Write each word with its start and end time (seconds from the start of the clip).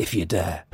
if 0.00 0.14
you 0.14 0.24
dare. 0.24 0.64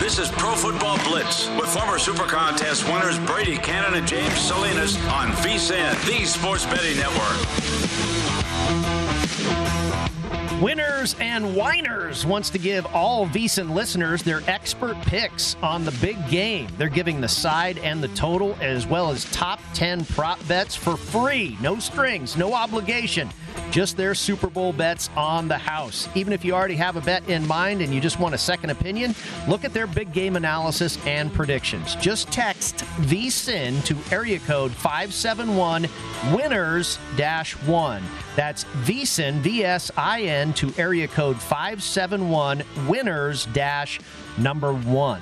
This 0.00 0.18
is 0.18 0.28
Pro 0.32 0.54
Football 0.54 0.98
Blitz 1.08 1.48
with 1.50 1.68
former 1.68 1.98
Super 1.98 2.24
Contest 2.24 2.84
winners 2.86 3.18
Brady 3.20 3.56
Cannon 3.58 3.94
and 3.94 4.06
James 4.06 4.38
Salinas 4.38 4.96
on 5.06 5.30
VSIN, 5.42 5.94
the 6.06 6.24
Sports 6.24 6.66
Betting 6.66 6.96
Network. 6.96 8.13
Winners 10.64 11.14
and 11.20 11.54
Whiners 11.54 12.24
wants 12.24 12.48
to 12.48 12.58
give 12.58 12.86
all 12.86 13.26
VSIN 13.26 13.74
listeners 13.74 14.22
their 14.22 14.40
expert 14.46 14.96
picks 15.02 15.56
on 15.62 15.84
the 15.84 15.90
big 16.00 16.16
game. 16.30 16.68
They're 16.78 16.88
giving 16.88 17.20
the 17.20 17.28
side 17.28 17.76
and 17.80 18.02
the 18.02 18.08
total, 18.08 18.56
as 18.62 18.86
well 18.86 19.10
as 19.10 19.30
top 19.30 19.60
10 19.74 20.06
prop 20.06 20.38
bets 20.48 20.74
for 20.74 20.96
free. 20.96 21.58
No 21.60 21.78
strings, 21.78 22.38
no 22.38 22.54
obligation. 22.54 23.28
Just 23.70 23.98
their 23.98 24.14
Super 24.14 24.48
Bowl 24.48 24.72
bets 24.72 25.10
on 25.16 25.48
the 25.48 25.58
house. 25.58 26.08
Even 26.14 26.32
if 26.32 26.46
you 26.46 26.54
already 26.54 26.76
have 26.76 26.96
a 26.96 27.00
bet 27.02 27.28
in 27.28 27.46
mind 27.46 27.82
and 27.82 27.92
you 27.92 28.00
just 28.00 28.18
want 28.18 28.34
a 28.34 28.38
second 28.38 28.70
opinion, 28.70 29.14
look 29.46 29.64
at 29.64 29.74
their 29.74 29.86
big 29.86 30.12
game 30.12 30.34
analysis 30.34 30.98
and 31.06 31.32
predictions. 31.32 31.94
Just 31.96 32.32
text 32.32 32.78
VSIN 33.02 33.84
to 33.84 33.96
area 34.14 34.38
code 34.40 34.72
571 34.72 35.88
winners 36.32 36.96
1. 36.96 38.02
That's 38.36 38.64
VSIN, 38.64 39.34
V 39.40 39.64
S 39.64 39.90
I 39.96 40.22
N, 40.22 40.53
to 40.56 40.72
area 40.78 41.08
code 41.08 41.40
571 41.40 42.62
winners 42.88 43.46
dash 43.46 44.00
number 44.38 44.72
1. 44.72 45.20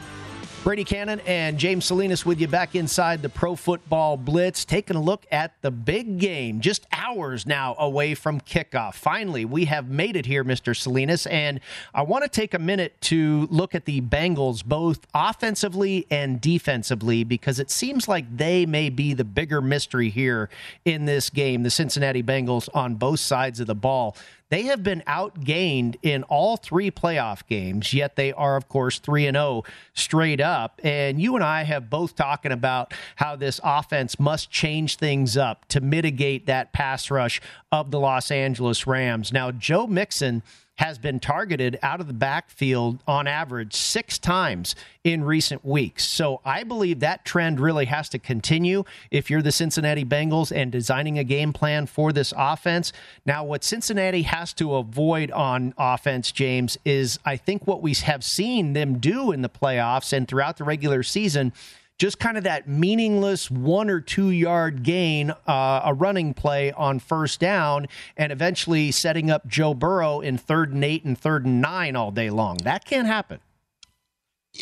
Brady 0.64 0.84
Cannon 0.84 1.20
and 1.26 1.58
James 1.58 1.86
Salinas 1.86 2.24
with 2.24 2.40
you 2.40 2.46
back 2.46 2.76
inside 2.76 3.20
the 3.20 3.28
Pro 3.28 3.56
Football 3.56 4.16
Blitz, 4.16 4.64
taking 4.64 4.94
a 4.96 5.02
look 5.02 5.26
at 5.32 5.60
the 5.60 5.72
big 5.72 6.20
game, 6.20 6.60
just 6.60 6.86
hours 6.92 7.48
now 7.48 7.74
away 7.80 8.14
from 8.14 8.40
kickoff. 8.40 8.94
Finally, 8.94 9.44
we 9.44 9.64
have 9.64 9.88
made 9.88 10.14
it 10.14 10.24
here, 10.24 10.44
Mr. 10.44 10.76
Salinas, 10.76 11.26
and 11.26 11.58
I 11.92 12.02
want 12.02 12.22
to 12.22 12.30
take 12.30 12.54
a 12.54 12.60
minute 12.60 12.94
to 13.00 13.48
look 13.50 13.74
at 13.74 13.86
the 13.86 14.02
Bengals, 14.02 14.64
both 14.64 15.04
offensively 15.12 16.06
and 16.12 16.40
defensively, 16.40 17.24
because 17.24 17.58
it 17.58 17.68
seems 17.68 18.06
like 18.06 18.36
they 18.36 18.64
may 18.64 18.88
be 18.88 19.14
the 19.14 19.24
bigger 19.24 19.60
mystery 19.60 20.10
here 20.10 20.48
in 20.84 21.06
this 21.06 21.28
game, 21.28 21.64
the 21.64 21.70
Cincinnati 21.70 22.22
Bengals 22.22 22.68
on 22.72 22.94
both 22.94 23.18
sides 23.18 23.58
of 23.58 23.66
the 23.66 23.74
ball. 23.74 24.16
They 24.52 24.64
have 24.64 24.82
been 24.82 25.02
outgained 25.06 25.96
in 26.02 26.24
all 26.24 26.58
three 26.58 26.90
playoff 26.90 27.46
games, 27.46 27.94
yet 27.94 28.16
they 28.16 28.34
are, 28.34 28.54
of 28.54 28.68
course, 28.68 28.98
3 28.98 29.28
and 29.28 29.34
0 29.34 29.62
straight 29.94 30.42
up. 30.42 30.78
And 30.84 31.18
you 31.18 31.36
and 31.36 31.42
I 31.42 31.62
have 31.62 31.88
both 31.88 32.14
talking 32.14 32.52
about 32.52 32.92
how 33.16 33.34
this 33.34 33.62
offense 33.64 34.20
must 34.20 34.50
change 34.50 34.96
things 34.96 35.38
up 35.38 35.66
to 35.68 35.80
mitigate 35.80 36.44
that 36.48 36.74
pass 36.74 37.10
rush 37.10 37.40
of 37.72 37.90
the 37.92 37.98
Los 37.98 38.30
Angeles 38.30 38.86
Rams. 38.86 39.32
Now, 39.32 39.52
Joe 39.52 39.86
Mixon 39.86 40.42
has 40.82 40.98
been 40.98 41.20
targeted 41.20 41.78
out 41.80 42.00
of 42.00 42.08
the 42.08 42.12
backfield 42.12 42.98
on 43.06 43.28
average 43.28 43.72
six 43.72 44.18
times 44.18 44.74
in 45.04 45.22
recent 45.22 45.64
weeks. 45.64 46.04
So 46.04 46.40
I 46.44 46.64
believe 46.64 46.98
that 46.98 47.24
trend 47.24 47.60
really 47.60 47.84
has 47.84 48.08
to 48.08 48.18
continue 48.18 48.82
if 49.08 49.30
you're 49.30 49.42
the 49.42 49.52
Cincinnati 49.52 50.04
Bengals 50.04 50.50
and 50.50 50.72
designing 50.72 51.20
a 51.20 51.24
game 51.24 51.52
plan 51.52 51.86
for 51.86 52.12
this 52.12 52.34
offense. 52.36 52.92
Now, 53.24 53.44
what 53.44 53.62
Cincinnati 53.62 54.22
has 54.22 54.52
to 54.54 54.74
avoid 54.74 55.30
on 55.30 55.72
offense, 55.78 56.32
James, 56.32 56.76
is 56.84 57.16
I 57.24 57.36
think 57.36 57.64
what 57.64 57.80
we 57.80 57.94
have 57.94 58.24
seen 58.24 58.72
them 58.72 58.98
do 58.98 59.30
in 59.30 59.42
the 59.42 59.48
playoffs 59.48 60.12
and 60.12 60.26
throughout 60.26 60.56
the 60.56 60.64
regular 60.64 61.04
season 61.04 61.52
just 61.98 62.18
kind 62.18 62.36
of 62.36 62.44
that 62.44 62.68
meaningless 62.68 63.50
one 63.50 63.88
or 63.88 64.00
two 64.00 64.30
yard 64.30 64.82
gain, 64.82 65.30
uh, 65.46 65.82
a 65.84 65.94
running 65.94 66.34
play 66.34 66.72
on 66.72 66.98
first 66.98 67.38
down, 67.38 67.86
and 68.16 68.32
eventually 68.32 68.90
setting 68.90 69.30
up 69.30 69.46
Joe 69.46 69.74
Burrow 69.74 70.20
in 70.20 70.38
third 70.38 70.72
and 70.72 70.84
eight 70.84 71.04
and 71.04 71.16
third 71.16 71.46
and 71.46 71.60
nine 71.60 71.94
all 71.94 72.10
day 72.10 72.30
long. 72.30 72.56
That 72.64 72.84
can't 72.84 73.06
happen. 73.06 73.40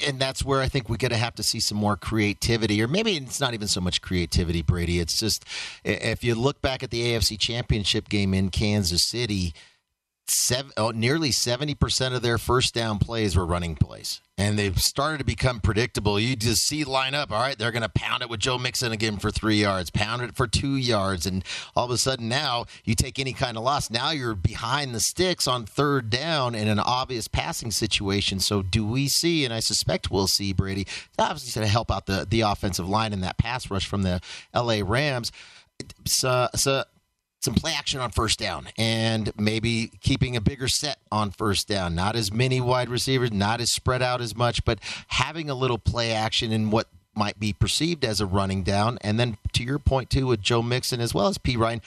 And 0.06 0.20
that's 0.20 0.44
where 0.44 0.60
I 0.60 0.68
think 0.68 0.88
we're 0.88 0.98
going 0.98 1.10
to 1.10 1.16
have 1.16 1.34
to 1.34 1.42
see 1.42 1.58
some 1.58 1.76
more 1.76 1.96
creativity, 1.96 2.80
or 2.80 2.86
maybe 2.86 3.16
it's 3.16 3.41
not 3.41 3.54
even 3.54 3.66
so 3.66 3.80
much 3.80 4.00
creativity, 4.00 4.62
Brady. 4.62 5.00
It's 5.00 5.18
just 5.18 5.44
if 5.84 6.22
you 6.22 6.36
look 6.36 6.62
back 6.62 6.84
at 6.84 6.91
the 6.91 7.00
AFC 7.00 7.38
Championship 7.38 8.08
game 8.08 8.32
in 8.32 8.50
Kansas 8.50 9.04
City, 9.04 9.52
seven, 10.30 10.72
oh, 10.76 10.91
nearly 10.91 11.30
70% 11.30 12.14
of 12.14 12.22
their 12.22 12.38
first 12.38 12.74
down 12.74 12.98
plays 12.98 13.36
were 13.36 13.46
running 13.46 13.74
plays. 13.74 14.20
And 14.38 14.58
they've 14.58 14.80
started 14.80 15.18
to 15.18 15.24
become 15.24 15.60
predictable. 15.60 16.18
You 16.18 16.34
just 16.34 16.62
see 16.66 16.84
line 16.84 17.14
up, 17.14 17.30
all 17.30 17.41
right, 17.41 17.58
they're 17.58 17.72
going 17.72 17.82
to 17.82 17.91
pound 17.91 18.22
it 18.22 18.30
with 18.30 18.41
Joe 18.41 18.56
Mixon 18.56 18.92
again 18.92 19.18
for 19.18 19.30
three 19.30 19.56
yards, 19.56 19.91
pound 19.91 20.22
it 20.22 20.34
for 20.34 20.46
two 20.46 20.76
yards. 20.76 21.26
And 21.26 21.44
all 21.76 21.84
of 21.84 21.91
a 21.91 21.98
sudden 21.98 22.28
now 22.28 22.64
you 22.84 22.94
take 22.94 23.18
any 23.18 23.32
kind 23.32 23.56
of 23.58 23.64
loss. 23.64 23.91
Now 23.91 24.12
you're 24.12 24.34
behind 24.34 24.94
the 24.94 25.00
sticks 25.00 25.46
on 25.46 25.66
third 25.66 26.08
down 26.08 26.54
in 26.54 26.68
an 26.68 26.78
obvious 26.78 27.28
passing 27.28 27.70
situation. 27.70 28.41
So 28.41 28.62
do 28.62 28.86
we 28.86 29.08
see, 29.08 29.44
and 29.44 29.52
I 29.52 29.60
suspect 29.60 30.10
we'll 30.10 30.26
see, 30.26 30.52
Brady, 30.52 30.86
obviously 31.18 31.60
going 31.60 31.66
to 31.66 31.72
help 31.72 31.91
out 31.91 32.06
the, 32.06 32.26
the 32.28 32.41
offensive 32.42 32.88
line 32.88 33.12
in 33.12 33.20
that 33.20 33.36
pass 33.36 33.70
rush 33.70 33.86
from 33.86 34.02
the 34.02 34.20
LA 34.54 34.80
Rams. 34.82 35.32
So, 36.06 36.28
uh, 36.28 36.48
so 36.54 36.84
some 37.41 37.55
play 37.55 37.75
action 37.77 38.01
on 38.01 38.11
first 38.11 38.39
down 38.39 38.69
and 38.77 39.33
maybe 39.39 39.91
keeping 40.03 40.37
a 40.37 40.41
bigger 40.41 40.69
set 40.69 40.99
on 41.11 41.31
first 41.31 41.67
down. 41.67 41.95
Not 41.95 42.15
as 42.15 42.31
many 42.31 42.61
wide 42.61 42.89
receivers, 42.89 43.33
not 43.33 43.61
as 43.61 43.73
spread 43.73 44.03
out 44.03 44.21
as 44.21 44.37
much, 44.37 44.65
but 44.65 44.78
having 45.09 45.49
a 45.49 45.55
little 45.55 45.78
play 45.78 46.12
action 46.12 46.53
in 46.53 46.71
what 46.71 46.87
might 47.15 47.41
be 47.41 47.53
perceived 47.53 48.05
as 48.05 48.21
a 48.21 48.27
running 48.27 48.62
down. 48.62 48.99
And 49.01 49.19
then 49.19 49.39
to 49.55 49.65
your 49.65 49.78
point, 49.78 50.11
too, 50.11 50.27
with 50.27 50.43
Joe 50.43 50.62
Mixon 50.62 51.01
as 51.01 51.15
well 51.15 51.27
as 51.27 51.39
Perine, 51.39 51.81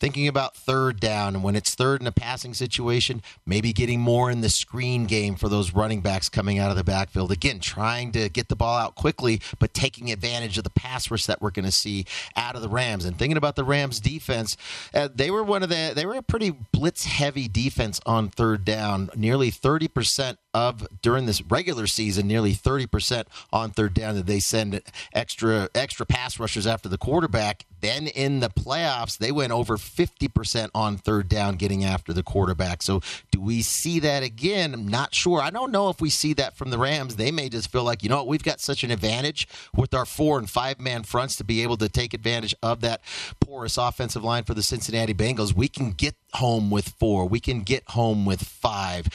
thinking 0.00 0.28
about 0.28 0.56
third 0.56 1.00
down 1.00 1.34
and 1.34 1.42
when 1.42 1.56
it's 1.56 1.74
third 1.74 2.00
in 2.00 2.06
a 2.06 2.12
passing 2.12 2.54
situation, 2.54 3.22
maybe 3.46 3.72
getting 3.72 4.00
more 4.00 4.30
in 4.30 4.40
the 4.40 4.48
screen 4.48 5.06
game 5.06 5.36
for 5.36 5.48
those 5.48 5.74
running 5.74 6.00
backs 6.00 6.28
coming 6.28 6.58
out 6.58 6.70
of 6.70 6.76
the 6.76 6.84
backfield. 6.84 7.32
Again, 7.32 7.60
trying 7.60 8.12
to 8.12 8.28
get 8.28 8.48
the 8.48 8.56
ball 8.56 8.76
out 8.76 8.94
quickly, 8.94 9.40
but 9.58 9.74
taking 9.74 10.10
advantage 10.10 10.58
of 10.58 10.64
the 10.64 10.70
pass 10.70 11.10
rush 11.10 11.26
that 11.26 11.42
we're 11.42 11.50
going 11.50 11.64
to 11.64 11.72
see 11.72 12.04
out 12.36 12.54
of 12.54 12.62
the 12.62 12.68
Rams. 12.68 13.04
And 13.04 13.18
thinking 13.18 13.36
about 13.36 13.56
the 13.56 13.64
Rams 13.64 14.00
defense, 14.00 14.56
uh, 14.94 15.08
they 15.14 15.30
were 15.30 15.42
one 15.42 15.62
of 15.62 15.68
the 15.68 15.92
they 15.94 16.06
were 16.06 16.14
a 16.14 16.22
pretty 16.22 16.50
blitz 16.72 17.04
heavy 17.04 17.48
defense 17.48 18.00
on 18.06 18.28
third 18.28 18.64
down, 18.64 19.10
nearly 19.16 19.50
30% 19.50 20.36
of 20.54 20.86
during 21.02 21.26
this 21.26 21.42
regular 21.42 21.86
season, 21.86 22.26
nearly 22.26 22.54
30% 22.54 23.24
on 23.52 23.70
third 23.70 23.94
down 23.94 24.14
that 24.14 24.26
they 24.26 24.40
send 24.40 24.80
extra 25.12 25.68
extra 25.74 26.06
pass 26.06 26.38
rushers 26.38 26.66
after 26.66 26.88
the 26.88 26.98
quarterback. 26.98 27.64
Then 27.80 28.08
in 28.08 28.40
the 28.40 28.48
playoffs, 28.48 29.18
they 29.18 29.30
went 29.30 29.52
over 29.52 29.76
50% 29.76 30.70
on 30.74 30.96
third 30.96 31.28
down 31.28 31.56
getting 31.56 31.84
after 31.84 32.12
the 32.12 32.24
quarterback. 32.24 32.82
So 32.82 33.00
do 33.30 33.40
we 33.40 33.62
see 33.62 34.00
that 34.00 34.22
again? 34.22 34.74
I'm 34.74 34.88
not 34.88 35.14
sure. 35.14 35.40
I 35.40 35.50
don't 35.50 35.70
know 35.70 35.88
if 35.88 36.00
we 36.00 36.10
see 36.10 36.32
that 36.34 36.56
from 36.56 36.70
the 36.70 36.78
Rams. 36.78 37.16
They 37.16 37.30
may 37.30 37.48
just 37.48 37.70
feel 37.70 37.84
like, 37.84 38.02
you 38.02 38.08
know 38.08 38.16
what, 38.16 38.26
we've 38.26 38.42
got 38.42 38.60
such 38.60 38.82
an 38.82 38.90
advantage 38.90 39.46
with 39.76 39.94
our 39.94 40.04
four 40.04 40.38
and 40.38 40.50
five 40.50 40.80
man 40.80 41.04
fronts 41.04 41.36
to 41.36 41.44
be 41.44 41.62
able 41.62 41.76
to 41.76 41.88
take 41.88 42.14
advantage 42.14 42.54
of 42.62 42.80
that 42.80 43.00
porous 43.40 43.76
offensive 43.76 44.24
line 44.24 44.44
for 44.44 44.54
the 44.54 44.62
Cincinnati 44.62 45.14
Bengals. 45.14 45.54
We 45.54 45.68
can 45.68 45.92
get 45.92 46.16
home 46.34 46.70
with 46.70 46.88
four. 46.88 47.28
We 47.28 47.38
can 47.38 47.60
get 47.60 47.90
home 47.90 48.24
with 48.24 48.42
five 48.42 49.08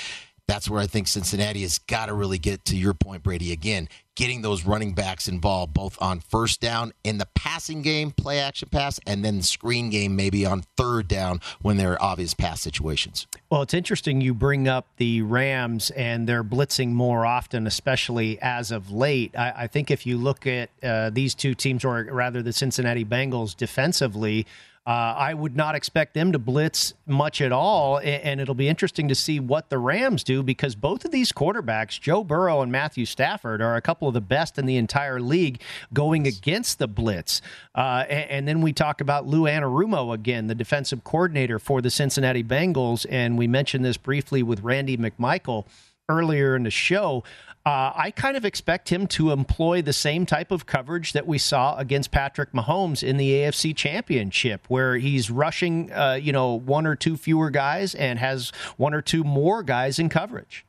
that's 0.47 0.69
where 0.69 0.81
I 0.81 0.87
think 0.87 1.07
Cincinnati 1.07 1.61
has 1.61 1.77
got 1.77 2.07
to 2.07 2.13
really 2.13 2.37
get 2.37 2.65
to 2.65 2.75
your 2.75 2.93
point, 2.93 3.23
Brady. 3.23 3.51
Again, 3.51 3.87
getting 4.15 4.41
those 4.41 4.65
running 4.65 4.93
backs 4.93 5.27
involved 5.27 5.73
both 5.73 5.97
on 6.01 6.19
first 6.19 6.59
down 6.59 6.91
in 7.03 7.17
the 7.17 7.27
passing 7.33 7.81
game, 7.81 8.11
play 8.11 8.39
action 8.39 8.67
pass, 8.71 8.99
and 9.07 9.23
then 9.23 9.37
the 9.37 9.43
screen 9.43 9.89
game 9.89 10.15
maybe 10.15 10.45
on 10.45 10.63
third 10.77 11.07
down 11.07 11.39
when 11.61 11.77
there 11.77 11.93
are 11.93 12.01
obvious 12.01 12.33
pass 12.33 12.61
situations. 12.61 13.25
Well, 13.49 13.61
it's 13.61 13.73
interesting 13.73 14.21
you 14.21 14.33
bring 14.33 14.67
up 14.67 14.87
the 14.97 15.21
Rams 15.21 15.91
and 15.91 16.27
they're 16.27 16.43
blitzing 16.43 16.89
more 16.89 17.25
often, 17.25 17.65
especially 17.65 18.39
as 18.41 18.71
of 18.71 18.91
late. 18.91 19.35
I, 19.37 19.53
I 19.55 19.67
think 19.67 19.89
if 19.91 20.05
you 20.05 20.17
look 20.17 20.45
at 20.45 20.69
uh, 20.83 21.09
these 21.09 21.33
two 21.33 21.55
teams, 21.55 21.85
or 21.85 22.03
rather 22.11 22.41
the 22.41 22.53
Cincinnati 22.53 23.05
Bengals 23.05 23.55
defensively, 23.55 24.45
uh, 24.85 24.89
I 24.89 25.33
would 25.33 25.55
not 25.55 25.75
expect 25.75 26.13
them 26.13 26.33
to 26.33 26.39
blitz 26.39 26.93
much 27.05 27.39
at 27.39 27.53
all, 27.53 27.99
and 27.99 28.41
it'll 28.41 28.53
be 28.53 28.67
interesting 28.67 29.07
to 29.07 29.15
see 29.15 29.39
what 29.39 29.69
the 29.69 29.77
Rams 29.77 30.25
do 30.25 30.43
because 30.43 30.75
both 30.75 31.05
of 31.05 31.11
these 31.11 31.31
quarterbacks, 31.31 31.99
Joe 32.01 32.21
Burrow 32.21 32.61
and 32.61 32.69
Matthew 32.69 33.05
Stafford, 33.05 33.61
are 33.61 33.77
a 33.77 33.81
couple 33.81 34.09
of 34.09 34.13
the 34.13 34.19
best 34.19 34.59
in 34.59 34.65
the 34.65 34.75
entire 34.75 35.21
league 35.21 35.61
going 35.93 36.27
against 36.27 36.79
the 36.79 36.87
blitz. 36.89 37.41
Uh, 37.73 38.03
and, 38.09 38.29
and, 38.29 38.47
then 38.47 38.59
we 38.59 38.73
talk 38.73 38.99
about 38.99 39.25
Lou 39.25 39.43
Anarumo 39.43 40.13
again, 40.13 40.47
the 40.47 40.55
defensive 40.55 41.05
coordinator 41.05 41.59
for 41.59 41.81
the 41.81 41.89
Cincinnati 41.89 42.43
Bengals, 42.43 43.05
and 43.09 43.37
we 43.37 43.47
mentioned 43.47 43.85
this 43.85 43.95
briefly 43.95 44.43
with 44.43 44.63
Randy 44.63 44.97
McMichael 44.97 45.65
earlier 46.09 46.57
in 46.57 46.63
the 46.63 46.71
show. 46.71 47.23
Uh, 47.65 47.93
I 47.95 48.11
kind 48.11 48.35
of 48.35 48.43
expect 48.43 48.89
him 48.89 49.07
to 49.07 49.31
employ 49.31 49.81
the 49.81 49.93
same 49.93 50.25
type 50.25 50.51
of 50.51 50.65
coverage 50.65 51.13
that 51.13 51.25
we 51.25 51.37
saw 51.37 51.77
against 51.77 52.11
Patrick 52.11 52.51
Mahomes 52.51 53.01
in 53.01 53.15
the 53.15 53.31
AFC 53.31 53.73
Championship, 53.73 54.65
where 54.67 54.97
he's 54.97 55.31
rushing, 55.31 55.89
uh, 55.93 56.19
you 56.21 56.33
know, 56.33 56.59
one 56.59 56.85
or 56.85 56.97
two 56.97 57.15
fewer 57.15 57.49
guys 57.49 57.95
and 57.95 58.19
has 58.19 58.51
one 58.75 58.93
or 58.93 59.01
two 59.01 59.23
more 59.23 59.63
guys 59.63 59.97
in 59.97 60.09
coverage. 60.09 60.65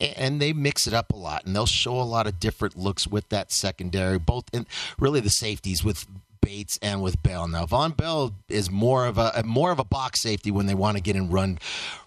And 0.00 0.40
they 0.40 0.52
mix 0.52 0.88
it 0.88 0.94
up 0.94 1.12
a 1.12 1.16
lot, 1.16 1.44
and 1.44 1.54
they'll 1.54 1.66
show 1.66 2.00
a 2.00 2.02
lot 2.02 2.26
of 2.26 2.40
different 2.40 2.76
looks 2.76 3.06
with 3.06 3.28
that 3.28 3.52
secondary, 3.52 4.18
both 4.18 4.44
in 4.52 4.66
really 4.98 5.20
the 5.20 5.30
safeties 5.30 5.84
with 5.84 6.06
Bates 6.48 6.78
and 6.80 7.02
with 7.02 7.22
Bell. 7.22 7.46
Now 7.46 7.66
Von 7.66 7.90
Bell 7.92 8.34
is 8.48 8.70
more 8.70 9.04
of 9.04 9.18
a 9.18 9.42
more 9.44 9.70
of 9.70 9.78
a 9.78 9.84
box 9.84 10.22
safety 10.22 10.50
when 10.50 10.64
they 10.64 10.74
want 10.74 10.96
to 10.96 11.02
get 11.02 11.14
in 11.14 11.28
run 11.28 11.58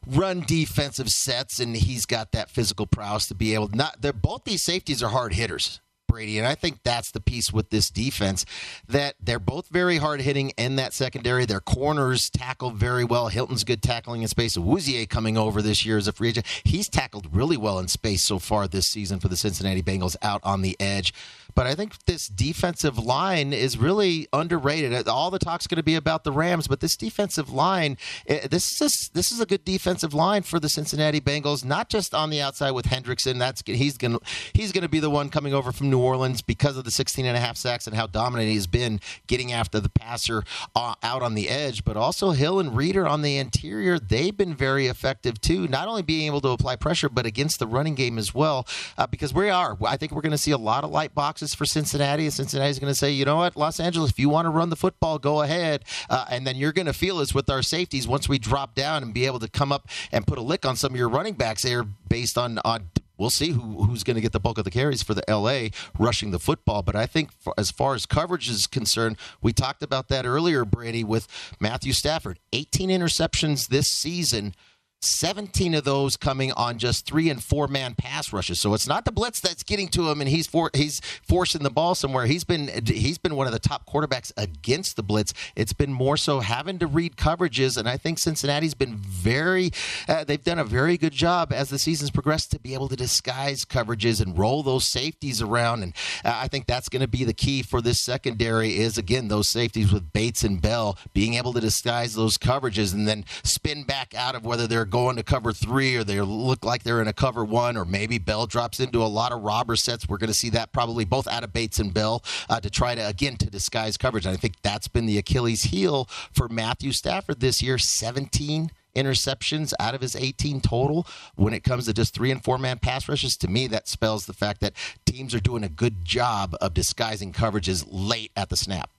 run 0.08 0.42
defensive 0.42 1.12
sets, 1.12 1.60
and 1.60 1.78
he's 1.78 2.08
got 2.08 2.32
that 2.32 2.50
physical 2.50 2.88
prowess 2.88 3.28
to 3.28 3.36
be 3.36 3.54
able 3.54 3.68
to 3.68 3.78
not. 3.78 4.02
They're 4.02 4.12
both 4.12 4.44
these 4.44 4.64
safeties 4.64 5.04
are 5.04 5.10
hard 5.10 5.34
hitters. 5.34 5.80
Brady. 6.08 6.38
And 6.40 6.46
I 6.46 6.56
think 6.56 6.80
that's 6.84 7.12
the 7.12 7.22
piece 7.22 7.54
with 7.54 7.70
this 7.70 7.90
defense 7.90 8.46
that 8.86 9.16
they're 9.22 9.40
both 9.40 9.70
very 9.70 9.96
hard 9.96 10.20
hitting 10.20 10.50
in 10.58 10.76
that 10.76 10.92
secondary. 10.92 11.46
Their 11.46 11.62
corners 11.62 12.30
tackle 12.30 12.72
very 12.72 13.06
well. 13.06 13.30
Hilton's 13.30 13.64
good 13.64 13.82
tackling 13.82 14.22
in 14.22 14.28
space. 14.28 14.58
Awuzie 14.58 15.08
coming 15.08 15.38
over 15.38 15.62
this 15.62 15.86
year 15.86 15.98
as 15.98 16.10
a 16.10 16.12
free 16.12 16.28
agent. 16.28 16.46
He's 16.66 16.90
tackled 16.90 17.34
really 17.34 17.56
well 17.56 17.80
in 17.80 17.88
space 17.88 18.24
so 18.24 18.40
far 18.40 18.68
this 18.68 18.88
season 18.88 19.22
for 19.22 19.30
the 19.30 19.38
Cincinnati 19.38 19.82
Bengals 19.82 20.18
out 20.22 20.42
on 20.44 20.64
the 20.64 20.76
edge. 20.82 21.14
But 21.53 21.68
I 21.68 21.75
think 21.75 22.06
this 22.06 22.27
defensive 22.27 22.98
line 22.98 23.53
is 23.53 23.77
really 23.77 24.27
underrated. 24.33 25.07
All 25.07 25.31
the 25.31 25.39
talk's 25.39 25.68
going 25.68 25.77
to 25.77 25.83
be 25.83 25.95
about 25.95 26.24
the 26.24 26.31
Rams, 26.31 26.68
but 26.68 26.80
this 26.80 26.95
defensive 26.95 27.51
line, 27.51 27.98
eh, 28.27 28.48
this 28.50 28.81
is 28.81 29.09
this 29.13 29.31
is 29.31 29.39
a 29.39 29.45
good 29.45 29.65
defensive 29.65 30.13
line 30.13 30.44
for 30.44 30.59
the 30.59 30.69
Cincinnati 30.69 31.21
Bengals. 31.21 31.65
Not 31.65 31.89
just 31.89 32.13
on 32.13 32.30
the 32.30 32.42
outside 32.42 32.71
with 32.71 32.86
Hendrickson. 32.86 33.39
That's 33.39 33.62
he's 33.65 33.98
going 33.98 34.18
he's 34.53 34.71
going 34.71 34.83
to 34.83 34.89
be 34.89 35.00
the 35.00 35.09
one 35.09 35.30
coming 35.30 35.53
over 35.53 35.71
from 35.71 35.89
New 35.89 36.00
Orleans 36.00 36.42
because 36.42 36.77
of 36.77 36.86
the 36.86 36.92
16 36.92 37.25
and 37.25 37.38
a 37.38 37.39
half 37.39 37.57
sacks 37.57 37.88
and 37.88 37.95
how 37.95 38.07
dominant 38.07 38.50
he's 38.50 38.68
been 38.68 39.00
getting 39.27 39.51
after 39.51 39.80
the 39.80 39.89
passer 39.89 40.44
uh, 40.75 40.95
out 41.03 41.21
on 41.21 41.33
the 41.33 41.50
edge. 41.50 41.83
But 41.83 41.98
also 41.98 42.31
Hill 42.31 42.59
and 42.59 42.75
Reader 42.75 43.07
on 43.07 43.21
the 43.21 43.38
interior, 43.38 44.00
they've 44.00 44.36
been 44.36 44.56
very 44.56 44.88
effective 44.88 45.42
too. 45.42 45.68
Not 45.68 45.88
only 45.88 46.01
being 46.01 46.27
able 46.27 46.42
to 46.42 46.50
apply 46.50 46.75
pressure, 46.77 47.09
but 47.09 47.25
against 47.25 47.59
the 47.59 47.68
running 47.68 47.95
game 47.95 48.18
as 48.18 48.33
well. 48.33 48.68
Uh, 48.98 49.07
because 49.07 49.33
we 49.33 49.50
are, 49.50 49.77
I 49.86 49.98
think 49.98 50.12
we're 50.12 50.21
going 50.21 50.31
to 50.31 50.38
see 50.38 50.51
a 50.51 50.57
lot 50.57 50.83
of 50.83 50.92
light 50.92 51.13
box 51.13 51.41
boxes 51.42 51.56
for 51.56 51.66
Cincinnati, 51.66 52.26
and 52.26 52.34
Cincinnati's 52.34 52.78
going 52.78 52.92
to 52.92 52.98
say, 52.98 53.12
you 53.12 53.26
know 53.26 53.38
what, 53.38 53.56
Los 53.56 53.80
Angeles, 53.80 54.12
if 54.12 54.20
you 54.20 54.30
want 54.30 54.46
to 54.46 54.50
run 54.50 54.70
the 54.70 54.76
football, 54.76 55.18
go 55.18 55.42
ahead. 55.42 55.84
Uh, 56.08 56.26
and 56.30 56.46
then 56.46 56.56
you're 56.56 56.72
going 56.72 56.86
to 56.86 56.94
feel 56.94 57.18
us 57.18 57.34
with 57.34 57.50
our 57.50 57.64
safeties 57.64 58.08
once 58.08 58.30
we 58.30 58.38
drop 58.38 58.76
down 58.76 59.02
and 59.02 59.12
be 59.12 59.26
able 59.26 59.40
to 59.40 59.50
come 59.50 59.72
up 59.72 59.88
and 60.12 60.28
put 60.28 60.38
a 60.38 60.42
lick 60.42 60.66
on 60.68 60.76
some 60.76 60.94
of 60.94 60.98
your 60.98 61.10
running 61.10 61.34
backs 61.34 61.64
there 61.64 61.84
based 61.84 62.38
on 62.38 62.60
on 62.64 62.90
we'll 63.18 63.30
see 63.30 63.52
who, 63.52 63.84
who's 63.84 64.04
going 64.04 64.16
to 64.16 64.22
get 64.22 64.32
the 64.32 64.40
bulk 64.40 64.58
of 64.58 64.64
the 64.64 64.72
carries 64.72 65.04
for 65.04 65.14
the 65.14 65.24
LA 65.28 65.70
rushing 65.98 66.32
the 66.32 66.40
football. 66.40 66.82
But 66.84 66.96
I 66.96 67.06
think 67.06 67.32
for, 67.32 67.54
as 67.58 67.72
far 67.72 67.96
as 67.96 68.06
coverage 68.06 68.50
is 68.50 68.68
concerned, 68.68 69.18
we 69.42 69.54
talked 69.54 69.84
about 69.84 70.08
that 70.10 70.26
earlier, 70.26 70.66
Brady, 70.66 71.04
with 71.04 71.28
Matthew 71.60 71.94
Stafford. 71.94 72.40
18 72.54 72.90
interceptions 72.90 73.68
this 73.68 73.88
season. 73.88 74.54
17 75.03 75.74
of 75.74 75.83
those 75.83 76.15
coming 76.15 76.51
on 76.51 76.77
just 76.77 77.07
three 77.07 77.30
and 77.30 77.44
four 77.44 77.68
man 77.68 77.95
pass 77.95 78.31
rushes. 78.31 78.59
So 78.59 78.74
it's 78.75 78.88
not 78.88 79.03
the 79.03 79.12
blitz 79.12 79.39
that's 79.39 79.63
getting 79.63 79.88
to 79.89 80.09
him 80.09 80.21
and 80.21 80.30
he's 80.30 80.45
for, 80.45 80.69
he's 80.75 81.01
forcing 81.27 81.63
the 81.63 81.71
ball 81.71 81.95
somewhere. 81.95 82.27
He's 82.27 82.44
been 82.44 82.69
he's 82.86 83.18
been 83.18 83.36
one 83.36 83.48
of 83.48 83.53
the 83.53 83.59
top 83.59 83.88
quarterbacks 83.88 84.31
against 84.38 84.95
the 84.95 85.03
blitz. 85.03 85.33
It's 85.56 85.74
been 85.74 85.92
more 85.92 86.18
so 86.18 86.39
having 86.39 86.77
to 86.80 86.88
read 86.88 87.15
coverages 87.15 87.77
and 87.77 87.89
I 87.89 87.98
think 87.98 88.19
Cincinnati's 88.19 88.75
been 88.75 88.95
very 88.95 89.71
uh, 90.07 90.24
they've 90.24 90.44
done 90.44 90.59
a 90.59 90.63
very 90.63 90.98
good 90.98 91.13
job 91.13 91.51
as 91.51 91.69
the 91.69 91.80
season's 91.80 92.12
progressed 92.12 92.51
to 92.51 92.59
be 92.59 92.75
able 92.75 92.88
to 92.89 92.95
disguise 92.95 93.65
coverages 93.65 94.21
and 94.21 94.38
roll 94.38 94.62
those 94.62 94.88
safeties 94.88 95.42
around 95.42 95.81
and 95.81 95.95
uh, 96.24 96.33
I 96.36 96.48
think 96.48 96.68
that's 96.68 96.89
going 96.89 97.01
to 97.01 97.07
be 97.07 97.24
the 97.24 97.33
key 97.33 97.63
for 97.63 97.81
this 97.81 98.00
secondary 98.01 98.77
is 98.77 99.00
again 99.00 99.30
those 99.30 99.50
safeties 99.50 99.92
with 99.92 100.13
Bates 100.13 100.44
and 100.44 100.62
Bell 100.62 100.98
being 101.13 101.33
able 101.33 101.53
to 101.53 101.59
disguise 101.59 102.13
those 102.13 102.38
coverages 102.38 102.94
and 102.94 103.07
then 103.07 103.25
spin 103.44 103.83
back 103.83 104.13
out 104.13 104.36
of 104.36 104.45
whether 104.45 104.68
they're 104.68 104.86
going 104.92 105.16
to 105.16 105.24
cover 105.24 105.52
three 105.52 105.96
or 105.96 106.04
they 106.04 106.22
look 106.22 106.64
like 106.64 106.84
they're 106.84 107.02
in 107.02 107.08
a 107.08 107.14
cover 107.14 107.44
one, 107.44 107.76
or 107.76 107.86
maybe 107.86 108.20
Bell 108.20 108.46
drops 108.46 108.80
into 108.80 109.02
a 109.02 109.08
lot 109.08 109.32
of 109.32 109.42
robber 109.42 109.76
sets. 109.76 110.08
We're 110.08 110.20
going 110.20 110.28
to 110.28 110.34
see 110.34 110.52
that 110.52 110.72
probably 110.72 111.06
both 111.06 111.28
out 111.28 111.44
of 111.44 111.52
Bates 111.52 111.80
and 111.80 111.92
Bell 111.92 112.24
uh, 112.50 112.60
to 112.60 112.70
try 112.70 112.94
to, 112.94 113.08
again, 113.08 113.38
to 113.38 113.50
disguise 113.50 113.98
coverage. 113.98 114.26
And 114.26 114.34
I 114.34 114.38
think 114.38 114.62
that's 114.62 114.88
been 114.88 115.08
the 115.08 115.18
Achilles 115.18 115.64
heel 115.64 116.08
for 116.32 116.48
Matthew 116.48 116.92
Stafford 116.92 117.40
this 117.40 117.64
year 117.64 117.80
17 117.80 118.72
interceptions 118.96 119.74
out 119.80 119.96
of 119.96 120.02
his 120.02 120.16
18 120.16 120.62
total 120.62 121.08
when 121.36 121.54
it 121.54 121.64
comes 121.64 121.86
to 121.86 121.94
just 121.94 122.14
three 122.14 122.30
and 122.30 122.44
four 122.44 122.58
man 122.58 122.78
pass 122.78 123.08
rushes. 123.08 123.38
To 123.38 123.48
me, 123.48 123.68
that 123.68 123.88
spells 123.88 124.26
the 124.26 124.34
fact 124.34 124.60
that 124.62 124.74
teams 125.06 125.34
are 125.34 125.40
doing 125.40 125.64
a 125.64 125.70
good 125.70 126.04
job 126.06 126.56
of 126.62 126.74
disguising 126.74 127.32
coverages 127.32 127.86
late 127.90 128.32
at 128.36 128.50
the 128.50 128.58
snap. 128.58 128.90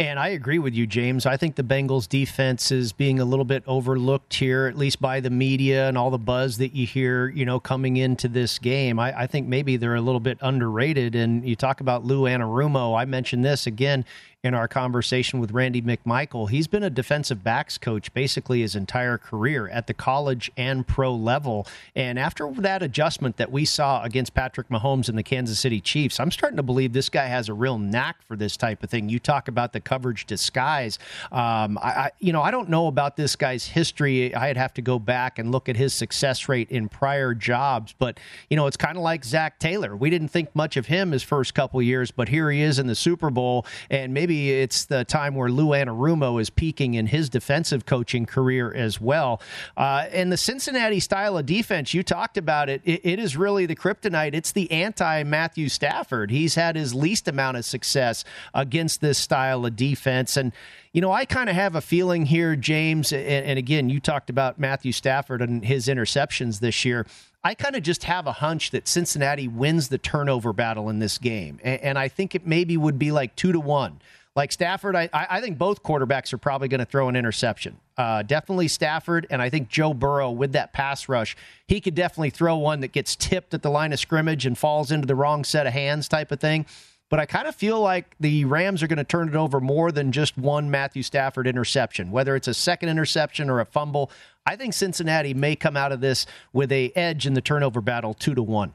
And 0.00 0.18
I 0.18 0.28
agree 0.28 0.58
with 0.58 0.72
you, 0.72 0.86
James. 0.86 1.26
I 1.26 1.36
think 1.36 1.56
the 1.56 1.62
Bengals 1.62 2.08
defense 2.08 2.72
is 2.72 2.90
being 2.90 3.20
a 3.20 3.24
little 3.26 3.44
bit 3.44 3.62
overlooked 3.66 4.32
here, 4.32 4.66
at 4.66 4.74
least 4.74 4.98
by 4.98 5.20
the 5.20 5.28
media 5.28 5.88
and 5.88 5.98
all 5.98 6.10
the 6.10 6.16
buzz 6.16 6.56
that 6.56 6.74
you 6.74 6.86
hear, 6.86 7.28
you 7.28 7.44
know, 7.44 7.60
coming 7.60 7.98
into 7.98 8.26
this 8.26 8.58
game. 8.58 8.98
I, 8.98 9.20
I 9.20 9.26
think 9.26 9.46
maybe 9.46 9.76
they're 9.76 9.94
a 9.94 10.00
little 10.00 10.18
bit 10.18 10.38
underrated. 10.40 11.14
And 11.14 11.46
you 11.46 11.54
talk 11.54 11.82
about 11.82 12.02
Lou 12.02 12.22
Anarumo. 12.22 12.98
I 12.98 13.04
mentioned 13.04 13.44
this 13.44 13.66
again 13.66 14.06
in 14.42 14.54
our 14.54 14.66
conversation 14.66 15.38
with 15.38 15.50
Randy 15.50 15.82
McMichael. 15.82 16.48
He's 16.48 16.66
been 16.66 16.82
a 16.82 16.88
defensive 16.88 17.44
backs 17.44 17.76
coach 17.76 18.12
basically 18.14 18.62
his 18.62 18.74
entire 18.74 19.18
career 19.18 19.68
at 19.68 19.86
the 19.86 19.92
college 19.92 20.50
and 20.56 20.86
pro 20.86 21.14
level. 21.14 21.66
And 21.94 22.18
after 22.18 22.50
that 22.52 22.82
adjustment 22.82 23.36
that 23.36 23.52
we 23.52 23.66
saw 23.66 24.02
against 24.02 24.32
Patrick 24.32 24.70
Mahomes 24.70 25.10
and 25.10 25.18
the 25.18 25.22
Kansas 25.22 25.60
City 25.60 25.78
Chiefs, 25.78 26.18
I'm 26.18 26.30
starting 26.30 26.56
to 26.56 26.62
believe 26.62 26.94
this 26.94 27.10
guy 27.10 27.26
has 27.26 27.50
a 27.50 27.54
real 27.54 27.76
knack 27.78 28.22
for 28.26 28.34
this 28.34 28.56
type 28.56 28.82
of 28.82 28.88
thing. 28.88 29.10
You 29.10 29.18
talk 29.18 29.46
about 29.48 29.74
the 29.74 29.80
coverage 29.80 30.24
disguise. 30.24 30.98
Um, 31.30 31.76
I, 31.82 31.90
I, 31.90 32.10
you 32.18 32.32
know, 32.32 32.40
I 32.40 32.50
don't 32.50 32.70
know 32.70 32.86
about 32.86 33.16
this 33.16 33.36
guy's 33.36 33.66
history. 33.66 34.34
I'd 34.34 34.56
have 34.56 34.72
to 34.74 34.82
go 34.82 34.98
back 34.98 35.38
and 35.38 35.52
look 35.52 35.68
at 35.68 35.76
his 35.76 35.92
success 35.92 36.48
rate 36.48 36.70
in 36.70 36.88
prior 36.88 37.34
jobs. 37.34 37.94
But 37.98 38.18
you 38.48 38.56
know, 38.56 38.66
it's 38.66 38.78
kind 38.78 38.96
of 38.96 39.02
like 39.02 39.22
Zac 39.22 39.58
Taylor. 39.58 39.94
We 39.94 40.08
didn't 40.08 40.28
think 40.28 40.56
much 40.56 40.78
of 40.78 40.86
him 40.86 41.12
his 41.12 41.22
first 41.22 41.52
couple 41.52 41.82
years, 41.82 42.10
but 42.10 42.30
here 42.30 42.50
he 42.50 42.62
is 42.62 42.78
in 42.78 42.86
the 42.86 42.94
Super 42.94 43.28
Bowl, 43.28 43.66
and 43.90 44.14
maybe 44.14 44.29
maybe 44.30 44.52
it's 44.52 44.84
the 44.84 45.04
time 45.04 45.34
where 45.34 45.48
Lou 45.48 45.70
Anarumo 45.70 46.40
is 46.40 46.50
peaking 46.50 46.94
in 46.94 47.08
his 47.08 47.28
defensive 47.28 47.84
coaching 47.84 48.26
career 48.26 48.72
as 48.72 49.00
well. 49.00 49.40
Uh, 49.76 50.06
and 50.12 50.30
the 50.30 50.36
Cincinnati 50.36 51.00
style 51.00 51.36
of 51.36 51.46
defense, 51.46 51.92
you 51.92 52.04
talked 52.04 52.36
about 52.36 52.68
it, 52.68 52.80
it, 52.84 53.00
it 53.02 53.18
is 53.18 53.36
really 53.36 53.66
the 53.66 53.74
kryptonite. 53.74 54.32
It's 54.34 54.52
the 54.52 54.70
anti 54.70 55.24
Matthew 55.24 55.68
Stafford. 55.68 56.30
He's 56.30 56.54
had 56.54 56.76
his 56.76 56.94
least 56.94 57.26
amount 57.26 57.56
of 57.56 57.64
success 57.64 58.24
against 58.54 59.00
this 59.00 59.18
style 59.18 59.66
of 59.66 59.74
defense. 59.74 60.36
And, 60.36 60.52
you 60.92 61.00
know, 61.00 61.10
I 61.10 61.24
kind 61.24 61.50
of 61.50 61.56
have 61.56 61.74
a 61.74 61.80
feeling 61.80 62.26
here, 62.26 62.54
James, 62.54 63.12
and, 63.12 63.26
and 63.26 63.58
again, 63.58 63.90
you 63.90 63.98
talked 63.98 64.30
about 64.30 64.60
Matthew 64.60 64.92
Stafford 64.92 65.42
and 65.42 65.64
his 65.64 65.88
interceptions 65.88 66.60
this 66.60 66.84
year. 66.84 67.04
I 67.42 67.54
kind 67.54 67.74
of 67.74 67.82
just 67.82 68.04
have 68.04 68.26
a 68.26 68.32
hunch 68.32 68.70
that 68.70 68.86
Cincinnati 68.86 69.48
wins 69.48 69.88
the 69.88 69.98
turnover 69.98 70.52
battle 70.52 70.88
in 70.88 71.00
this 71.00 71.18
game. 71.18 71.58
And, 71.64 71.80
and 71.80 71.98
I 71.98 72.06
think 72.08 72.34
it 72.34 72.46
maybe 72.46 72.76
would 72.76 72.98
be 72.98 73.10
like 73.10 73.34
two 73.34 73.50
to 73.52 73.60
one. 73.60 74.00
Like 74.36 74.52
Stafford, 74.52 74.94
I, 74.94 75.08
I 75.12 75.40
think 75.40 75.58
both 75.58 75.82
quarterbacks 75.82 76.32
are 76.32 76.38
probably 76.38 76.68
going 76.68 76.78
to 76.78 76.84
throw 76.84 77.08
an 77.08 77.16
interception. 77.16 77.78
Uh, 77.98 78.22
definitely 78.22 78.68
Stafford, 78.68 79.26
and 79.28 79.42
I 79.42 79.50
think 79.50 79.68
Joe 79.68 79.92
Burrow 79.92 80.30
with 80.30 80.52
that 80.52 80.72
pass 80.72 81.08
rush, 81.08 81.36
he 81.66 81.80
could 81.80 81.96
definitely 81.96 82.30
throw 82.30 82.56
one 82.56 82.80
that 82.80 82.92
gets 82.92 83.16
tipped 83.16 83.54
at 83.54 83.62
the 83.62 83.70
line 83.70 83.92
of 83.92 83.98
scrimmage 83.98 84.46
and 84.46 84.56
falls 84.56 84.92
into 84.92 85.06
the 85.06 85.16
wrong 85.16 85.42
set 85.42 85.66
of 85.66 85.72
hands 85.72 86.08
type 86.08 86.30
of 86.30 86.38
thing. 86.38 86.64
but 87.10 87.18
I 87.18 87.26
kind 87.26 87.48
of 87.48 87.56
feel 87.56 87.80
like 87.80 88.14
the 88.20 88.44
Rams 88.44 88.82
are 88.82 88.86
going 88.86 88.98
to 88.98 89.04
turn 89.04 89.28
it 89.28 89.34
over 89.34 89.60
more 89.60 89.90
than 89.90 90.12
just 90.12 90.38
one 90.38 90.70
Matthew 90.70 91.02
Stafford 91.02 91.46
interception, 91.48 92.12
whether 92.12 92.36
it's 92.36 92.48
a 92.48 92.54
second 92.54 92.88
interception 92.88 93.50
or 93.50 93.58
a 93.58 93.64
fumble. 93.66 94.10
I 94.46 94.54
think 94.54 94.72
Cincinnati 94.74 95.34
may 95.34 95.56
come 95.56 95.76
out 95.76 95.90
of 95.90 96.00
this 96.00 96.24
with 96.52 96.70
a 96.70 96.92
edge 96.94 97.26
in 97.26 97.34
the 97.34 97.40
turnover 97.40 97.80
battle, 97.80 98.14
two 98.14 98.34
to 98.36 98.42
one. 98.42 98.74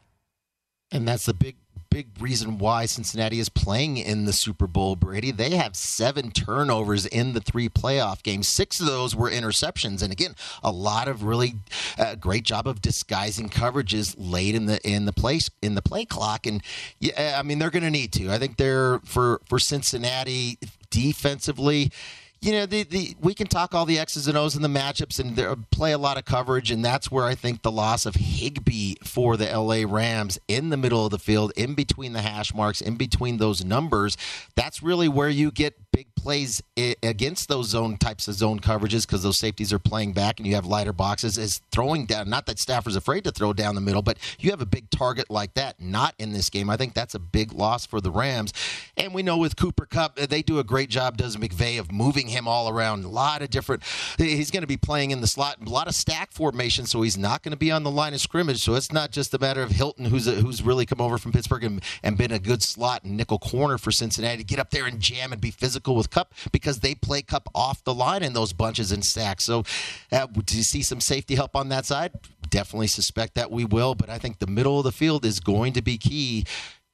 And 0.91 1.07
that's 1.07 1.25
the 1.25 1.33
big 1.33 1.55
big 1.95 2.07
reason 2.19 2.57
why 2.57 2.85
Cincinnati 2.85 3.39
is 3.39 3.47
playing 3.47 3.95
in 3.95 4.25
the 4.25 4.33
Super 4.33 4.67
Bowl, 4.67 4.97
Brady. 4.97 5.31
They 5.31 5.51
have 5.51 5.77
seven 5.77 6.29
turnovers 6.29 7.05
in 7.05 7.31
the 7.31 7.39
three 7.39 7.69
playoff 7.69 8.21
games. 8.21 8.49
Six 8.49 8.81
of 8.81 8.85
those 8.85 9.15
were 9.15 9.31
interceptions, 9.31 10.03
and 10.03 10.11
again, 10.11 10.35
a 10.61 10.73
lot 10.73 11.07
of 11.07 11.23
really 11.23 11.53
uh, 11.97 12.15
great 12.15 12.43
job 12.43 12.67
of 12.67 12.81
disguising 12.81 13.47
coverages 13.47 14.13
late 14.17 14.55
in 14.55 14.65
the 14.65 14.85
in 14.85 15.05
the 15.05 15.13
place 15.13 15.49
in 15.61 15.75
the 15.75 15.81
play 15.81 16.03
clock. 16.03 16.45
And 16.45 16.61
yeah, 16.99 17.37
I 17.39 17.43
mean 17.43 17.59
they're 17.59 17.69
going 17.69 17.83
to 17.83 17.89
need 17.89 18.11
to. 18.13 18.29
I 18.29 18.39
think 18.39 18.57
they're 18.57 18.99
for 19.05 19.39
for 19.47 19.57
Cincinnati 19.57 20.59
defensively 20.89 21.93
you 22.41 22.51
know, 22.51 22.65
the, 22.65 22.83
the 22.83 23.15
we 23.19 23.33
can 23.33 23.47
talk 23.47 23.73
all 23.73 23.85
the 23.85 23.97
X's 23.99 24.27
and 24.27 24.37
O's 24.37 24.55
in 24.55 24.61
the 24.61 24.67
matchups 24.67 25.19
and 25.19 25.69
play 25.71 25.91
a 25.91 25.97
lot 25.97 26.17
of 26.17 26.25
coverage, 26.25 26.71
and 26.71 26.83
that's 26.83 27.09
where 27.09 27.25
I 27.25 27.35
think 27.35 27.61
the 27.61 27.71
loss 27.71 28.05
of 28.05 28.15
Higbee 28.15 28.95
for 29.03 29.37
the 29.37 29.45
LA 29.45 29.83
Rams 29.87 30.39
in 30.47 30.69
the 30.69 30.77
middle 30.77 31.05
of 31.05 31.11
the 31.11 31.19
field, 31.19 31.51
in 31.55 31.73
between 31.73 32.13
the 32.13 32.21
hash 32.21 32.53
marks, 32.53 32.81
in 32.81 32.95
between 32.95 33.37
those 33.37 33.63
numbers, 33.63 34.17
that's 34.55 34.83
really 34.83 35.07
where 35.07 35.29
you 35.29 35.51
get 35.51 35.75
big 35.91 36.07
plays 36.15 36.61
against 37.03 37.47
those 37.47 37.69
zone 37.69 37.95
types 37.97 38.27
of 38.27 38.33
zone 38.33 38.59
coverages 38.59 39.07
because 39.07 39.23
those 39.23 39.39
safeties 39.39 39.71
are 39.71 39.79
playing 39.79 40.11
back 40.11 40.39
and 40.39 40.47
you 40.47 40.55
have 40.55 40.65
lighter 40.65 40.91
boxes 40.91 41.37
is 41.37 41.61
throwing 41.71 42.05
down 42.05 42.29
not 42.29 42.47
that 42.47 42.59
Stafford's 42.59 42.97
afraid 42.97 43.23
to 43.23 43.31
throw 43.31 43.53
down 43.53 43.75
the 43.75 43.81
middle 43.81 44.01
but 44.01 44.17
you 44.39 44.49
have 44.49 44.59
a 44.59 44.65
big 44.65 44.89
target 44.89 45.29
like 45.29 45.53
that 45.53 45.79
not 45.79 46.13
in 46.19 46.33
this 46.33 46.49
game. 46.49 46.69
I 46.69 46.77
think 46.77 46.93
that's 46.93 47.15
a 47.15 47.19
big 47.19 47.53
loss 47.53 47.85
for 47.85 48.01
the 48.01 48.11
Rams. 48.11 48.51
And 48.97 49.13
we 49.13 49.23
know 49.23 49.37
with 49.37 49.55
Cooper 49.55 49.85
Kupp, 49.85 50.15
they 50.17 50.41
do 50.41 50.59
a 50.59 50.63
great 50.63 50.89
job 50.89 51.17
does 51.17 51.37
McVay 51.37 51.79
of 51.79 51.91
moving 51.91 52.24
him 52.27 52.47
all 52.47 52.69
around 52.69 53.03
a 53.03 53.09
lot 53.09 53.41
of 53.41 53.49
different 53.49 53.83
he's 54.17 54.51
going 54.51 54.61
to 54.61 54.67
be 54.67 54.77
playing 54.77 55.11
in 55.11 55.21
the 55.21 55.27
slot 55.27 55.57
a 55.65 55.69
lot 55.69 55.87
of 55.87 55.95
stack 55.95 56.31
formation 56.31 56.85
so 56.85 57.01
he's 57.01 57.17
not 57.17 57.43
going 57.43 57.51
to 57.51 57.57
be 57.57 57.71
on 57.71 57.83
the 57.83 57.91
line 57.91 58.13
of 58.13 58.21
scrimmage 58.21 58.61
so 58.61 58.75
it's 58.75 58.91
not 58.91 59.11
just 59.11 59.33
a 59.33 59.39
matter 59.39 59.61
of 59.61 59.71
Hilton 59.71 60.05
who's 60.05 60.27
a, 60.27 60.33
who's 60.33 60.61
really 60.61 60.85
come 60.85 61.01
over 61.01 61.17
from 61.17 61.31
Pittsburgh 61.31 61.63
and, 61.63 61.83
and 62.03 62.17
been 62.17 62.31
a 62.31 62.39
good 62.39 62.63
slot 62.63 63.03
and 63.03 63.17
nickel 63.17 63.39
corner 63.39 63.77
for 63.77 63.91
Cincinnati 63.91 64.37
to 64.37 64.43
get 64.43 64.59
up 64.59 64.69
there 64.71 64.85
and 64.85 64.99
jam 64.99 65.31
and 65.31 65.41
be 65.41 65.51
physical 65.51 65.95
with 65.95 66.09
Kupp 66.09 66.33
because 66.51 66.79
they 66.79 66.95
play 66.95 67.21
Kupp 67.21 67.49
off 67.53 67.83
the 67.83 67.93
line 67.93 68.23
in 68.23 68.33
those 68.33 68.53
bunches 68.53 68.91
and 68.91 69.03
stacks. 69.03 69.43
So, 69.43 69.63
uh, 70.11 70.27
do 70.27 70.57
you 70.57 70.63
see 70.63 70.81
some 70.81 71.01
safety 71.01 71.35
help 71.35 71.55
on 71.55 71.69
that 71.69 71.85
side? 71.85 72.13
Definitely 72.49 72.87
suspect 72.87 73.35
that 73.35 73.51
we 73.51 73.65
will, 73.65 73.95
but 73.95 74.09
I 74.09 74.17
think 74.17 74.39
the 74.39 74.47
middle 74.47 74.77
of 74.77 74.83
the 74.83 74.91
field 74.91 75.25
is 75.25 75.39
going 75.39 75.73
to 75.73 75.81
be 75.81 75.97
key 75.97 76.45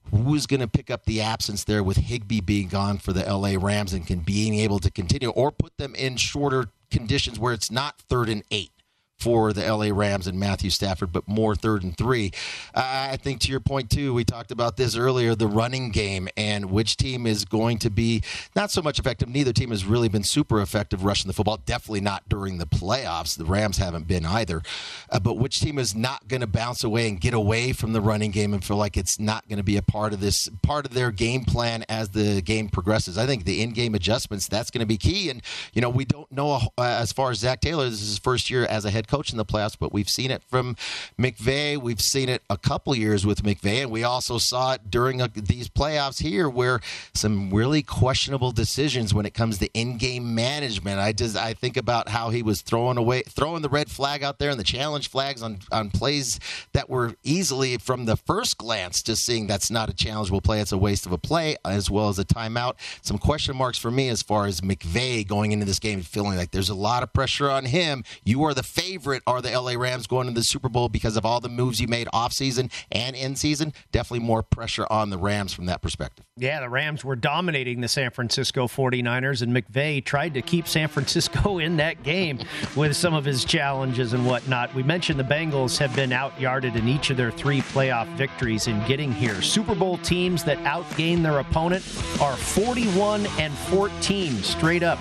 who's 0.09 0.45
going 0.45 0.59
to 0.59 0.67
pick 0.67 0.89
up 0.89 1.05
the 1.05 1.21
absence 1.21 1.63
there 1.63 1.83
with 1.83 1.97
Higbee 1.97 2.41
being 2.41 2.67
gone 2.67 2.97
for 2.97 3.13
the 3.13 3.23
LA 3.23 3.55
Rams 3.57 3.93
and 3.93 4.05
can 4.05 4.19
being 4.19 4.55
able 4.55 4.79
to 4.79 4.91
continue 4.91 5.29
or 5.29 5.51
put 5.51 5.77
them 5.77 5.95
in 5.95 6.17
shorter 6.17 6.65
conditions 6.89 7.39
where 7.39 7.53
it's 7.53 7.71
not 7.71 7.99
third 8.09 8.29
and 8.29 8.43
eight 8.51 8.71
for 9.21 9.53
the 9.53 9.61
LA 9.61 9.89
Rams 9.93 10.27
and 10.27 10.39
Matthew 10.39 10.69
Stafford, 10.69 11.11
but 11.11 11.27
more 11.27 11.55
third 11.55 11.83
and 11.83 11.95
three. 11.95 12.31
I 12.73 13.17
think 13.17 13.39
to 13.41 13.51
your 13.51 13.59
point, 13.59 13.89
too, 13.89 14.13
we 14.13 14.23
talked 14.23 14.51
about 14.51 14.77
this 14.77 14.95
earlier 14.95 15.35
the 15.35 15.47
running 15.47 15.91
game 15.91 16.27
and 16.35 16.71
which 16.71 16.97
team 16.97 17.27
is 17.27 17.45
going 17.45 17.77
to 17.79 17.89
be 17.89 18.23
not 18.55 18.71
so 18.71 18.81
much 18.81 18.99
effective. 18.99 19.29
Neither 19.29 19.53
team 19.53 19.69
has 19.69 19.85
really 19.85 20.09
been 20.09 20.23
super 20.23 20.61
effective 20.61 21.03
rushing 21.03 21.27
the 21.27 21.33
football, 21.33 21.57
definitely 21.57 22.01
not 22.01 22.27
during 22.27 22.57
the 22.57 22.65
playoffs. 22.65 23.37
The 23.37 23.45
Rams 23.45 23.77
haven't 23.77 24.07
been 24.07 24.25
either. 24.25 24.61
Uh, 25.09 25.19
but 25.19 25.35
which 25.35 25.59
team 25.59 25.77
is 25.77 25.95
not 25.95 26.27
going 26.27 26.41
to 26.41 26.47
bounce 26.47 26.83
away 26.83 27.07
and 27.07 27.19
get 27.19 27.33
away 27.33 27.73
from 27.73 27.93
the 27.93 28.01
running 28.01 28.31
game 28.31 28.53
and 28.53 28.63
feel 28.63 28.77
like 28.77 28.97
it's 28.97 29.19
not 29.19 29.47
going 29.47 29.57
to 29.57 29.63
be 29.63 29.77
a 29.77 29.81
part 29.81 30.13
of 30.13 30.19
this, 30.19 30.49
part 30.63 30.85
of 30.85 30.93
their 30.93 31.11
game 31.11 31.43
plan 31.45 31.85
as 31.87 32.09
the 32.09 32.41
game 32.41 32.69
progresses? 32.69 33.17
I 33.17 33.25
think 33.25 33.45
the 33.45 33.61
in 33.61 33.71
game 33.71 33.93
adjustments, 33.95 34.47
that's 34.47 34.71
going 34.71 34.79
to 34.79 34.85
be 34.85 34.97
key. 34.97 35.29
And, 35.29 35.41
you 35.73 35.81
know, 35.81 35.89
we 35.89 36.05
don't 36.05 36.31
know 36.31 36.51
uh, 36.51 36.69
as 36.77 37.11
far 37.11 37.31
as 37.31 37.39
Zac 37.39 37.61
Taylor, 37.61 37.85
this 37.89 38.01
is 38.01 38.09
his 38.09 38.19
first 38.19 38.49
year 38.49 38.65
as 38.65 38.85
a 38.85 38.91
head 38.91 39.07
coach 39.11 39.31
in 39.31 39.37
the 39.37 39.45
playoffs, 39.45 39.77
but 39.77 39.91
we've 39.91 40.09
seen 40.09 40.31
it 40.31 40.41
from 40.49 40.75
McVay. 41.19 41.77
We've 41.77 42.01
seen 42.01 42.29
it 42.29 42.41
a 42.49 42.57
couple 42.57 42.95
years 42.95 43.25
with 43.25 43.43
McVay, 43.43 43.81
and 43.81 43.91
we 43.91 44.03
also 44.05 44.37
saw 44.37 44.73
it 44.73 44.89
during 44.89 45.21
a, 45.21 45.27
these 45.27 45.67
playoffs 45.67 46.21
here, 46.21 46.49
where 46.49 46.79
some 47.13 47.53
really 47.53 47.83
questionable 47.83 48.51
decisions 48.51 49.13
when 49.13 49.25
it 49.25 49.33
comes 49.33 49.57
to 49.57 49.67
in-game 49.73 50.33
management. 50.33 50.99
I 50.99 51.11
just 51.11 51.35
I 51.35 51.53
think 51.53 51.75
about 51.75 52.07
how 52.07 52.29
he 52.29 52.41
was 52.41 52.61
throwing 52.61 52.97
away, 52.97 53.23
throwing 53.27 53.61
the 53.61 53.69
red 53.69 53.91
flag 53.91 54.23
out 54.23 54.39
there 54.39 54.49
and 54.49 54.59
the 54.59 54.63
challenge 54.63 55.09
flags 55.09 55.41
on 55.43 55.59
on 55.71 55.91
plays 55.91 56.39
that 56.71 56.89
were 56.89 57.15
easily 57.23 57.77
from 57.77 58.05
the 58.05 58.15
first 58.15 58.57
glance 58.57 59.03
just 59.03 59.25
seeing 59.25 59.47
that's 59.47 59.69
not 59.69 59.89
a 59.89 59.93
challengeable 59.93 60.41
play, 60.41 60.61
it's 60.61 60.71
a 60.71 60.77
waste 60.77 61.05
of 61.05 61.11
a 61.11 61.17
play, 61.17 61.57
as 61.65 61.89
well 61.89 62.07
as 62.07 62.17
a 62.17 62.25
timeout. 62.25 62.75
Some 63.01 63.17
question 63.17 63.57
marks 63.57 63.77
for 63.77 63.91
me 63.91 64.07
as 64.07 64.21
far 64.21 64.45
as 64.45 64.61
McVay 64.61 65.27
going 65.27 65.51
into 65.51 65.65
this 65.65 65.79
game, 65.79 66.01
feeling 66.01 66.37
like 66.37 66.51
there's 66.51 66.69
a 66.69 66.75
lot 66.75 67.03
of 67.03 67.11
pressure 67.11 67.49
on 67.49 67.65
him. 67.65 68.03
You 68.23 68.43
are 68.43 68.53
the 68.53 68.63
favorite 68.63 69.00
favorite 69.01 69.23
are 69.25 69.41
the 69.41 69.49
LA 69.49 69.73
Rams 69.73 70.05
going 70.05 70.27
to 70.27 70.33
the 70.33 70.43
Super 70.43 70.69
Bowl 70.69 70.87
because 70.87 71.17
of 71.17 71.25
all 71.25 71.39
the 71.39 71.49
moves 71.49 71.81
you 71.81 71.87
made 71.87 72.07
off 72.13 72.31
season 72.31 72.69
and 72.91 73.15
in 73.15 73.35
season. 73.35 73.73
Definitely 73.91 74.25
more 74.25 74.43
pressure 74.43 74.85
on 74.91 75.09
the 75.09 75.17
Rams 75.17 75.53
from 75.53 75.65
that 75.65 75.81
perspective. 75.81 76.25
Yeah, 76.37 76.59
the 76.59 76.69
Rams 76.69 77.03
were 77.03 77.15
dominating 77.15 77.81
the 77.81 77.87
San 77.87 78.11
Francisco 78.11 78.67
49ers, 78.67 79.41
and 79.41 79.51
McVay 79.51 80.05
tried 80.05 80.35
to 80.35 80.41
keep 80.41 80.67
San 80.67 80.87
Francisco 80.87 81.57
in 81.57 81.77
that 81.77 82.03
game 82.03 82.39
with 82.75 82.95
some 82.95 83.13
of 83.13 83.25
his 83.25 83.43
challenges 83.43 84.13
and 84.13 84.25
whatnot. 84.25 84.73
We 84.75 84.83
mentioned 84.83 85.19
the 85.19 85.23
Bengals 85.23 85.77
have 85.79 85.95
been 85.95 86.11
outyarded 86.11 86.75
in 86.75 86.87
each 86.87 87.09
of 87.09 87.17
their 87.17 87.31
three 87.31 87.61
playoff 87.61 88.07
victories 88.15 88.67
in 88.67 88.85
getting 88.85 89.11
here. 89.11 89.41
Super 89.41 89.73
Bowl 89.73 89.97
teams 89.99 90.43
that 90.43 90.59
outgain 90.59 91.23
their 91.23 91.39
opponent 91.39 91.83
are 92.21 92.35
41 92.35 93.25
and 93.39 93.53
14 93.53 94.43
straight 94.43 94.83
up 94.83 94.99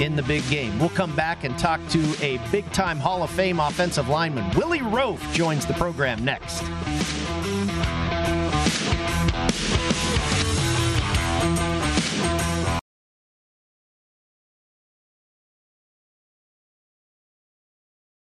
in 0.00 0.16
the 0.16 0.22
big 0.22 0.48
game. 0.48 0.78
We'll 0.78 0.88
come 0.90 1.14
back 1.14 1.44
and 1.44 1.58
talk 1.58 1.80
to 1.88 2.14
a 2.20 2.38
big 2.50 2.70
time 2.72 2.98
Hall 2.98 3.22
of 3.22 3.30
Fame 3.30 3.60
offensive 3.60 4.08
lineman. 4.08 4.50
Willie 4.56 4.80
Roaf 4.80 5.20
joins 5.34 5.66
the 5.66 5.74
program 5.74 6.24
next. 6.24 6.62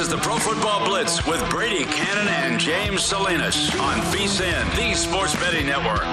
This 0.00 0.08
is 0.08 0.14
the 0.14 0.22
Pro 0.22 0.38
Football 0.38 0.86
Blitz 0.86 1.26
with 1.26 1.46
Brady 1.50 1.84
Cannon 1.84 2.26
and 2.26 2.58
James 2.58 3.02
Salinas 3.02 3.68
on 3.78 3.98
VSIN, 4.10 4.74
the 4.74 4.94
Sports 4.94 5.34
Betting 5.34 5.66
Network. 5.66 6.06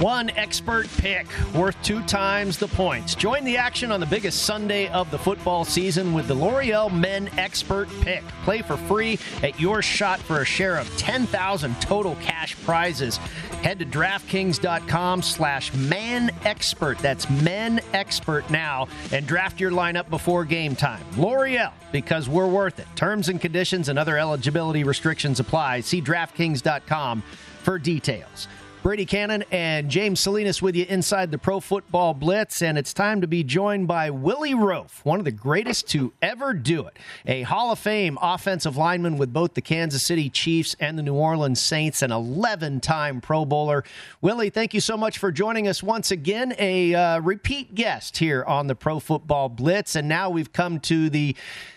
One 0.00 0.30
expert 0.30 0.88
pick 0.98 1.24
worth 1.54 1.80
two 1.84 2.02
times 2.02 2.58
the 2.58 2.66
points. 2.66 3.14
Join 3.14 3.44
the 3.44 3.56
action 3.56 3.92
on 3.92 4.00
the 4.00 4.06
biggest 4.06 4.42
Sunday 4.42 4.88
of 4.88 5.08
the 5.12 5.18
football 5.18 5.64
season 5.64 6.12
with 6.12 6.26
the 6.26 6.34
L'Oreal 6.34 6.92
Men 6.92 7.30
Expert 7.38 7.88
Pick. 8.00 8.24
Play 8.42 8.62
for 8.62 8.76
free 8.76 9.20
at 9.44 9.60
your 9.60 9.82
shot 9.82 10.18
for 10.18 10.40
a 10.40 10.44
share 10.44 10.78
of 10.78 10.88
10,000 10.96 11.80
total 11.80 12.16
cash 12.16 12.56
prizes. 12.64 13.18
Head 13.62 13.78
to 13.78 13.86
DraftKings.com 13.86 15.22
slash 15.22 15.72
man 15.74 16.32
expert. 16.42 16.98
That's 16.98 17.30
men 17.30 17.80
expert 17.92 18.50
now 18.50 18.88
and 19.12 19.24
draft 19.28 19.60
your 19.60 19.70
lineup 19.70 20.10
before 20.10 20.44
game 20.44 20.74
time. 20.74 21.04
L'Oreal, 21.16 21.72
because 21.92 22.28
we're 22.28 22.48
worth 22.48 22.80
it. 22.80 22.88
Terms 22.96 23.28
and 23.28 23.40
conditions 23.40 23.88
and 23.88 23.96
other 23.96 24.18
eligibility 24.18 24.82
restrictions 24.82 25.38
apply. 25.38 25.82
See 25.82 26.02
DraftKings.com 26.02 27.22
for 27.62 27.78
details. 27.78 28.48
Brady 28.84 29.06
Cannon 29.06 29.42
and 29.50 29.88
James 29.88 30.20
Salinas 30.20 30.60
with 30.60 30.76
you 30.76 30.84
inside 30.86 31.30
the 31.30 31.38
Pro 31.38 31.58
Football 31.58 32.12
Blitz, 32.12 32.60
and 32.60 32.76
it's 32.76 32.92
time 32.92 33.22
to 33.22 33.26
be 33.26 33.42
joined 33.42 33.88
by 33.88 34.10
Willie 34.10 34.52
Roaf, 34.52 35.02
one 35.04 35.18
of 35.18 35.24
the 35.24 35.32
greatest 35.32 35.88
to 35.88 36.12
ever 36.20 36.52
do 36.52 36.86
it. 36.86 36.98
A 37.24 37.44
Hall 37.44 37.72
of 37.72 37.78
Fame 37.78 38.18
offensive 38.20 38.76
lineman 38.76 39.16
with 39.16 39.32
both 39.32 39.54
the 39.54 39.62
Kansas 39.62 40.02
City 40.02 40.28
Chiefs 40.28 40.76
and 40.78 40.98
the 40.98 41.02
New 41.02 41.14
Orleans 41.14 41.62
Saints, 41.62 42.02
an 42.02 42.12
11 42.12 42.80
time 42.80 43.22
Pro 43.22 43.46
Bowler. 43.46 43.84
Willie, 44.20 44.50
thank 44.50 44.74
you 44.74 44.80
so 44.80 44.98
much 44.98 45.16
for 45.16 45.32
joining 45.32 45.66
us 45.66 45.82
once 45.82 46.10
again, 46.10 46.54
a 46.58 46.94
uh, 46.94 47.20
repeat 47.20 47.74
guest 47.74 48.18
here 48.18 48.44
on 48.44 48.66
the 48.66 48.74
Pro 48.74 49.00
Football 49.00 49.48
Blitz, 49.48 49.96
and 49.96 50.10
now 50.10 50.28
we've 50.28 50.52
come 50.52 50.78
to 50.80 51.08
the 51.08 51.34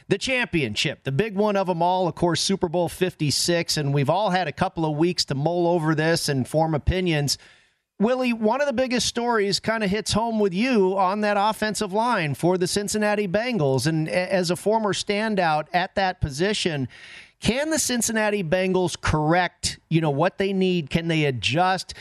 the 0.09 0.17
championship, 0.17 1.03
the 1.03 1.11
big 1.11 1.35
one 1.35 1.55
of 1.55 1.67
them 1.67 1.81
all, 1.81 2.07
of 2.07 2.15
course, 2.15 2.41
Super 2.41 2.69
Bowl 2.69 2.89
56. 2.89 3.77
And 3.77 3.93
we've 3.93 4.09
all 4.09 4.29
had 4.29 4.47
a 4.47 4.53
couple 4.53 4.85
of 4.85 4.97
weeks 4.97 5.25
to 5.25 5.35
mull 5.35 5.67
over 5.67 5.93
this 5.93 6.29
and 6.29 6.47
form 6.47 6.73
opinions. 6.73 7.37
Willie, 7.99 8.31
one 8.31 8.61
of 8.61 8.67
the 8.67 8.73
biggest 8.73 9.07
stories 9.07 9.59
kind 9.59 9.83
of 9.83 9.89
hits 9.89 10.13
home 10.13 10.39
with 10.39 10.53
you 10.53 10.97
on 10.97 11.21
that 11.21 11.35
offensive 11.37 11.91
line 11.91 12.35
for 12.35 12.57
the 12.57 12.67
Cincinnati 12.67 13.27
Bengals. 13.27 13.87
And 13.87 14.07
as 14.07 14.51
a 14.51 14.55
former 14.55 14.93
standout 14.93 15.65
at 15.73 15.95
that 15.95 16.21
position, 16.21 16.87
can 17.39 17.69
the 17.71 17.79
Cincinnati 17.79 18.43
Bengals 18.43 18.99
correct, 18.99 19.79
you 19.89 19.99
know, 19.99 20.11
what 20.11 20.37
they 20.37 20.53
need? 20.53 20.89
Can 20.89 21.07
they 21.07 21.25
adjust? 21.25 21.93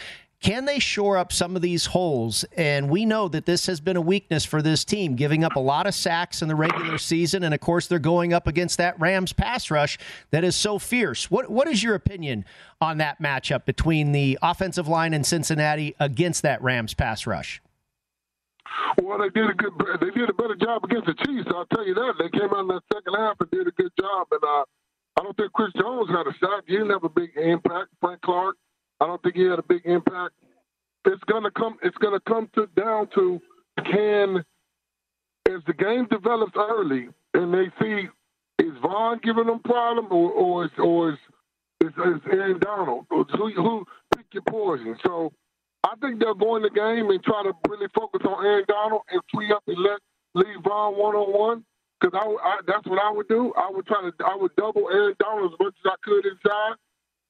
Can 0.47 0.65
they 0.65 0.79
shore 0.79 1.17
up 1.17 1.33
some 1.33 1.57
of 1.57 1.63
these 1.63 1.87
holes? 1.87 2.45
And 2.57 2.89
we 2.89 3.05
know 3.05 3.27
that 3.27 3.47
this 3.47 3.67
has 3.67 3.81
been 3.81 3.97
a 3.97 4.01
weakness 4.01 4.45
for 4.45 4.63
this 4.63 4.85
team, 4.85 5.17
giving 5.17 5.43
up 5.43 5.57
a 5.57 5.61
lot 5.61 5.89
of 5.89 5.95
sacks 5.95 6.41
in 6.41 6.47
the 6.47 6.55
regular 6.55 6.99
season. 6.99 7.43
And 7.43 7.53
of 7.53 7.59
course, 7.59 7.89
they're 7.89 7.99
going 7.99 8.33
up 8.33 8.47
against 8.47 8.79
that 8.79 8.95
Rams 9.01 9.33
pass 9.33 9.73
rush 9.73 9.99
that 10.31 10.45
is 10.45 10.55
so 10.55 10.79
fierce. 10.79 11.33
What 11.33 11.51
What 11.51 11.67
is 11.67 11.83
your 11.83 11.97
opinion 11.97 12.45
on 12.81 12.99
that 12.99 13.21
matchup 13.21 13.65
between 13.65 14.13
the 14.13 14.39
offensive 14.41 14.87
line 14.87 15.15
in 15.15 15.25
Cincinnati 15.25 15.97
against 15.99 16.43
that 16.43 16.63
Rams 16.63 16.95
pass 16.95 17.27
rush? 17.27 17.61
Well, 19.03 19.19
they 19.19 19.31
did 19.31 19.51
a 19.51 19.55
good. 19.55 19.73
They 20.01 20.11
did 20.11 20.31
a 20.31 20.35
better 20.35 20.55
job 20.55 20.85
against 20.85 21.07
the 21.07 21.15
Chiefs. 21.27 21.49
I'll 21.53 21.67
tell 21.75 21.85
you 21.85 21.95
that. 21.95 22.15
They 22.21 22.29
came 22.39 22.55
out 22.55 22.61
in 22.61 22.69
that 22.69 22.83
second 22.95 23.15
half 23.19 23.35
and 23.41 23.51
did 23.51 23.67
a 23.67 23.73
good 23.73 23.91
job. 23.99 24.29
And 24.31 24.45
uh, 24.45 24.65
I 25.19 25.25
don't 25.25 25.37
think 25.37 25.53
Chris 25.55 25.73
Jones 25.77 26.09
had 26.09 26.29
a 26.29 26.35
shot. 26.39 26.63
He 26.69 26.75
didn't 26.75 26.91
have 26.91 27.03
a 27.03 27.09
big 27.09 27.31
impact. 27.37 27.89
Frank 28.01 28.21
Clark 28.21 28.55
I 29.01 29.07
don't 29.07 29.23
think 29.23 29.37
he 29.37 29.45
had 29.45 29.59
a 29.59 29.63
big 29.63 29.83
impact. 29.85 30.35
It's 31.05 31.23
gonna 31.25 31.51
come. 31.51 31.79
It's 31.83 31.97
gonna 31.99 32.21
come 32.21 32.49
to 32.55 32.67
down 32.77 33.09
to 33.15 33.41
can 33.85 34.45
as 35.49 35.61
the 35.67 35.73
game 35.75 36.07
develops 36.11 36.53
early 36.57 37.09
and 37.35 37.55
they 37.55 37.71
see 37.81 38.09
is 38.59 38.73
Von 38.83 39.21
giving 39.23 39.47
them 39.47 39.61
problem 39.61 40.07
or 40.11 40.33
or 40.33 40.65
is 40.65 40.71
or 40.79 41.11
is, 41.11 41.19
is, 41.83 41.91
is 41.91 42.21
Aaron 42.33 42.59
Donald 42.59 43.07
who, 43.11 43.25
who 43.55 43.85
pick 44.17 44.27
your 44.33 44.43
poison. 44.49 44.97
So 45.05 45.33
I 45.85 45.95
think 46.01 46.21
they'll 46.21 46.35
go 46.35 46.57
in 46.57 46.63
the 46.63 46.71
game 46.71 47.11
and 47.11 47.23
try 47.23 47.43
to 47.45 47.53
really 47.69 47.89
focus 47.95 48.23
on 48.27 48.45
Aaron 48.45 48.65
Donald 48.67 49.03
and 49.11 49.21
free 49.33 49.53
up 49.53 49.63
and 49.67 49.79
let 49.79 50.01
leave 50.35 50.63
Von 50.65 50.99
one 50.99 51.15
on 51.15 51.33
one. 51.33 51.65
Because 52.01 52.19
I, 52.21 52.27
I, 52.27 52.61
that's 52.67 52.87
what 52.87 53.01
I 53.01 53.11
would 53.11 53.29
do. 53.29 53.55
I 53.57 53.71
would 53.71 53.87
try 53.87 54.03
to 54.03 54.13
I 54.25 54.37
would 54.37 54.55
double 54.57 54.89
Aaron 54.91 55.15
Donald 55.19 55.53
as 55.53 55.59
much 55.59 55.75
as 55.85 55.93
I 55.93 55.97
could 56.03 56.27
inside 56.27 56.77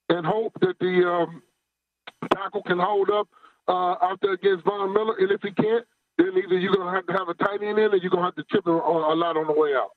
and 0.09 0.27
hope 0.27 0.53
that 0.61 0.75
the 0.81 1.07
um, 1.07 1.43
tackle 2.35 2.63
can 2.63 2.79
hold 2.79 3.11
up 3.11 3.29
uh, 3.69 3.97
out 4.03 4.19
there 4.23 4.33
against 4.33 4.65
Von 4.65 4.93
Miller, 4.93 5.17
and 5.19 5.31
if 5.31 5.41
he 5.43 5.51
can't, 5.51 5.85
then 6.19 6.33
either 6.37 6.59
you're 6.59 6.73
to 6.87 6.95
have 6.95 7.07
to 7.07 7.13
have 7.13 7.29
a 7.29 7.35
tight 7.35 7.63
end 7.63 7.79
in, 7.79 7.93
or 7.93 7.97
you're 7.97 8.11
to 8.23 8.23
have 8.23 8.37
to 8.37 8.45
chip 8.51 8.67
him 8.67 8.75
a 8.75 9.15
lot 9.15 9.37
on 9.37 9.47
the 9.47 9.53
way 9.53 9.75
out. 9.75 9.91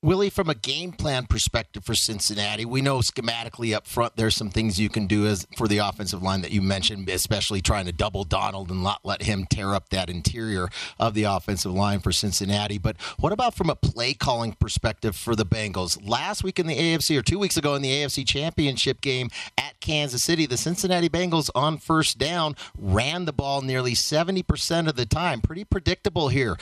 Willie, 0.00 0.30
from 0.30 0.48
a 0.48 0.54
game 0.54 0.92
plan 0.92 1.26
perspective 1.26 1.84
for 1.84 1.92
Cincinnati, 1.92 2.64
we 2.64 2.80
know 2.80 2.98
schematically 2.98 3.74
up 3.74 3.84
front 3.84 4.14
there's 4.14 4.36
some 4.36 4.48
things 4.48 4.78
you 4.78 4.88
can 4.88 5.08
do 5.08 5.26
as 5.26 5.44
for 5.56 5.66
the 5.66 5.78
offensive 5.78 6.22
line 6.22 6.40
that 6.42 6.52
you 6.52 6.62
mentioned, 6.62 7.08
especially 7.08 7.60
trying 7.60 7.84
to 7.86 7.90
double 7.90 8.22
Donald 8.22 8.70
and 8.70 8.84
not 8.84 9.00
let 9.02 9.22
him 9.22 9.44
tear 9.50 9.74
up 9.74 9.88
that 9.88 10.08
interior 10.08 10.68
of 11.00 11.14
the 11.14 11.24
offensive 11.24 11.72
line 11.72 11.98
for 11.98 12.12
Cincinnati. 12.12 12.78
But 12.78 12.96
what 13.18 13.32
about 13.32 13.56
from 13.56 13.70
a 13.70 13.74
play 13.74 14.14
calling 14.14 14.52
perspective 14.52 15.16
for 15.16 15.34
the 15.34 15.44
Bengals? 15.44 15.98
Last 16.08 16.44
week 16.44 16.60
in 16.60 16.68
the 16.68 16.78
AFC 16.78 17.18
or 17.18 17.22
two 17.22 17.40
weeks 17.40 17.56
ago 17.56 17.74
in 17.74 17.82
the 17.82 17.90
AFC 17.90 18.24
Championship 18.24 19.00
game 19.00 19.30
at 19.58 19.80
Kansas 19.80 20.22
City, 20.22 20.46
the 20.46 20.56
Cincinnati 20.56 21.08
Bengals 21.08 21.50
on 21.56 21.76
first 21.76 22.18
down 22.18 22.54
ran 22.78 23.24
the 23.24 23.32
ball 23.32 23.62
nearly 23.62 23.94
70% 23.94 24.88
of 24.88 24.94
the 24.94 25.06
time. 25.06 25.40
Pretty 25.40 25.64
predictable 25.64 26.28
here. 26.28 26.56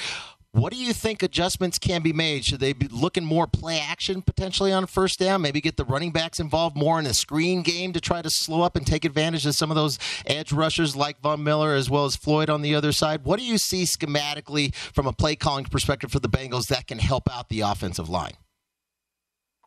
What 0.57 0.73
do 0.73 0.79
you 0.79 0.95
think 0.95 1.23
adjustments 1.23 1.79
can 1.79 2.01
be 2.01 2.15
made? 2.15 2.47
Should 2.47 2.61
they 2.61 2.73
be 2.73 2.89
looking 2.89 3.27
more 3.27 3.47
play 3.47 3.79
action 3.79 4.23
potentially 4.23 4.73
on 4.73 4.87
first 4.87 5.19
down? 5.19 5.43
Maybe 5.43 5.61
get 5.61 5.77
the 5.77 5.85
running 5.85 6.13
backs 6.13 6.41
involved 6.41 6.79
more 6.79 6.99
in 6.99 7.05
a 7.05 7.13
screen 7.13 7.61
game 7.61 7.93
to 7.93 8.01
try 8.01 8.23
to 8.23 8.31
slow 8.31 8.63
up 8.63 8.75
and 8.75 8.87
take 8.87 9.05
advantage 9.05 9.45
of 9.45 9.55
some 9.55 9.71
of 9.71 9.75
those 9.75 9.99
edge 10.25 10.53
rushers 10.53 10.97
like 10.97 11.21
Von 11.21 11.45
Miller 11.45 11.75
as 11.75 11.91
well 11.91 12.07
as 12.07 12.17
Floyd 12.17 12.49
on 12.49 12.63
the 12.63 12.75
other 12.75 12.91
side. 12.91 13.23
What 13.25 13.39
do 13.39 13.45
you 13.45 13.59
see 13.59 13.83
schematically 13.83 14.75
from 14.75 15.07
a 15.07 15.13
play 15.13 15.37
calling 15.37 15.67
perspective 15.67 16.11
for 16.11 16.21
the 16.21 16.29
Bengals 16.31 16.69
that 16.69 16.87
can 16.87 17.01
help 17.01 17.31
out 17.31 17.51
the 17.51 17.61
offensive 17.61 18.09
line? 18.09 18.39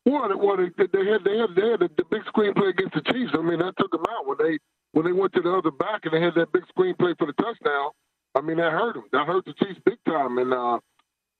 Well, 0.08 0.28
well 0.40 0.58
they, 0.58 0.70
they 0.76 1.06
had 1.06 1.24
they 1.24 1.38
had 1.38 1.50
they 1.56 1.70
had 1.70 1.82
the, 1.82 1.90
the 1.98 2.06
big 2.10 2.26
screen 2.26 2.56
play 2.56 2.70
against 2.70 2.96
the 2.96 3.14
Chiefs. 3.14 3.34
I 3.36 3.44
mean, 3.44 3.60
that 3.60 3.76
took 3.78 3.92
them 3.92 4.06
out 4.10 4.26
when 4.26 4.38
they 4.40 4.58
when 4.94 5.06
they 5.06 5.12
went 5.12 5.34
to 5.34 5.42
the 5.42 5.54
other 5.54 5.70
back 5.70 6.06
and 6.06 6.14
they 6.14 6.22
had 6.22 6.34
that 6.34 6.52
big 6.52 6.66
screen 6.68 6.96
play 6.96 7.14
for 7.20 7.28
the 7.28 7.34
touchdown. 7.34 7.92
I 8.36 8.42
mean, 8.42 8.58
that 8.58 8.72
hurt 8.72 8.96
them. 8.96 9.06
That 9.12 9.28
hurt 9.28 9.46
the 9.46 9.54
Chiefs 9.54 9.80
big 9.86 9.98
time. 10.06 10.38
And 10.38 10.54
uh, 10.54 10.80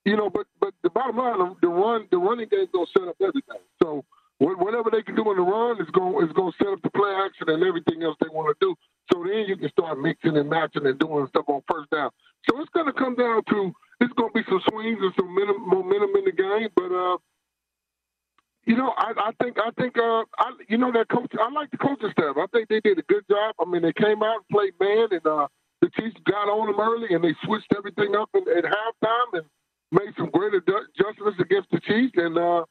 you 0.04 0.16
know, 0.16 0.30
but 0.30 0.46
but 0.60 0.74
the 0.82 0.90
bottom 0.90 1.16
line, 1.16 1.56
the 1.60 1.68
run, 1.68 2.08
the 2.10 2.18
running 2.18 2.48
game 2.48 2.66
gonna 2.72 2.86
set 2.96 3.08
up 3.08 3.16
everything. 3.20 3.62
So 3.82 4.04
whatever 4.40 4.90
they 4.90 5.02
can 5.02 5.14
do 5.14 5.30
in 5.30 5.36
the 5.36 5.42
run 5.42 5.80
is 5.80 5.90
going 5.92 6.26
is 6.26 6.32
going 6.32 6.50
to 6.50 6.58
set 6.58 6.72
up 6.72 6.80
the 6.82 6.90
play 6.90 7.12
action 7.12 7.48
and 7.48 7.62
everything 7.62 8.02
else 8.02 8.16
they 8.20 8.32
want 8.32 8.48
to 8.48 8.56
do. 8.64 8.74
So 9.12 9.22
then 9.22 9.44
you 9.46 9.56
can 9.56 9.68
start 9.68 10.00
mixing 10.00 10.36
and 10.36 10.48
matching 10.48 10.86
and 10.86 10.98
doing 10.98 11.26
stuff 11.28 11.44
on 11.48 11.60
first 11.70 11.90
down. 11.90 12.10
So 12.48 12.58
it's 12.60 12.70
going 12.70 12.86
to 12.86 12.92
come 12.92 13.14
down 13.16 13.42
to 13.50 13.72
it's 14.00 14.12
going 14.14 14.32
to 14.32 14.34
be 14.34 14.44
some 14.48 14.62
swings 14.70 14.98
and 15.02 15.12
some 15.14 15.28
momentum 15.28 16.16
in 16.16 16.24
the 16.24 16.32
game, 16.32 16.68
but. 16.74 16.90
uh 16.92 17.18
you 18.66 18.76
know, 18.76 18.92
I, 18.98 19.12
I 19.16 19.30
think 19.42 19.56
I 19.58 19.70
think 19.80 19.96
uh, 19.96 20.22
I 20.38 20.52
you 20.68 20.76
know 20.76 20.92
that 20.92 21.08
coach. 21.08 21.32
I 21.40 21.50
like 21.50 21.70
the 21.70 21.78
coaching 21.78 22.10
staff. 22.12 22.36
I 22.36 22.44
think 22.52 22.68
they 22.68 22.78
did 22.80 22.98
a 22.98 23.02
good 23.08 23.24
job. 23.28 23.54
I 23.58 23.64
mean, 23.64 23.82
they 23.82 23.92
came 23.92 24.22
out 24.22 24.36
and 24.36 24.48
played 24.52 24.74
man, 24.78 25.08
and 25.10 25.26
uh, 25.26 25.48
the 25.80 25.90
Chiefs 25.98 26.16
got 26.26 26.48
on 26.48 26.66
them 26.66 26.80
early, 26.80 27.14
and 27.14 27.24
they 27.24 27.34
switched 27.44 27.72
everything 27.76 28.14
up 28.14 28.28
in, 28.34 28.42
at 28.56 28.64
halftime 28.64 29.40
and 29.40 29.46
made 29.92 30.12
some 30.16 30.30
great 30.30 30.54
adjustments 30.54 31.40
against 31.40 31.70
the 31.70 31.80
Chiefs, 31.80 32.12
and 32.16 32.36
uh, 32.38 32.64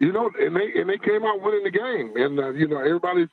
you 0.00 0.12
know, 0.12 0.30
and 0.38 0.54
they 0.54 0.80
and 0.80 0.88
they 0.88 0.98
came 0.98 1.24
out 1.24 1.42
winning 1.42 1.64
the 1.64 1.70
game. 1.70 2.12
And 2.16 2.38
uh, 2.38 2.50
you 2.50 2.68
know, 2.68 2.78
everybody's, 2.78 3.28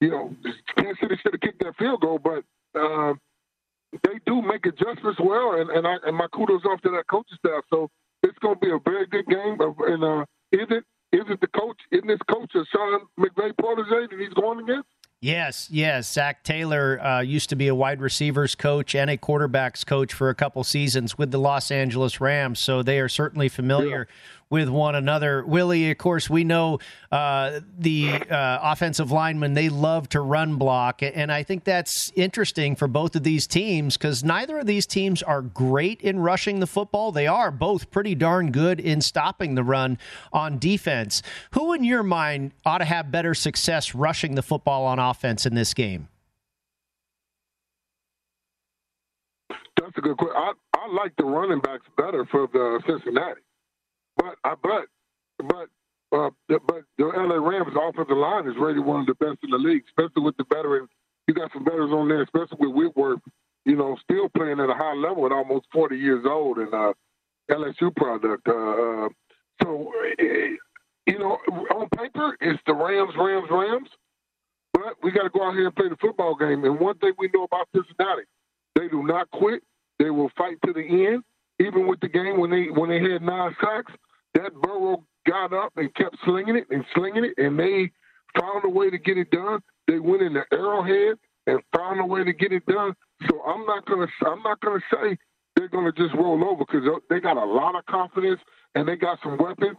you 0.00 0.10
know, 0.10 0.34
Kansas 0.76 0.98
City 1.00 1.16
should 1.22 1.34
have 1.34 1.40
kicked 1.40 1.62
that 1.62 1.76
field 1.76 2.00
goal, 2.00 2.18
but 2.18 2.42
uh, 2.78 3.14
they 4.04 4.18
do 4.26 4.40
make 4.40 4.64
adjustments 4.64 5.20
well, 5.20 5.60
and 5.60 5.70
and, 5.70 5.86
I, 5.86 5.96
and 6.06 6.16
my 6.16 6.26
kudos 6.32 6.64
off 6.64 6.80
to 6.82 6.90
that 6.90 7.04
coaching 7.10 7.38
staff. 7.38 7.64
So 7.70 7.90
it's 8.22 8.38
going 8.38 8.56
to 8.56 8.60
be 8.60 8.72
a 8.72 8.78
very 8.84 9.06
good 9.06 9.26
game. 9.26 9.58
And 9.60 10.02
uh, 10.02 10.24
is 10.52 10.68
it 10.70 10.84
is 11.12 11.28
it 11.28 11.40
the 11.40 11.48
coach? 11.48 11.76
Isn't 11.90 12.08
this 12.08 12.22
coach 12.30 12.50
a 12.54 12.64
Sean 12.72 13.00
McVay 13.20 13.56
protege 13.58 14.08
that 14.08 14.18
he's 14.18 14.32
going 14.32 14.60
against? 14.60 14.88
Yes, 15.22 15.68
yes. 15.70 16.12
Zac 16.12 16.42
Taylor 16.42 17.00
uh, 17.00 17.20
used 17.20 17.50
to 17.50 17.56
be 17.56 17.68
a 17.68 17.74
wide 17.76 18.00
receivers 18.00 18.56
coach 18.56 18.96
and 18.96 19.08
a 19.08 19.16
quarterbacks 19.16 19.86
coach 19.86 20.12
for 20.12 20.30
a 20.30 20.34
couple 20.34 20.64
seasons 20.64 21.16
with 21.16 21.30
the 21.30 21.38
Los 21.38 21.70
Angeles 21.70 22.20
Rams, 22.20 22.58
so 22.58 22.82
they 22.82 22.98
are 22.98 23.08
certainly 23.08 23.48
familiar 23.48 24.08
yeah 24.08 24.16
with 24.52 24.68
one 24.68 24.94
another. 24.94 25.42
Willie, 25.46 25.90
of 25.90 25.96
course, 25.96 26.28
we 26.28 26.44
know 26.44 26.78
uh, 27.10 27.60
the 27.78 28.12
uh, 28.30 28.58
offensive 28.62 29.10
linemen, 29.10 29.54
they 29.54 29.70
love 29.70 30.10
to 30.10 30.20
run 30.20 30.56
block. 30.56 31.02
And 31.02 31.32
I 31.32 31.42
think 31.42 31.64
that's 31.64 32.12
interesting 32.14 32.76
for 32.76 32.86
both 32.86 33.16
of 33.16 33.22
these 33.22 33.46
teams 33.46 33.96
because 33.96 34.22
neither 34.22 34.58
of 34.58 34.66
these 34.66 34.86
teams 34.86 35.22
are 35.22 35.40
great 35.40 36.02
in 36.02 36.18
rushing 36.18 36.60
the 36.60 36.66
football. 36.66 37.12
They 37.12 37.26
are 37.26 37.50
both 37.50 37.90
pretty 37.90 38.14
darn 38.14 38.52
good 38.52 38.78
in 38.78 39.00
stopping 39.00 39.54
the 39.54 39.64
run 39.64 39.96
on 40.34 40.58
defense. 40.58 41.22
Who, 41.52 41.72
in 41.72 41.82
your 41.82 42.02
mind, 42.02 42.52
ought 42.66 42.78
to 42.78 42.84
have 42.84 43.10
better 43.10 43.32
success 43.32 43.94
rushing 43.94 44.34
the 44.34 44.42
football 44.42 44.84
on 44.84 44.98
offense 44.98 45.46
in 45.46 45.54
this 45.54 45.72
game? 45.72 46.08
That's 49.48 49.96
a 49.96 50.00
good 50.02 50.18
question. 50.18 50.36
I, 50.36 50.52
I 50.76 50.92
like 50.92 51.16
the 51.16 51.24
running 51.24 51.60
backs 51.60 51.86
better 51.96 52.26
for 52.30 52.48
the 52.52 52.82
Cincinnati. 52.86 53.40
But 54.16 54.36
I 54.44 54.54
but 54.62 54.86
but 55.38 55.68
uh, 56.12 56.30
but 56.48 56.82
the 56.98 57.04
LA 57.04 57.36
Rams 57.36 57.74
offensive 57.74 58.16
line 58.16 58.46
is 58.46 58.54
really 58.58 58.80
one 58.80 59.00
of 59.00 59.06
the 59.06 59.14
best 59.14 59.38
in 59.42 59.50
the 59.50 59.58
league, 59.58 59.84
especially 59.88 60.22
with 60.22 60.36
the 60.36 60.44
veteran 60.52 60.88
you 61.26 61.34
got 61.34 61.52
some 61.52 61.64
veterans 61.64 61.92
on 61.92 62.08
there, 62.08 62.22
especially 62.22 62.58
with 62.58 62.74
Whitworth. 62.74 63.20
You 63.64 63.76
know, 63.76 63.96
still 64.02 64.28
playing 64.36 64.58
at 64.58 64.70
a 64.70 64.74
high 64.74 64.94
level 64.94 65.24
at 65.24 65.32
almost 65.32 65.66
40 65.72 65.96
years 65.96 66.24
old, 66.28 66.58
and 66.58 66.74
uh, 66.74 66.92
LSU 67.50 67.94
product. 67.94 68.46
Uh, 68.48 69.06
uh 69.06 69.08
so, 69.62 69.92
eh, 70.18 70.56
you 71.06 71.18
know, 71.18 71.38
on 71.76 71.88
paper, 71.96 72.36
it's 72.40 72.60
the 72.66 72.74
Rams, 72.74 73.12
Rams, 73.16 73.48
Rams. 73.50 73.88
But 74.72 74.96
we 75.02 75.12
got 75.12 75.22
to 75.22 75.30
go 75.30 75.46
out 75.46 75.54
here 75.54 75.66
and 75.66 75.76
play 75.76 75.88
the 75.88 75.96
football 75.96 76.34
game. 76.34 76.64
And 76.64 76.80
one 76.80 76.98
thing 76.98 77.12
we 77.18 77.30
know 77.32 77.44
about 77.44 77.68
Cincinnati, 77.74 78.22
they 78.74 78.88
do 78.88 79.04
not 79.04 79.30
quit. 79.30 79.62
They 80.00 80.10
will 80.10 80.30
fight 80.36 80.56
to 80.66 80.72
the 80.72 80.80
end. 80.80 81.22
Even 81.60 81.86
with 81.86 82.00
the 82.00 82.08
game 82.08 82.40
when 82.40 82.50
they 82.50 82.66
when 82.66 82.90
they 82.90 83.00
had 83.00 83.22
nine 83.22 83.54
sacks, 83.60 83.92
that 84.34 84.52
Burrow 84.62 85.04
got 85.26 85.52
up 85.52 85.72
and 85.76 85.94
kept 85.94 86.16
slinging 86.24 86.56
it 86.56 86.66
and 86.70 86.84
slinging 86.94 87.24
it, 87.24 87.34
and 87.42 87.58
they 87.58 87.90
found 88.38 88.64
a 88.64 88.68
way 88.68 88.90
to 88.90 88.98
get 88.98 89.18
it 89.18 89.30
done. 89.30 89.60
They 89.86 89.98
went 89.98 90.22
in 90.22 90.32
the 90.32 90.44
arrowhead 90.52 91.18
and 91.46 91.60
found 91.76 92.00
a 92.00 92.06
way 92.06 92.24
to 92.24 92.32
get 92.32 92.52
it 92.52 92.64
done. 92.66 92.94
So 93.28 93.42
I'm 93.42 93.66
not 93.66 93.84
gonna 93.86 94.06
I'm 94.26 94.42
not 94.42 94.60
gonna 94.60 94.80
say 94.90 95.16
they're 95.56 95.68
gonna 95.68 95.92
just 95.92 96.14
roll 96.14 96.42
over 96.44 96.64
because 96.66 96.86
uh, 96.86 96.98
they 97.10 97.20
got 97.20 97.36
a 97.36 97.44
lot 97.44 97.76
of 97.76 97.84
confidence 97.86 98.40
and 98.74 98.88
they 98.88 98.96
got 98.96 99.18
some 99.22 99.36
weapons. 99.38 99.76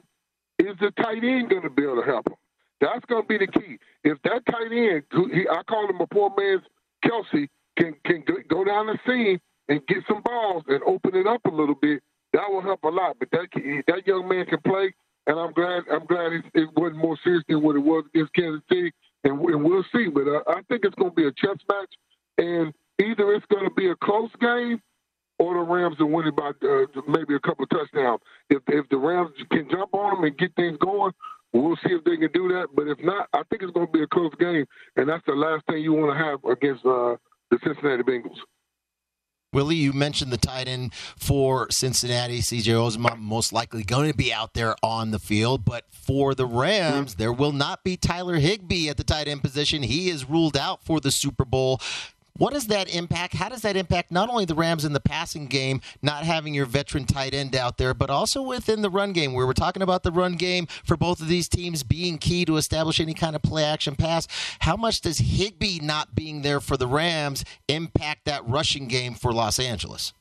Is 0.59 0.75
the 0.79 0.91
tight 1.01 1.23
end 1.23 1.49
gonna 1.49 1.69
be 1.69 1.83
able 1.83 2.01
to 2.01 2.07
help 2.07 2.25
them? 2.25 2.35
That's 2.79 3.03
gonna 3.05 3.25
be 3.25 3.37
the 3.37 3.47
key. 3.47 3.77
If 4.03 4.21
that 4.23 4.45
tight 4.49 4.71
end, 4.71 5.03
I 5.49 5.63
call 5.63 5.89
him 5.89 5.99
a 5.99 6.07
poor 6.07 6.31
man's 6.37 6.63
Kelsey, 7.03 7.49
can 7.77 7.95
can 8.05 8.23
go 8.49 8.63
down 8.63 8.87
the 8.87 8.97
seam 9.05 9.39
and 9.69 9.85
get 9.87 9.99
some 10.07 10.21
balls 10.23 10.63
and 10.67 10.81
open 10.83 11.15
it 11.15 11.27
up 11.27 11.41
a 11.45 11.49
little 11.49 11.75
bit, 11.75 12.01
that 12.33 12.49
will 12.49 12.61
help 12.61 12.83
a 12.83 12.89
lot. 12.89 13.17
But 13.19 13.29
that 13.31 13.47
that 13.87 14.07
young 14.07 14.27
man 14.27 14.45
can 14.45 14.59
play, 14.61 14.93
and 15.27 15.39
I'm 15.39 15.53
glad 15.53 15.83
I'm 15.91 16.05
glad 16.05 16.33
it, 16.33 16.45
it 16.53 16.69
wasn't 16.75 16.97
more 16.97 17.17
serious 17.23 17.43
than 17.47 17.61
what 17.63 17.75
it 17.75 17.79
was 17.79 18.05
against 18.13 18.33
Kansas 18.33 18.61
City, 18.69 18.91
and, 19.23 19.39
and 19.39 19.63
we'll 19.63 19.85
see. 19.93 20.07
But 20.09 20.27
uh, 20.27 20.41
I 20.47 20.61
think 20.67 20.83
it's 20.83 20.95
going 20.95 21.11
to 21.11 21.15
be 21.15 21.27
a 21.27 21.31
chess 21.31 21.57
match, 21.69 21.93
and 22.37 22.73
either 22.99 23.33
it's 23.33 23.45
going 23.47 23.65
to 23.65 23.73
be 23.75 23.89
a 23.89 23.95
close 23.95 24.31
game 24.41 24.81
or 25.39 25.53
the 25.55 25.61
Rams 25.61 25.97
are 25.99 26.05
winning 26.05 26.35
by 26.35 26.49
uh, 26.49 27.01
maybe 27.07 27.35
a 27.35 27.39
couple 27.39 27.65
touchdowns. 27.67 28.21
If 28.49 28.61
if 28.67 28.87
the 28.89 28.97
Rams 28.97 29.31
can 29.51 29.67
jump 29.69 29.93
on 29.93 30.15
them 30.15 30.23
and 30.23 30.37
get 30.37 30.55
things 30.55 30.77
going, 30.79 31.11
we'll 31.53 31.77
see 31.77 31.93
if 31.93 32.03
they 32.03 32.17
can 32.17 32.31
do 32.33 32.47
that. 32.49 32.67
But 32.75 32.87
if 32.87 32.97
not, 33.03 33.29
I 33.33 33.43
think 33.49 33.61
it's 33.61 33.71
going 33.71 33.87
to 33.87 33.91
be 33.91 34.03
a 34.03 34.07
close 34.07 34.33
game, 34.39 34.65
and 34.95 35.09
that's 35.09 35.25
the 35.25 35.33
last 35.33 35.65
thing 35.67 35.81
you 35.81 35.93
want 35.93 36.17
to 36.17 36.23
have 36.23 36.43
against 36.45 36.85
uh, 36.85 37.15
the 37.51 37.59
Cincinnati 37.63 38.03
Bengals. 38.03 38.39
Willie, 39.53 39.75
you 39.75 39.93
mentioned 39.93 40.31
the 40.31 40.37
tight 40.37 40.67
end 40.67 40.93
for 41.17 41.69
Cincinnati. 41.69 42.39
CJ 42.39 42.65
Uzomah 42.65 43.17
most 43.19 43.53
likely 43.53 43.83
going 43.83 44.11
to 44.11 44.17
be 44.17 44.33
out 44.33 44.53
there 44.53 44.75
on 44.83 45.11
the 45.11 45.19
field, 45.19 45.63
but 45.63 45.85
for 45.91 46.33
the 46.35 46.45
Rams, 46.45 47.15
there 47.15 47.31
will 47.31 47.51
not 47.51 47.83
be 47.83 47.95
Tyler 47.95 48.35
Higbee 48.35 48.89
at 48.89 48.97
the 48.97 49.03
tight 49.03 49.27
end 49.27 49.41
position. 49.41 49.83
He 49.83 50.09
is 50.09 50.29
ruled 50.29 50.57
out 50.57 50.83
for 50.83 50.99
the 50.99 51.11
Super 51.11 51.45
Bowl. 51.45 51.79
What 52.37 52.53
does 52.53 52.65
that 52.67 52.93
impact? 52.93 53.35
How 53.35 53.47
does 53.47 53.61
that 53.61 53.77
impact 53.77 54.11
not 54.11 54.27
only 54.27 54.45
the 54.45 54.55
Rams 54.55 54.85
in 54.85 54.93
the 54.93 54.99
passing 54.99 55.45
game, 55.45 55.81
not 56.01 56.23
having 56.23 56.55
your 56.55 56.65
veteran 56.65 57.05
tight 57.05 57.35
end 57.35 57.55
out 57.55 57.77
there, 57.77 57.93
but 57.93 58.09
also 58.09 58.41
within 58.41 58.81
the 58.81 58.89
run 58.89 59.13
game, 59.13 59.33
where 59.33 59.45
we're 59.45 59.53
talking 59.53 59.83
about 59.83 60.01
the 60.01 60.11
run 60.11 60.33
game 60.33 60.65
for 60.83 60.97
both 60.97 61.21
of 61.21 61.27
these 61.27 61.47
teams 61.47 61.83
being 61.83 62.17
key 62.17 62.43
to 62.45 62.57
establish 62.57 62.99
any 62.99 63.13
kind 63.13 63.35
of 63.35 63.43
play 63.43 63.63
action 63.63 63.95
pass? 63.95 64.27
How 64.61 64.75
much 64.75 65.01
does 65.01 65.19
Higbee 65.19 65.79
not 65.79 66.15
being 66.15 66.41
there 66.41 66.59
for 66.59 66.75
the 66.75 66.87
Rams 66.87 67.45
impact 67.67 68.25
that 68.25 68.47
rushing 68.47 68.87
game 68.87 69.13
for 69.13 69.31
Los 69.31 69.59
Angeles? 69.59 70.13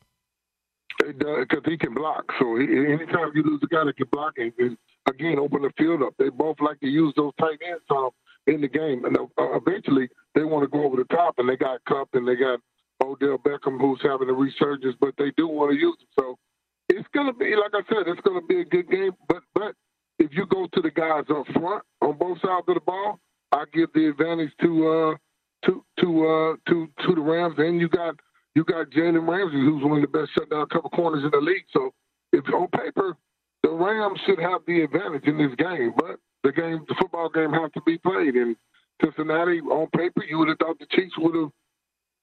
Because 0.98 1.62
he 1.64 1.78
can 1.78 1.94
block. 1.94 2.30
So 2.38 2.56
he, 2.56 2.64
anytime 2.64 3.32
you 3.34 3.42
lose 3.42 3.60
a 3.62 3.66
guy 3.66 3.84
that 3.84 3.96
can 3.96 4.06
block, 4.12 4.34
and, 4.36 4.52
and 4.58 4.76
again, 5.08 5.38
open 5.38 5.62
the 5.62 5.70
field 5.78 6.02
up. 6.02 6.12
They 6.18 6.28
both 6.28 6.58
like 6.60 6.78
to 6.80 6.88
use 6.88 7.14
those 7.16 7.32
tight 7.40 7.58
ends 7.66 7.82
um, 7.90 8.10
in 8.46 8.60
the 8.60 8.68
game. 8.68 9.04
And 9.04 9.16
uh, 9.16 9.26
eventually, 9.38 10.08
they 10.34 10.44
want 10.44 10.64
to 10.64 10.68
go 10.68 10.84
over 10.84 10.96
the 10.96 11.04
top, 11.04 11.34
and 11.38 11.48
they 11.48 11.56
got 11.56 11.84
Kupp 11.84 12.08
and 12.14 12.26
they 12.26 12.36
got 12.36 12.60
Odell 13.02 13.38
Beckham 13.38 13.80
who's 13.80 14.00
having 14.02 14.28
a 14.28 14.32
resurgence, 14.32 14.96
but 15.00 15.14
they 15.18 15.32
do 15.36 15.48
want 15.48 15.72
to 15.72 15.76
use 15.78 15.96
him. 16.00 16.08
So 16.18 16.38
it's 16.88 17.08
going 17.14 17.26
to 17.26 17.32
be, 17.32 17.54
like 17.56 17.72
I 17.74 17.82
said, 17.88 18.06
it's 18.06 18.20
going 18.20 18.40
to 18.40 18.46
be 18.46 18.60
a 18.60 18.64
good 18.64 18.90
game. 18.90 19.12
But 19.28 19.42
but 19.54 19.74
if 20.18 20.30
you 20.32 20.46
go 20.46 20.68
to 20.72 20.80
the 20.80 20.90
guys 20.90 21.24
up 21.30 21.46
front 21.54 21.82
on 22.00 22.16
both 22.18 22.38
sides 22.40 22.64
of 22.68 22.74
the 22.74 22.80
ball, 22.80 23.18
I 23.50 23.64
give 23.72 23.92
the 23.94 24.08
advantage 24.08 24.52
to 24.62 24.88
uh, 24.88 25.14
to 25.66 25.84
to 26.00 26.26
uh, 26.26 26.70
to 26.70 26.88
to 27.06 27.14
the 27.14 27.20
Rams, 27.20 27.54
and 27.58 27.80
you 27.80 27.88
got 27.88 28.14
you 28.54 28.64
got 28.64 28.90
Jalen 28.90 29.28
Ramsey, 29.28 29.60
who's 29.60 29.82
one 29.84 30.02
of 30.02 30.10
the 30.10 30.18
best 30.18 30.30
shutdown 30.36 30.66
cover 30.72 30.88
corners 30.90 31.24
in 31.24 31.30
the 31.30 31.38
league. 31.38 31.64
So 31.72 31.92
if 32.32 32.44
on 32.54 32.68
paper, 32.68 33.16
the 33.62 33.70
Rams 33.70 34.18
should 34.26 34.38
have 34.38 34.62
the 34.66 34.82
advantage 34.82 35.24
in 35.24 35.38
this 35.38 35.54
game, 35.56 35.92
but 35.96 36.16
the 36.42 36.52
game, 36.52 36.84
the 36.88 36.94
football 37.00 37.28
game, 37.28 37.52
has 37.52 37.70
to 37.72 37.80
be 37.86 37.98
played 37.98 38.34
and 38.34 38.56
Cincinnati, 39.02 39.60
on 39.60 39.88
paper, 39.96 40.24
you 40.24 40.38
would 40.38 40.48
have 40.48 40.58
thought 40.58 40.78
the 40.78 40.86
Chiefs 40.90 41.14
would 41.18 41.34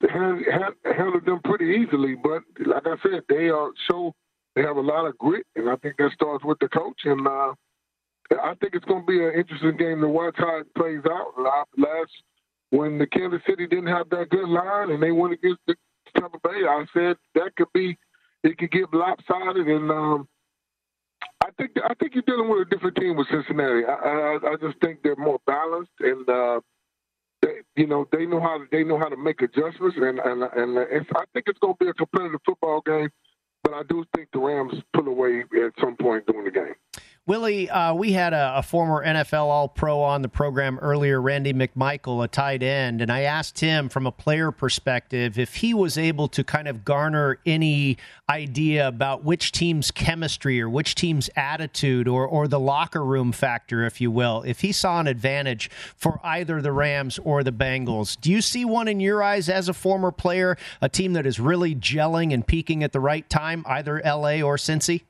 have 0.09 0.73
handled 0.85 1.25
them 1.25 1.41
pretty 1.43 1.83
easily. 1.83 2.15
But 2.15 2.43
like 2.65 2.85
I 2.85 2.95
said, 3.03 3.21
they 3.27 3.49
are 3.49 3.71
so 3.89 4.13
they 4.55 4.61
have 4.61 4.77
a 4.77 4.81
lot 4.81 5.05
of 5.05 5.17
grit, 5.17 5.45
and 5.55 5.69
I 5.69 5.75
think 5.77 5.97
that 5.97 6.11
starts 6.13 6.43
with 6.43 6.59
the 6.59 6.69
coach. 6.69 7.01
And 7.03 7.27
uh, 7.27 7.53
I 8.41 8.53
think 8.59 8.73
it's 8.75 8.85
going 8.85 9.01
to 9.01 9.07
be 9.07 9.23
an 9.23 9.33
interesting 9.35 9.77
game 9.77 10.01
to 10.01 10.07
watch 10.07 10.35
how 10.37 10.59
it 10.59 10.73
plays 10.75 11.01
out. 11.09 11.33
Last 11.77 12.11
when 12.71 12.97
the 12.97 13.07
Kansas 13.07 13.41
City 13.47 13.67
didn't 13.67 13.87
have 13.87 14.09
that 14.11 14.29
good 14.29 14.47
line 14.47 14.91
and 14.91 15.01
they 15.01 15.11
went 15.11 15.33
against 15.33 15.61
the 15.67 15.75
Tampa 16.15 16.37
Bay, 16.43 16.65
I 16.67 16.85
said 16.93 17.17
that 17.35 17.55
could 17.57 17.71
be 17.73 17.97
it 18.43 18.57
could 18.57 18.71
get 18.71 18.93
lopsided 18.93 19.67
and. 19.67 19.91
Um, 19.91 20.27
I 21.41 21.49
think 21.57 21.71
I 21.83 21.93
think 21.95 22.13
you're 22.13 22.23
dealing 22.27 22.49
with 22.49 22.67
a 22.67 22.69
different 22.69 22.97
team 22.97 23.15
with 23.17 23.27
Cincinnati. 23.29 23.85
I, 23.85 23.93
I, 23.93 24.39
I 24.51 24.55
just 24.61 24.79
think 24.81 24.99
they're 25.03 25.15
more 25.15 25.39
balanced, 25.45 25.91
and 25.99 26.27
uh, 26.29 26.59
they, 27.41 27.61
you 27.75 27.87
know 27.87 28.07
they 28.11 28.25
know 28.25 28.39
how 28.39 28.57
to, 28.59 28.65
they 28.71 28.83
know 28.83 28.99
how 28.99 29.09
to 29.09 29.17
make 29.17 29.41
adjustments, 29.41 29.97
and 29.99 30.19
and 30.19 30.43
and 30.43 30.79
I 30.79 31.23
think 31.33 31.45
it's 31.47 31.59
going 31.59 31.75
to 31.79 31.83
be 31.85 31.89
a 31.89 31.93
competitive 31.93 32.41
football 32.45 32.81
game. 32.85 33.09
But 33.63 33.73
I 33.73 33.83
do 33.83 34.05
think 34.15 34.29
the 34.31 34.39
Rams 34.39 34.73
pull 34.93 35.07
away 35.07 35.41
at 35.41 35.73
some 35.81 35.95
point 35.97 36.25
during 36.27 36.45
the 36.45 36.51
game. 36.51 36.75
Willie, 37.25 37.69
uh, 37.69 37.93
we 37.93 38.13
had 38.13 38.33
a, 38.33 38.57
a, 38.57 38.63
former 38.63 39.05
NFL 39.05 39.43
All 39.43 39.67
Pro 39.67 40.01
on 40.01 40.23
the 40.23 40.29
program 40.29 40.79
earlier, 40.79 41.21
Randy 41.21 41.53
McMichael, 41.53 42.23
a 42.23 42.27
tight 42.27 42.63
end, 42.63 43.01
and 43.01 43.11
I 43.11 43.21
asked 43.21 43.59
him 43.59 43.87
from 43.87 44.07
a 44.07 44.11
player 44.11 44.51
perspective 44.51 45.37
if 45.37 45.55
he 45.57 45.73
was 45.73 45.95
able 45.95 46.27
to 46.29 46.43
kind 46.43 46.67
of 46.67 46.83
garner 46.83 47.37
any 47.45 47.97
idea 48.29 48.87
about 48.87 49.23
which 49.23 49.51
team's 49.51 49.91
chemistry 49.91 50.59
or 50.59 50.67
which 50.67 50.95
team's 50.95 51.29
attitude 51.35 52.07
or, 52.07 52.25
or 52.25 52.47
the 52.47 52.59
locker 52.59 53.05
room 53.05 53.31
factor, 53.31 53.85
if 53.85 54.01
you 54.01 54.09
will, 54.09 54.41
if 54.43 54.61
he 54.61 54.71
saw 54.71 54.99
an 54.99 55.05
advantage 55.05 55.69
for 55.95 56.19
either 56.23 56.61
the 56.61 56.71
Rams 56.71 57.19
or 57.19 57.43
the 57.43 57.51
Bengals. 57.51 58.19
Do 58.19 58.31
you 58.31 58.41
see 58.41 58.65
one 58.65 58.87
in 58.87 58.99
your 58.99 59.21
eyes 59.21 59.49
as 59.49 59.69
a 59.69 59.73
former 59.73 60.11
player, 60.11 60.57
a 60.81 60.89
team 60.89 61.13
that 61.13 61.27
is 61.27 61.39
really 61.39 61.75
gelling 61.75 62.33
and 62.33 62.45
peaking 62.45 62.83
at 62.83 62.91
the 62.91 62.99
right 62.99 63.29
time, 63.29 63.63
either 63.67 64.01
LA 64.03 64.41
or 64.41 64.57
Cincy? 64.57 65.03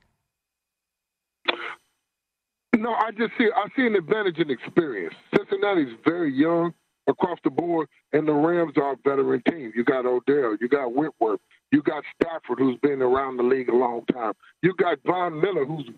No, 2.80 2.94
I 2.94 3.12
just 3.12 3.34
see 3.38 3.50
I 3.54 3.68
see 3.76 3.86
an 3.86 3.96
advantage 3.96 4.38
in 4.38 4.50
experience. 4.50 5.14
Cincinnati's 5.36 5.94
very 6.06 6.34
young 6.34 6.74
across 7.08 7.38
the 7.44 7.50
board, 7.50 7.90
and 8.14 8.26
the 8.26 8.32
Rams 8.32 8.72
are 8.78 8.94
a 8.94 8.96
veteran 9.04 9.44
team. 9.50 9.74
You 9.76 9.84
got 9.84 10.06
Odell, 10.06 10.56
you 10.62 10.70
got 10.70 10.94
Whitworth, 10.94 11.42
you 11.74 11.82
got 11.82 12.06
Stafford, 12.16 12.58
who's 12.58 12.78
been 12.82 13.02
around 13.02 13.36
the 13.36 13.44
league 13.44 13.68
a 13.68 13.76
long 13.76 14.06
time. 14.14 14.32
You 14.62 14.74
got 14.76 14.98
Von 15.06 15.42
Miller, 15.42 15.66
who's 15.66 15.90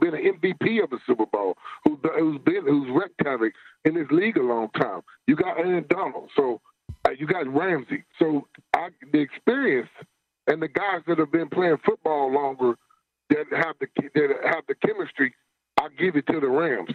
been 0.00 0.14
an 0.14 0.38
MVP 0.40 0.82
of 0.82 0.88
the 0.88 0.98
Super 1.06 1.26
Bowl, 1.26 1.58
who's 1.84 1.98
been 2.42 2.62
who's 2.66 2.88
wrecked 2.90 3.20
havoc 3.22 3.52
in 3.84 3.92
this 3.92 4.10
league 4.10 4.38
a 4.38 4.42
long 4.42 4.70
time. 4.80 5.02
You 5.26 5.36
got 5.36 5.58
Aaron 5.58 5.84
Donald, 5.90 6.30
so 6.34 6.62
uh, 7.04 7.10
you 7.18 7.26
got 7.26 7.46
Ramsey. 7.52 8.02
So 8.18 8.48
I, 8.74 8.88
the 9.12 9.18
experience 9.18 9.90
and 10.46 10.62
the 10.62 10.68
guys 10.68 11.02
that 11.06 11.18
have 11.18 11.32
been 11.32 11.50
playing 11.50 11.76
football 11.84 12.32
longer 12.32 12.76
that 13.28 13.44
have 13.52 13.76
the 13.78 13.88
that 14.14 14.30
have 14.44 14.64
the 14.68 14.74
chemistry 14.86 15.34
I 15.84 15.88
give 16.02 16.16
it 16.16 16.26
to 16.28 16.40
the 16.40 16.48
Rams. 16.48 16.90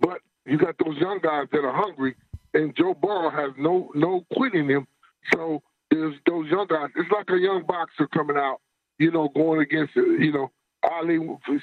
But 0.00 0.20
you 0.46 0.58
got 0.58 0.74
those 0.84 0.96
young 0.98 1.20
guys 1.22 1.46
that 1.52 1.64
are 1.64 1.74
hungry, 1.74 2.14
and 2.54 2.74
Joe 2.76 2.94
Burrow 2.94 3.30
has 3.30 3.52
no 3.58 3.90
no 3.94 4.24
quit 4.32 4.54
in 4.54 4.68
him. 4.68 4.86
So 5.34 5.62
there's 5.90 6.14
those 6.26 6.48
young 6.50 6.66
guys. 6.68 6.88
It's 6.96 7.10
like 7.10 7.28
a 7.30 7.38
young 7.38 7.64
boxer 7.66 8.08
coming 8.08 8.36
out, 8.36 8.58
you 8.98 9.10
know, 9.10 9.28
going 9.34 9.60
against 9.60 9.94
you 9.94 10.32
know 10.32 10.50
Ali 10.82 11.18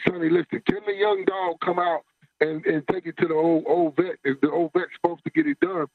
Sonny 0.08 0.30
Liston. 0.30 0.62
Can 0.68 0.82
the 0.86 0.94
young 0.94 1.26
dog 1.26 1.58
come 1.64 1.80
out 1.80 2.02
and, 2.40 2.66
and 2.66 2.84
take 2.92 3.06
it 3.06 3.18
to 3.18 3.28
the 3.28 3.34
old 3.34 3.64
old 3.68 3.96
vet? 3.96 4.16
If 4.24 4.40
the 4.42 4.52
old 4.52 4.72
vet's 4.74 4.92
supposed 5.02 5.24
to 5.24 5.32
get 5.32 5.48
it 5.48 5.60
done, 5.60 5.88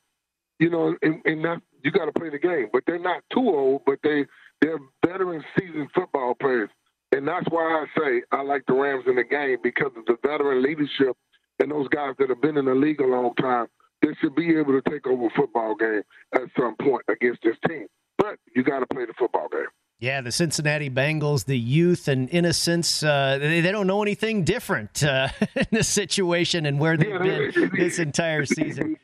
you 0.58 0.70
know, 0.70 0.94
and, 1.02 1.22
and 1.24 1.44
that 1.44 1.62
you 1.82 1.90
got 1.92 2.06
to 2.06 2.12
play 2.12 2.30
the 2.30 2.38
game. 2.38 2.68
But 2.72 2.82
they're 2.86 2.98
not 2.98 3.22
too 3.32 3.48
old, 3.48 3.82
but 3.86 3.98
they 4.02 4.26
they're 4.60 4.78
veteran, 5.06 5.44
seasoned 5.58 5.90
football 5.94 6.34
players. 6.34 6.70
And 7.14 7.28
that's 7.28 7.46
why 7.48 7.62
I 7.62 7.86
say 7.96 8.22
I 8.32 8.42
like 8.42 8.64
the 8.66 8.74
Rams 8.74 9.04
in 9.06 9.14
the 9.14 9.22
game 9.22 9.58
because 9.62 9.92
of 9.96 10.04
the 10.06 10.16
veteran 10.26 10.64
leadership 10.64 11.16
and 11.60 11.70
those 11.70 11.86
guys 11.88 12.14
that 12.18 12.28
have 12.28 12.42
been 12.42 12.56
in 12.56 12.64
the 12.64 12.74
league 12.74 13.00
a 13.00 13.06
long 13.06 13.34
time. 13.36 13.66
They 14.02 14.08
should 14.20 14.34
be 14.34 14.56
able 14.58 14.72
to 14.72 14.82
take 14.90 15.06
over 15.06 15.26
a 15.26 15.30
football 15.30 15.76
game 15.76 16.02
at 16.34 16.42
some 16.58 16.74
point 16.76 17.04
against 17.08 17.42
this 17.44 17.54
team. 17.68 17.86
But 18.18 18.36
you 18.56 18.64
got 18.64 18.80
to 18.80 18.86
play 18.86 19.06
the 19.06 19.14
football 19.16 19.46
game. 19.48 19.66
Yeah, 20.00 20.22
the 20.22 20.32
Cincinnati 20.32 20.90
Bengals, 20.90 21.44
the 21.44 21.56
youth 21.56 22.08
and 22.08 22.28
innocence, 22.30 23.04
uh, 23.04 23.38
they, 23.40 23.60
they, 23.60 23.70
don't 23.70 23.86
know 23.86 24.02
anything 24.02 24.42
different 24.42 25.04
uh, 25.04 25.28
in 25.54 25.66
this 25.70 25.88
situation 25.88 26.66
and 26.66 26.80
where 26.80 26.96
they've 26.96 27.18
been 27.20 27.70
this 27.78 28.00
entire 28.00 28.44
season. 28.44 28.96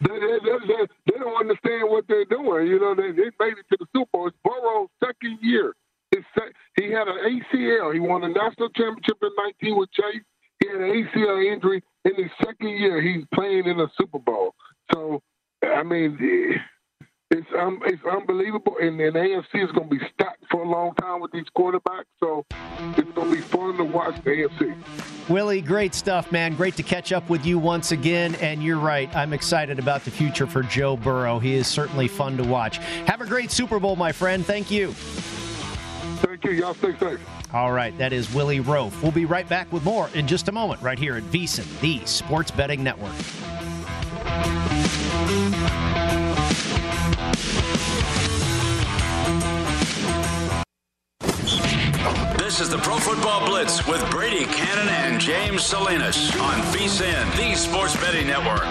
They, 0.00 0.08
they, 0.08 0.38
they, 0.38 0.86
they, 1.06 1.18
don't 1.18 1.40
understand 1.40 1.90
what 1.90 2.06
they're 2.06 2.24
doing. 2.26 2.68
You 2.68 2.78
know, 2.78 2.94
they, 2.94 3.10
they 3.10 3.30
made 3.40 3.58
it 3.58 3.66
to 3.70 3.76
the 3.80 3.86
Super 3.92 4.08
Bowl. 4.12 4.28
It's 4.28 4.36
Burrow's 4.44 4.88
second 5.04 5.40
year. 5.42 5.74
Sec- 6.34 6.54
he 6.76 6.90
had 6.90 7.08
an 7.08 7.18
ACL. 7.18 7.92
He 7.92 8.00
won 8.00 8.24
a 8.24 8.28
national 8.28 8.68
championship 8.70 9.18
in 9.22 9.30
19 9.62 9.78
with 9.78 9.90
Chase. 9.92 10.22
He 10.60 10.68
had 10.68 10.76
an 10.76 10.90
ACL 10.90 11.52
injury 11.52 11.82
in 12.04 12.14
his 12.16 12.30
second 12.44 12.68
year. 12.68 13.00
He's 13.00 13.24
playing 13.34 13.66
in 13.66 13.80
a 13.80 13.86
Super 13.98 14.18
Bowl. 14.18 14.54
So, 14.92 15.22
I 15.62 15.82
mean, 15.82 16.18
it's 17.30 17.46
um, 17.58 17.80
it's 17.84 18.02
unbelievable, 18.04 18.76
and 18.80 19.00
then 19.00 19.12
AFC 19.12 19.64
is 19.64 19.72
going 19.72 19.88
to 19.88 19.96
be 19.96 20.00
stacked 20.14 20.44
for 20.48 20.62
a 20.62 20.68
long 20.68 20.94
time 20.94 21.20
with 21.20 21.32
these 21.32 21.46
quarterbacks. 21.56 22.04
So 22.20 22.46
it's 22.96 23.10
going 23.12 23.30
to 23.30 23.34
be 23.34 23.40
fun 23.40 23.76
to 23.78 23.84
watch 23.84 24.14
the 24.22 24.30
AFC. 24.30 25.28
Willie, 25.28 25.60
great 25.60 25.92
stuff, 25.92 26.30
man. 26.30 26.54
Great 26.54 26.76
to 26.76 26.84
catch 26.84 27.10
up 27.10 27.28
with 27.28 27.44
you 27.44 27.58
once 27.58 27.90
again. 27.90 28.36
And 28.36 28.62
you're 28.62 28.78
right, 28.78 29.14
I'm 29.16 29.32
excited 29.32 29.80
about 29.80 30.04
the 30.04 30.10
future 30.12 30.46
for 30.46 30.62
Joe 30.62 30.96
Burrow. 30.96 31.40
He 31.40 31.54
is 31.54 31.66
certainly 31.66 32.06
fun 32.06 32.36
to 32.36 32.44
watch. 32.44 32.78
Have 33.06 33.20
a 33.20 33.26
great 33.26 33.50
Super 33.50 33.80
Bowl, 33.80 33.96
my 33.96 34.12
friend. 34.12 34.46
Thank 34.46 34.70
you. 34.70 34.94
Thank 36.46 36.58
you. 36.58 36.64
Y'all 36.64 36.74
stay 36.74 36.96
safe. 36.98 37.20
All 37.52 37.72
right, 37.72 37.96
that 37.98 38.12
is 38.12 38.32
Willie 38.32 38.60
Roaf. 38.60 39.02
We'll 39.02 39.10
be 39.10 39.24
right 39.24 39.48
back 39.48 39.72
with 39.72 39.84
more 39.84 40.08
in 40.14 40.28
just 40.28 40.46
a 40.46 40.52
moment, 40.52 40.80
right 40.80 40.98
here 40.98 41.16
at 41.16 41.24
VSIN, 41.24 41.80
the 41.80 42.04
Sports 42.06 42.52
Betting 42.52 42.84
Network. 42.84 43.12
This 52.38 52.60
is 52.60 52.70
the 52.70 52.78
Pro 52.78 52.98
Football 52.98 53.46
Blitz 53.46 53.84
with 53.88 54.08
Brady 54.10 54.44
Cannon 54.44 54.88
and 54.88 55.20
James 55.20 55.64
Salinas 55.64 56.30
on 56.36 56.60
VSIN, 56.72 57.36
the 57.36 57.56
Sports 57.56 57.96
Betting 57.96 58.28
Network. 58.28 58.62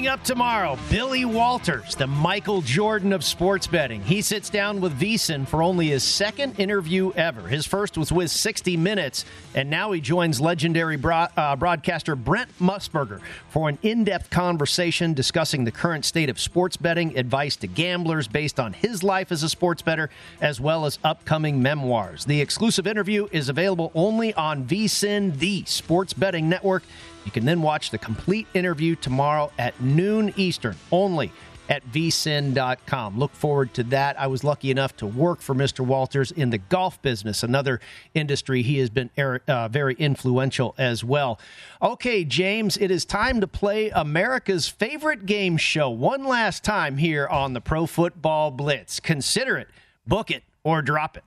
Coming 0.00 0.12
up 0.12 0.24
tomorrow, 0.24 0.78
Billy 0.88 1.26
Walters, 1.26 1.94
the 1.94 2.06
Michael 2.06 2.62
Jordan 2.62 3.12
of 3.12 3.22
sports 3.22 3.66
betting. 3.66 4.00
He 4.00 4.22
sits 4.22 4.48
down 4.48 4.80
with 4.80 4.98
VSIN 4.98 5.46
for 5.46 5.62
only 5.62 5.88
his 5.88 6.02
second 6.02 6.58
interview 6.58 7.12
ever. 7.16 7.46
His 7.46 7.66
first 7.66 7.98
was 7.98 8.10
with 8.10 8.30
60 8.30 8.78
Minutes, 8.78 9.26
and 9.54 9.68
now 9.68 9.92
he 9.92 10.00
joins 10.00 10.40
legendary 10.40 10.98
uh, 11.04 11.54
broadcaster 11.56 12.16
Brent 12.16 12.48
Musburger 12.58 13.20
for 13.50 13.68
an 13.68 13.76
in 13.82 14.04
depth 14.04 14.30
conversation 14.30 15.12
discussing 15.12 15.64
the 15.64 15.70
current 15.70 16.06
state 16.06 16.30
of 16.30 16.40
sports 16.40 16.78
betting, 16.78 17.18
advice 17.18 17.56
to 17.56 17.66
gamblers 17.66 18.26
based 18.26 18.58
on 18.58 18.72
his 18.72 19.02
life 19.02 19.30
as 19.30 19.42
a 19.42 19.50
sports 19.50 19.82
bettor, 19.82 20.08
as 20.40 20.62
well 20.62 20.86
as 20.86 20.98
upcoming 21.04 21.60
memoirs. 21.60 22.24
The 22.24 22.40
exclusive 22.40 22.86
interview 22.86 23.28
is 23.32 23.50
available 23.50 23.92
only 23.94 24.32
on 24.32 24.64
VSIN, 24.64 25.38
the 25.38 25.62
sports 25.66 26.14
betting 26.14 26.48
network. 26.48 26.84
You 27.30 27.32
can 27.32 27.44
then 27.44 27.62
watch 27.62 27.92
the 27.92 27.98
complete 27.98 28.48
interview 28.54 28.96
tomorrow 28.96 29.52
at 29.56 29.80
noon 29.80 30.34
Eastern, 30.36 30.74
only 30.90 31.30
at 31.68 31.86
vsin.com. 31.86 33.16
Look 33.20 33.32
forward 33.36 33.72
to 33.74 33.84
that. 33.84 34.18
I 34.18 34.26
was 34.26 34.42
lucky 34.42 34.72
enough 34.72 34.96
to 34.96 35.06
work 35.06 35.40
for 35.40 35.54
Mr. 35.54 35.86
Walters 35.86 36.32
in 36.32 36.50
the 36.50 36.58
golf 36.58 37.00
business, 37.02 37.44
another 37.44 37.78
industry 38.14 38.62
he 38.62 38.78
has 38.78 38.90
been 38.90 39.10
er, 39.16 39.42
uh, 39.46 39.68
very 39.68 39.94
influential 39.94 40.74
as 40.76 41.04
well. 41.04 41.38
Okay, 41.80 42.24
James, 42.24 42.76
it 42.76 42.90
is 42.90 43.04
time 43.04 43.40
to 43.40 43.46
play 43.46 43.90
America's 43.90 44.66
favorite 44.66 45.24
game 45.24 45.56
show 45.56 45.88
one 45.88 46.24
last 46.24 46.64
time 46.64 46.96
here 46.96 47.28
on 47.28 47.52
the 47.52 47.60
Pro 47.60 47.86
Football 47.86 48.50
Blitz. 48.50 48.98
Consider 48.98 49.56
it, 49.56 49.68
book 50.04 50.32
it, 50.32 50.42
or 50.64 50.82
drop 50.82 51.16
it. 51.16 51.22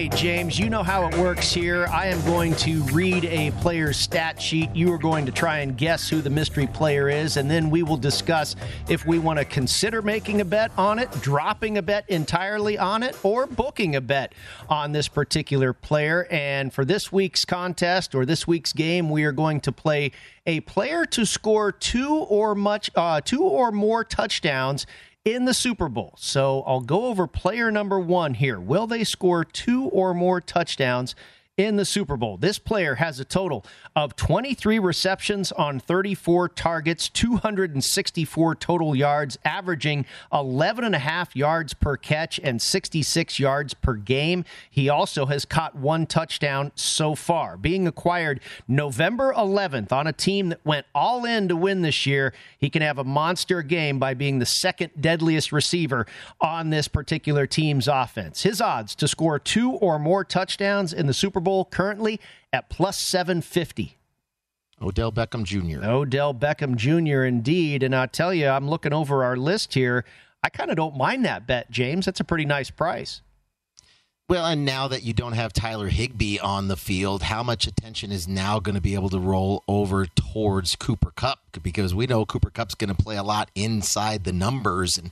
Okay, 0.00 0.16
James, 0.16 0.58
you 0.58 0.70
know 0.70 0.82
how 0.82 1.06
it 1.06 1.14
works 1.18 1.52
here. 1.52 1.86
I 1.88 2.06
am 2.06 2.24
going 2.24 2.54
to 2.56 2.82
read 2.84 3.26
a 3.26 3.50
player's 3.60 3.98
stat 3.98 4.40
sheet. 4.40 4.74
You 4.74 4.90
are 4.94 4.98
going 4.98 5.26
to 5.26 5.32
try 5.32 5.58
and 5.58 5.76
guess 5.76 6.08
who 6.08 6.22
the 6.22 6.30
mystery 6.30 6.66
player 6.66 7.10
is, 7.10 7.36
and 7.36 7.50
then 7.50 7.68
we 7.68 7.82
will 7.82 7.98
discuss 7.98 8.56
if 8.88 9.04
we 9.04 9.18
want 9.18 9.40
to 9.40 9.44
consider 9.44 10.00
making 10.00 10.40
a 10.40 10.44
bet 10.46 10.70
on 10.78 10.98
it, 10.98 11.10
dropping 11.20 11.76
a 11.76 11.82
bet 11.82 12.08
entirely 12.08 12.78
on 12.78 13.02
it, 13.02 13.14
or 13.22 13.46
booking 13.46 13.94
a 13.94 14.00
bet 14.00 14.32
on 14.70 14.92
this 14.92 15.06
particular 15.06 15.74
player. 15.74 16.26
And 16.30 16.72
for 16.72 16.86
this 16.86 17.12
week's 17.12 17.44
contest 17.44 18.14
or 18.14 18.24
this 18.24 18.46
week's 18.46 18.72
game, 18.72 19.10
we 19.10 19.24
are 19.24 19.32
going 19.32 19.60
to 19.60 19.70
play 19.70 20.12
a 20.46 20.60
player 20.60 21.04
to 21.04 21.26
score 21.26 21.72
two 21.72 22.14
or 22.14 22.54
much 22.54 22.90
uh, 22.96 23.20
two 23.20 23.42
or 23.42 23.70
more 23.70 24.02
touchdowns 24.02 24.86
in 25.24 25.44
the 25.44 25.54
Super 25.54 25.88
Bowl. 25.88 26.14
So 26.16 26.62
I'll 26.66 26.80
go 26.80 27.06
over 27.06 27.26
player 27.26 27.70
number 27.70 27.98
one 27.98 28.34
here. 28.34 28.58
Will 28.58 28.86
they 28.86 29.04
score 29.04 29.44
two 29.44 29.84
or 29.84 30.14
more 30.14 30.40
touchdowns 30.40 31.14
in 31.60 31.76
the 31.76 31.84
Super 31.84 32.16
Bowl. 32.16 32.38
This 32.38 32.58
player 32.58 32.94
has 32.94 33.20
a 33.20 33.24
total 33.24 33.66
of 33.94 34.16
23 34.16 34.78
receptions 34.78 35.52
on 35.52 35.78
34 35.78 36.48
targets, 36.48 37.10
264 37.10 38.54
total 38.54 38.96
yards, 38.96 39.38
averaging 39.44 40.06
11 40.32 40.84
and 40.84 40.94
a 40.94 40.98
half 40.98 41.36
yards 41.36 41.74
per 41.74 41.98
catch 41.98 42.40
and 42.42 42.62
66 42.62 43.38
yards 43.38 43.74
per 43.74 43.94
game. 43.94 44.46
He 44.70 44.88
also 44.88 45.26
has 45.26 45.44
caught 45.44 45.76
one 45.76 46.06
touchdown 46.06 46.72
so 46.76 47.14
far, 47.14 47.58
being 47.58 47.86
acquired 47.86 48.40
November 48.66 49.34
11th 49.34 49.92
on 49.92 50.06
a 50.06 50.14
team 50.14 50.48
that 50.48 50.64
went 50.64 50.86
all 50.94 51.26
in 51.26 51.48
to 51.48 51.56
win 51.56 51.82
this 51.82 52.06
year. 52.06 52.32
He 52.58 52.70
can 52.70 52.80
have 52.80 52.96
a 52.96 53.04
monster 53.04 53.60
game 53.60 53.98
by 53.98 54.14
being 54.14 54.38
the 54.38 54.46
second 54.46 54.92
deadliest 54.98 55.52
receiver 55.52 56.06
on 56.40 56.70
this 56.70 56.88
particular 56.88 57.46
team's 57.46 57.86
offense. 57.86 58.44
His 58.44 58.62
odds 58.62 58.94
to 58.94 59.06
score 59.06 59.38
two 59.38 59.72
or 59.72 59.98
more 59.98 60.24
touchdowns 60.24 60.94
in 60.94 61.06
the 61.06 61.12
Super 61.12 61.40
Bowl 61.40 61.49
Bowl 61.50 61.64
currently 61.64 62.20
at 62.52 62.70
plus 62.70 62.96
750. 62.96 63.98
Odell 64.80 65.10
Beckham 65.10 65.42
Jr. 65.42 65.84
Odell 65.84 66.32
Beckham 66.32 66.76
Jr. 66.76 67.24
Indeed, 67.24 67.82
and 67.82 67.92
I 67.92 68.06
tell 68.06 68.32
you, 68.32 68.46
I'm 68.46 68.70
looking 68.70 68.92
over 68.92 69.24
our 69.24 69.36
list 69.36 69.74
here. 69.74 70.04
I 70.44 70.48
kind 70.48 70.70
of 70.70 70.76
don't 70.76 70.96
mind 70.96 71.24
that 71.24 71.48
bet, 71.48 71.68
James. 71.68 72.06
That's 72.06 72.20
a 72.20 72.24
pretty 72.24 72.44
nice 72.44 72.70
price. 72.70 73.20
Well, 74.30 74.46
and 74.46 74.64
now 74.64 74.86
that 74.86 75.02
you 75.02 75.12
don't 75.12 75.32
have 75.32 75.52
Tyler 75.52 75.88
Higbee 75.88 76.38
on 76.38 76.68
the 76.68 76.76
field, 76.76 77.24
how 77.24 77.42
much 77.42 77.66
attention 77.66 78.12
is 78.12 78.28
now 78.28 78.60
going 78.60 78.76
to 78.76 78.80
be 78.80 78.94
able 78.94 79.08
to 79.08 79.18
roll 79.18 79.64
over 79.66 80.06
towards 80.06 80.76
Cooper 80.76 81.10
Kupp? 81.16 81.40
Because 81.64 81.96
we 81.96 82.06
know 82.06 82.24
Cooper 82.24 82.48
Kupp's 82.48 82.76
going 82.76 82.94
to 82.94 83.02
play 83.02 83.16
a 83.16 83.24
lot 83.24 83.50
inside 83.56 84.22
the 84.22 84.32
numbers, 84.32 84.96
and 84.96 85.10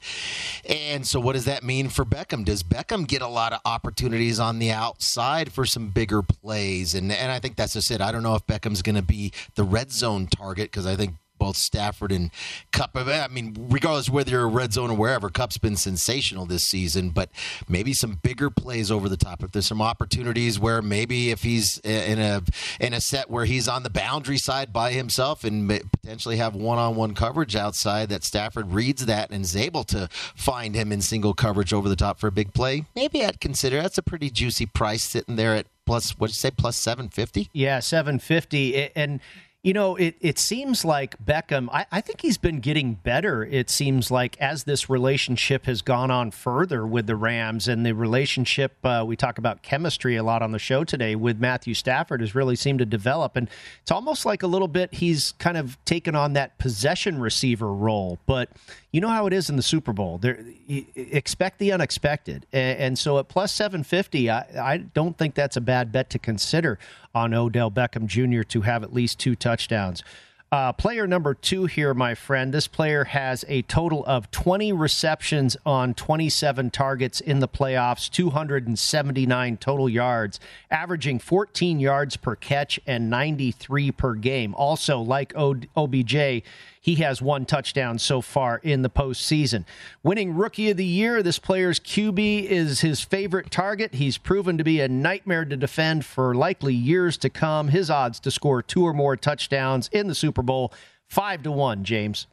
and 0.65 1.05
so 1.05 1.19
what 1.19 1.33
does 1.33 1.47
that 1.47 1.65
mean 1.65 1.89
for 1.89 2.05
Beckham? 2.05 2.45
Does 2.45 2.63
Beckham 2.63 3.09
get 3.09 3.21
a 3.21 3.27
lot 3.27 3.53
of 3.53 3.59
opportunities 3.65 4.39
on 4.39 4.61
the 4.61 4.71
outside 4.71 5.51
for 5.51 5.67
some 5.67 5.89
bigger 5.89 6.23
plays? 6.23 6.95
And 6.95 7.11
and 7.11 7.33
I 7.33 7.41
think 7.41 7.57
that's 7.57 7.73
just 7.73 7.91
it. 7.91 8.01
I 8.01 8.13
don't 8.13 8.23
know 8.23 8.37
if 8.37 8.47
Beckham's 8.47 8.83
going 8.83 8.95
to 8.95 9.03
be 9.03 9.33
the 9.57 9.65
red 9.65 9.91
zone 9.91 10.29
target 10.29 10.71
because 10.71 10.87
I 10.87 10.95
think 10.95 11.15
both 11.39 11.57
Stafford 11.57 12.13
and 12.13 12.31
Kupp. 12.73 12.91
I 12.97 13.29
mean, 13.29 13.69
regardless 13.71 14.11
whether 14.11 14.33
you're 14.33 14.43
a 14.43 14.47
red 14.47 14.73
zone 14.73 14.91
or 14.91 14.97
wherever, 14.97 15.31
Kupp's 15.31 15.59
been 15.59 15.77
sensational 15.77 16.47
this 16.47 16.65
season. 16.65 17.11
But 17.11 17.31
maybe 17.69 17.93
some 17.93 18.19
bigger 18.23 18.51
plays 18.51 18.91
over 18.91 19.09
the 19.09 19.17
top. 19.17 19.43
If 19.43 19.53
there's 19.53 19.67
some 19.67 19.83
opportunities 19.83 20.59
where 20.59 20.83
maybe 20.83 21.31
if 21.31 21.43
he's 21.43 21.79
in 21.79 22.19
a 22.19 22.43
in 22.81 22.93
a 22.93 23.01
set 23.01 23.31
where 23.31 23.45
he's 23.45 23.69
on 23.69 23.83
the 23.83 23.91
boundary 23.91 24.39
side 24.39 24.73
by 24.73 24.93
himself 24.93 25.45
and 25.45 25.69
potentially 25.93 26.37
have 26.37 26.55
one-on-one 26.55 27.15
coverage 27.15 27.57
outside, 27.57 28.09
that 28.09 28.25
Stafford 28.25 28.73
reads 28.73 29.07
that 29.07 29.31
and 29.31 29.45
is 29.45 29.57
able 29.57 29.85
to 29.85 30.09
find 30.35 30.75
him 30.75 30.93
in 30.93 31.01
single 31.01 31.35
coverage 31.35 31.73
over 31.73 31.89
the 31.89 31.97
top 31.97 32.19
for 32.19 32.27
a 32.27 32.33
big 32.33 32.53
play. 32.53 32.85
Maybe 32.95 33.25
I'd 33.25 33.41
consider 33.41 33.81
that's 33.81 33.99
a 33.99 34.03
pretty 34.03 34.31
juicy 34.31 34.67
price 34.67 35.03
sitting 35.03 35.37
there 35.37 35.55
at 35.55 35.67
plus. 35.87 36.19
What 36.19 36.29
did 36.29 36.35
you 36.35 36.39
say? 36.39 36.51
Plus 36.51 36.77
seven 36.77 37.09
fifty? 37.09 37.49
Yeah, 37.53 37.81
seven 37.81 38.19
fifty 38.19 38.91
and 38.97 39.21
you 39.65 39.73
know, 39.73 39.97
it, 39.97 40.15
it 40.21 40.39
seems 40.39 40.85
like 40.85 41.17
Beckham, 41.23 41.69
I, 41.73 41.85
I, 41.91 42.01
think 42.01 42.21
he's 42.21 42.39
been 42.39 42.61
getting 42.61 42.95
better. 42.95 43.45
It 43.45 43.69
seems 43.69 44.09
like 44.09 44.37
as 44.41 44.65
this 44.65 44.89
relationship 44.89 45.67
has 45.67 45.83
gone 45.83 46.13
on 46.13 46.31
further 46.31 46.87
with 46.87 47.09
the 47.09 47.17
Rams 47.17 47.67
and 47.67 47.85
the 47.85 47.93
relationship, 47.93 48.77
uh, 48.85 49.03
we 49.05 49.17
talk 49.17 49.37
about 49.37 49.63
chemistry 49.63 50.15
a 50.15 50.23
lot 50.23 50.43
on 50.43 50.53
the 50.53 50.61
show 50.61 50.85
today 50.85 51.17
with 51.17 51.41
Matthew 51.41 51.75
Stafford 51.75 52.21
has 52.21 52.37
really 52.37 52.55
seemed 52.55 52.79
to 52.79 52.87
develop. 52.87 53.35
And 53.35 53.51
it's 53.83 53.91
almost 53.91 54.25
like 54.25 54.45
a 54.45 54.47
little 54.47 54.69
bit 54.69 54.95
he's 54.95 55.33
kind 55.33 55.57
of 55.57 55.77
taken 55.85 56.15
on 56.15 56.35
that 56.35 56.57
possession 56.59 57.21
receiver 57.21 57.73
role. 57.73 58.21
But 58.27 58.51
you 58.93 59.01
know 59.01 59.09
how 59.09 59.27
it 59.27 59.33
is 59.33 59.51
in 59.51 59.57
the 59.57 59.63
Super 59.63 59.93
Bowl. 59.93 60.19
There, 60.19 60.39
expect 60.97 61.59
the 61.59 61.73
unexpected, 61.73 62.47
and, 62.53 62.99
so 62.99 63.19
at 63.19 63.29
plus 63.29 63.53
seven 63.53 63.85
fifty, 63.85 64.31
I, 64.31 64.47
I 64.59 64.77
don't 64.79 65.17
think 65.17 65.35
that's 65.35 65.57
a 65.57 65.61
bad 65.61 65.93
bet 65.93 66.11
to 66.11 66.19
consider 66.19 66.79
on 67.15 67.35
Odell 67.35 67.71
Beckham 67.71 68.07
Jr. 68.07 68.43
to 68.45 68.63
have 68.63 68.83
at 68.83 68.93
least 68.93 69.19
two 69.19 69.35
touchdowns. 69.35 70.03
Uh, 70.51 70.73
player 70.73 71.07
number 71.07 71.35
two 71.35 71.67
here, 71.67 71.93
my 71.93 72.15
friend. 72.15 72.55
This 72.55 72.67
player 72.67 73.05
has 73.05 73.45
a 73.49 73.61
total 73.63 74.03
of 74.07 74.31
20 74.31 74.73
receptions 74.73 75.59
on 75.67 75.93
27 75.93 76.71
targets 76.71 77.21
in 77.21 77.41
the 77.41 77.49
playoffs, 77.49 78.09
279 78.11 79.59
total 79.59 79.91
yards, 79.91 80.41
averaging 80.71 81.19
14 81.19 81.81
yards 81.81 82.17
per 82.17 82.35
catch 82.35 82.81
and 82.87 83.11
93 83.11 83.93
per 83.93 84.15
game. 84.15 84.55
Also, 84.55 85.01
like 85.01 85.35
OBJ, 85.37 86.43
He 86.81 86.97
has 86.97 87.21
one 87.21 87.45
touchdown 87.45 87.99
so 87.99 88.21
far 88.21 88.59
in 88.63 88.83
the 88.83 88.91
postseason. 88.91 89.65
Winning 90.03 90.35
Rookie 90.35 90.71
of 90.71 90.77
the 90.77 90.85
Year, 90.85 91.23
this 91.23 91.39
player's 91.39 91.81
QB 91.81 92.45
is 92.45 92.81
his 92.81 93.01
favorite 93.01 93.51
target. 93.51 93.95
He's 93.95 94.19
proven 94.19 94.59
to 94.59 94.65
be 94.65 94.81
a 94.81 94.89
nightmare 94.89 95.45
to 95.45 95.57
defend 95.57 96.05
for 96.05 96.35
likely 96.35 96.75
years 96.75 97.17
to 97.19 97.31
come. 97.31 97.69
His 97.69 97.91
odds 97.91 98.21
to 98.21 98.31
score 98.31 98.63
two 98.63 98.85
or 98.85 98.93
more 98.93 99.17
touchdowns 99.17 99.89
in 99.93 100.09
the 100.09 100.15
Super 100.15 100.43
Bowl, 100.43 100.73
five 101.09 101.43
to 101.43 101.53
one, 101.53 101.85
James. 101.85 102.27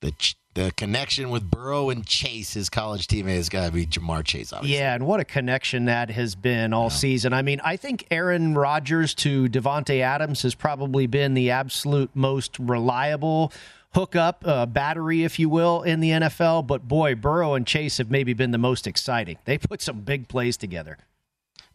The 0.00 0.12
the 0.54 0.72
connection 0.76 1.30
with 1.30 1.50
Burrow 1.50 1.90
and 1.90 2.06
Chase, 2.06 2.54
his 2.54 2.68
college 2.68 3.06
teammate, 3.06 3.36
has 3.36 3.48
got 3.48 3.66
to 3.66 3.72
be 3.72 3.86
Ja'Marr 3.86 4.24
Chase. 4.24 4.52
Obviously. 4.52 4.78
Yeah, 4.78 4.94
and 4.94 5.06
what 5.06 5.20
a 5.20 5.24
connection 5.24 5.86
that 5.86 6.10
has 6.10 6.34
been 6.34 6.72
all 6.72 6.84
yeah. 6.84 6.96
season. 6.96 7.32
I 7.32 7.42
mean, 7.42 7.60
I 7.64 7.76
think 7.76 8.06
Aaron 8.10 8.54
Rodgers 8.54 9.14
to 9.16 9.48
Davante 9.48 10.00
Adams 10.00 10.42
has 10.42 10.54
probably 10.54 11.06
been 11.06 11.34
the 11.34 11.50
absolute 11.50 12.10
most 12.14 12.58
reliable 12.58 13.52
hookup, 13.94 14.42
uh, 14.46 14.66
battery, 14.66 15.24
if 15.24 15.38
you 15.38 15.48
will, 15.48 15.82
in 15.82 16.00
the 16.00 16.10
NFL. 16.10 16.66
But 16.66 16.86
boy, 16.86 17.14
Burrow 17.14 17.54
and 17.54 17.66
Chase 17.66 17.98
have 17.98 18.10
maybe 18.10 18.34
been 18.34 18.50
the 18.50 18.58
most 18.58 18.86
exciting. 18.86 19.38
They 19.44 19.58
put 19.58 19.80
some 19.80 20.00
big 20.00 20.28
plays 20.28 20.56
together 20.56 20.98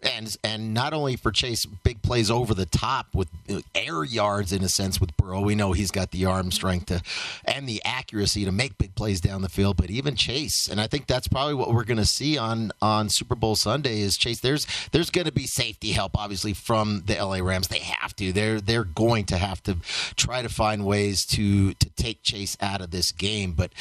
and 0.04 0.36
and 0.44 0.74
not 0.74 0.94
only 0.94 1.16
for 1.16 1.32
Chase, 1.32 1.66
big 1.66 2.02
plays 2.02 2.30
over 2.30 2.54
the 2.54 2.66
top 2.66 3.08
with 3.14 3.30
uh, 3.50 3.62
air 3.74 4.04
yards 4.04 4.52
in 4.52 4.64
a 4.64 4.70
sense 4.70 5.00
with 5.00 5.16
Burrow. 5.18 5.42
We 5.42 5.56
know 5.56 5.74
he's 5.74 5.92
got 5.92 6.12
the 6.12 6.26
arm 6.26 6.52
strength 6.52 6.88
to, 6.88 7.02
and 7.46 7.68
the 7.68 7.82
accuracy 7.84 8.46
to 8.46 8.52
make 8.52 8.78
big 8.78 8.96
plays 8.96 9.22
down 9.22 9.42
the 9.42 9.50
field. 9.50 9.78
But 9.78 9.90
even 9.90 10.16
Chase, 10.16 10.68
and 10.68 10.80
I 10.80 10.88
think 10.88 11.08
that's 11.08 11.28
probably 11.28 11.54
what 11.54 11.74
we're 11.74 11.84
going 11.84 11.98
to 11.98 12.06
see 12.06 12.38
on 12.38 12.72
on 12.82 13.10
Super 13.10 13.36
Bowl 13.36 13.56
Sunday 13.56 14.02
is 14.02 14.18
Chase. 14.18 14.40
There's 14.40 14.68
there's 14.92 15.10
going 15.10 15.26
to 15.26 15.34
be 15.34 15.48
safety 15.48 15.92
help, 15.92 16.18
obviously, 16.18 16.54
from 16.54 17.04
the 17.06 17.16
LA 17.16 17.40
Rams. 17.40 17.68
They 17.68 17.80
have 17.80 18.16
to. 18.18 18.32
They're 18.32 18.62
they're 18.62 18.84
going 18.84 19.26
to 19.26 19.38
have 19.38 19.62
to 19.64 19.78
try 20.16 20.42
to 20.42 20.50
find 20.50 20.86
ways 20.86 21.26
to 21.28 21.74
to 21.74 21.90
take 21.92 22.24
Chase 22.24 22.58
out 22.62 22.82
of 22.82 22.92
this 22.92 23.12
game, 23.12 23.54
but. 23.54 23.72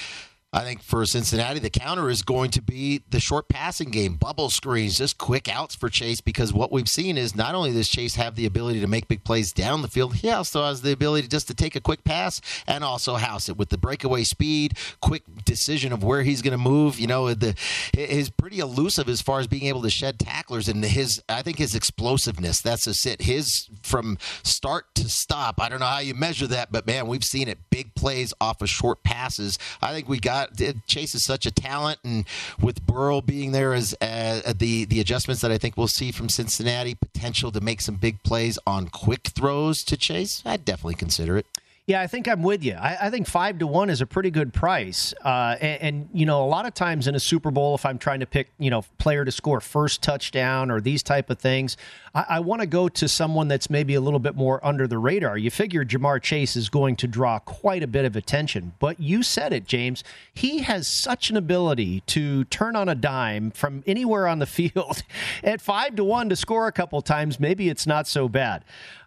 I 0.52 0.62
think 0.62 0.82
for 0.82 1.04
Cincinnati, 1.04 1.58
the 1.58 1.68
counter 1.68 2.08
is 2.08 2.22
going 2.22 2.50
to 2.52 2.62
be 2.62 3.02
the 3.10 3.20
short 3.20 3.48
passing 3.48 3.90
game, 3.90 4.14
bubble 4.14 4.48
screens, 4.48 4.96
just 4.96 5.18
quick 5.18 5.48
outs 5.48 5.74
for 5.74 5.88
Chase. 5.88 6.20
Because 6.20 6.52
what 6.52 6.72
we've 6.72 6.88
seen 6.88 7.18
is 7.18 7.34
not 7.34 7.54
only 7.54 7.72
does 7.72 7.88
Chase 7.88 8.14
have 8.14 8.36
the 8.36 8.46
ability 8.46 8.80
to 8.80 8.86
make 8.86 9.08
big 9.08 9.24
plays 9.24 9.52
down 9.52 9.82
the 9.82 9.88
field, 9.88 10.16
he 10.16 10.30
also 10.30 10.64
has 10.64 10.82
the 10.82 10.92
ability 10.92 11.28
just 11.28 11.48
to 11.48 11.54
take 11.54 11.76
a 11.76 11.80
quick 11.80 12.04
pass 12.04 12.40
and 12.66 12.84
also 12.84 13.16
house 13.16 13.48
it 13.48 13.56
with 13.58 13.70
the 13.70 13.76
breakaway 13.76 14.22
speed, 14.22 14.78
quick 15.02 15.24
decision 15.44 15.92
of 15.92 16.04
where 16.04 16.22
he's 16.22 16.42
going 16.42 16.52
to 16.52 16.58
move. 16.58 16.98
You 16.98 17.08
know, 17.08 17.34
the 17.34 17.54
is 17.92 18.30
pretty 18.30 18.60
elusive 18.60 19.08
as 19.08 19.20
far 19.20 19.40
as 19.40 19.46
being 19.46 19.64
able 19.64 19.82
to 19.82 19.90
shed 19.90 20.18
tacklers 20.18 20.68
and 20.68 20.82
his. 20.84 21.22
I 21.28 21.42
think 21.42 21.58
his 21.58 21.74
explosiveness. 21.74 22.60
That's 22.60 22.84
just 22.84 23.04
it. 23.04 23.22
His 23.22 23.68
from 23.82 24.16
start 24.42 24.94
to 24.94 25.08
stop. 25.08 25.60
I 25.60 25.68
don't 25.68 25.80
know 25.80 25.86
how 25.86 25.98
you 25.98 26.14
measure 26.14 26.46
that, 26.46 26.70
but 26.70 26.86
man, 26.86 27.08
we've 27.08 27.24
seen 27.24 27.48
it. 27.48 27.58
Big 27.68 27.94
plays 27.94 28.32
off 28.40 28.62
of 28.62 28.70
short 28.70 29.02
passes. 29.02 29.58
I 29.82 29.92
think 29.92 30.08
we 30.08 30.18
got 30.18 30.35
Chase 30.86 31.14
is 31.14 31.24
such 31.24 31.46
a 31.46 31.50
talent, 31.50 31.98
and 32.04 32.24
with 32.60 32.86
Burrow 32.86 33.20
being 33.20 33.52
there 33.52 33.74
as 33.74 33.94
uh, 34.00 34.52
the 34.56 34.84
the 34.84 35.00
adjustments 35.00 35.42
that 35.42 35.50
I 35.50 35.58
think 35.58 35.76
we'll 35.76 35.88
see 35.88 36.12
from 36.12 36.28
Cincinnati, 36.28 36.94
potential 36.94 37.52
to 37.52 37.60
make 37.60 37.80
some 37.80 37.96
big 37.96 38.22
plays 38.22 38.58
on 38.66 38.88
quick 38.88 39.28
throws 39.28 39.82
to 39.84 39.96
Chase, 39.96 40.42
I'd 40.44 40.64
definitely 40.64 40.94
consider 40.94 41.36
it. 41.36 41.46
Yeah, 41.88 42.00
I 42.00 42.08
think 42.08 42.26
I'm 42.26 42.42
with 42.42 42.64
you. 42.64 42.74
I, 42.74 42.96
I, 43.02 43.10
think 43.10 43.28
five 43.28 43.60
to 43.60 43.66
one 43.68 43.90
is 43.90 44.00
a 44.00 44.06
pretty 44.06 44.32
good 44.32 44.52
price. 44.52 45.14
Uh, 45.24 45.54
and, 45.60 45.82
and, 45.82 46.08
you 46.12 46.26
know, 46.26 46.44
a 46.44 46.48
lot 46.48 46.66
of 46.66 46.74
times 46.74 47.06
in 47.06 47.14
a 47.14 47.20
Super 47.20 47.52
Bowl, 47.52 47.76
if 47.76 47.86
I'm 47.86 47.96
trying 47.96 48.18
to 48.18 48.26
pick, 48.26 48.50
you 48.58 48.70
know, 48.70 48.84
player 48.98 49.24
to 49.24 49.30
score 49.30 49.60
first 49.60 50.02
touchdown 50.02 50.72
or 50.72 50.80
these 50.80 51.04
type 51.04 51.30
of 51.30 51.38
things, 51.38 51.76
I, 52.12 52.24
I 52.28 52.40
want 52.40 52.60
to 52.60 52.66
go 52.66 52.88
to 52.88 53.06
someone 53.06 53.46
that's 53.46 53.70
maybe 53.70 53.94
a 53.94 54.00
little 54.00 54.18
bit 54.18 54.34
more 54.34 54.58
under 54.66 54.88
the 54.88 54.98
radar. 54.98 55.38
You 55.38 55.48
figure 55.48 55.84
Ja'Marr 55.84 56.20
Chase 56.20 56.56
is 56.56 56.68
going 56.68 56.96
to 56.96 57.06
draw 57.06 57.38
quite 57.38 57.84
a 57.84 57.86
bit 57.86 58.04
of 58.04 58.16
attention, 58.16 58.72
but 58.80 58.98
you 58.98 59.22
said 59.22 59.52
it, 59.52 59.68
James. 59.68 60.02
He 60.34 60.62
has 60.62 60.88
such 60.88 61.30
an 61.30 61.36
ability 61.36 62.00
to 62.06 62.42
turn 62.46 62.74
on 62.74 62.88
a 62.88 62.96
dime 62.96 63.52
from 63.52 63.84
anywhere 63.86 64.26
on 64.26 64.40
the 64.40 64.46
field. 64.56 65.04
At 65.44 65.60
five 65.60 65.94
to 65.94 66.02
one 66.02 66.30
to 66.30 66.36
score 66.36 66.66
a 66.66 66.72
couple 66.72 67.00
times, 67.00 67.38
maybe 67.38 67.68
it's 67.68 67.86
not 67.86 68.08
so 68.08 68.28
bad. 68.28 68.64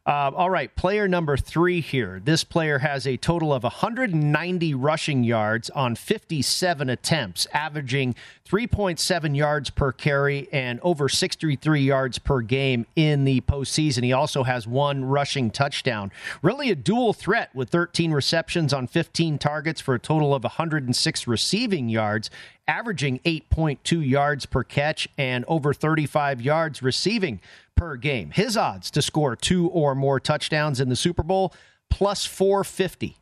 Uh, 0.09 0.31
all 0.35 0.49
right, 0.49 0.75
player 0.75 1.07
number 1.07 1.37
three 1.37 1.81
here. 1.81 2.19
This 2.25 2.43
player 2.43 2.79
has 2.79 3.05
a 3.05 3.15
total 3.15 3.53
of 3.53 3.61
190 3.61 4.73
rushing 4.73 5.23
yards 5.23 5.69
on 5.69 5.93
57 5.93 6.89
attempts, 6.89 7.45
averaging 7.53 8.15
3.7 8.49 9.37
yards 9.37 9.69
per 9.69 9.91
carry 9.91 10.49
and 10.51 10.79
over 10.81 11.09
63 11.09 11.81
yards 11.81 12.17
per 12.17 12.41
game 12.41 12.87
in 12.95 13.23
the 13.23 13.41
postseason. 13.41 14.03
He 14.03 14.11
also 14.11 14.41
has 14.41 14.65
one 14.65 15.05
rushing 15.05 15.51
touchdown. 15.51 16.11
Really 16.41 16.71
a 16.71 16.75
dual 16.75 17.13
threat 17.13 17.53
with 17.53 17.69
13 17.69 18.11
receptions 18.11 18.73
on 18.73 18.87
15 18.87 19.37
targets 19.37 19.79
for 19.79 19.93
a 19.93 19.99
total 19.99 20.33
of 20.33 20.41
106 20.41 21.27
receiving 21.27 21.87
yards 21.87 22.31
averaging 22.69 23.17
8.2 23.25 24.07
yards 24.07 24.45
per 24.45 24.63
catch 24.63 25.07
and 25.17 25.43
over 25.47 25.73
35 25.73 26.39
yards 26.39 26.83
receiving 26.83 27.41
per 27.79 27.95
game. 27.95 28.31
His 28.31 28.57
odds 28.57 28.91
to 28.91 29.01
score 29.01 29.35
two 29.37 29.69
or 29.69 29.95
more 29.95 30.19
touchdowns 30.19 30.81
in 30.81 30.89
the 30.89 30.97
Super 30.97 31.23
Bowl 31.23 31.53
plus 31.89 32.25
450. 32.25 33.15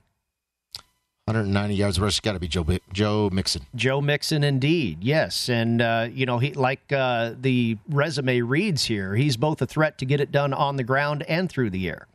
190 1.26 1.76
yards 1.76 2.00
rush 2.00 2.22
got 2.22 2.34
to 2.34 2.40
be 2.40 2.48
Joe 2.48 2.66
Joe 2.92 3.30
Mixon. 3.32 3.64
Joe 3.76 4.02
Mixon, 4.02 4.44
indeed, 4.44 5.04
yes, 5.04 5.50
and 5.50 5.82
uh, 5.82 6.08
you 6.10 6.26
know 6.26 6.40
he 6.40 6.54
like 6.54 6.92
uh, 6.92 7.34
the 7.40 7.78
resume 7.90 8.42
reads 8.42 8.86
here. 8.86 9.14
He's 9.14 9.36
both 9.36 9.62
a 9.62 9.68
threat 9.68 9.98
to 9.98 10.06
get 10.06 10.22
it 10.22 10.32
done 10.32 10.54
on 10.54 10.78
the 10.78 10.84
ground 10.84 11.24
and 11.24 11.50
through 11.50 11.70
the 11.72 11.90
air. 11.90 12.08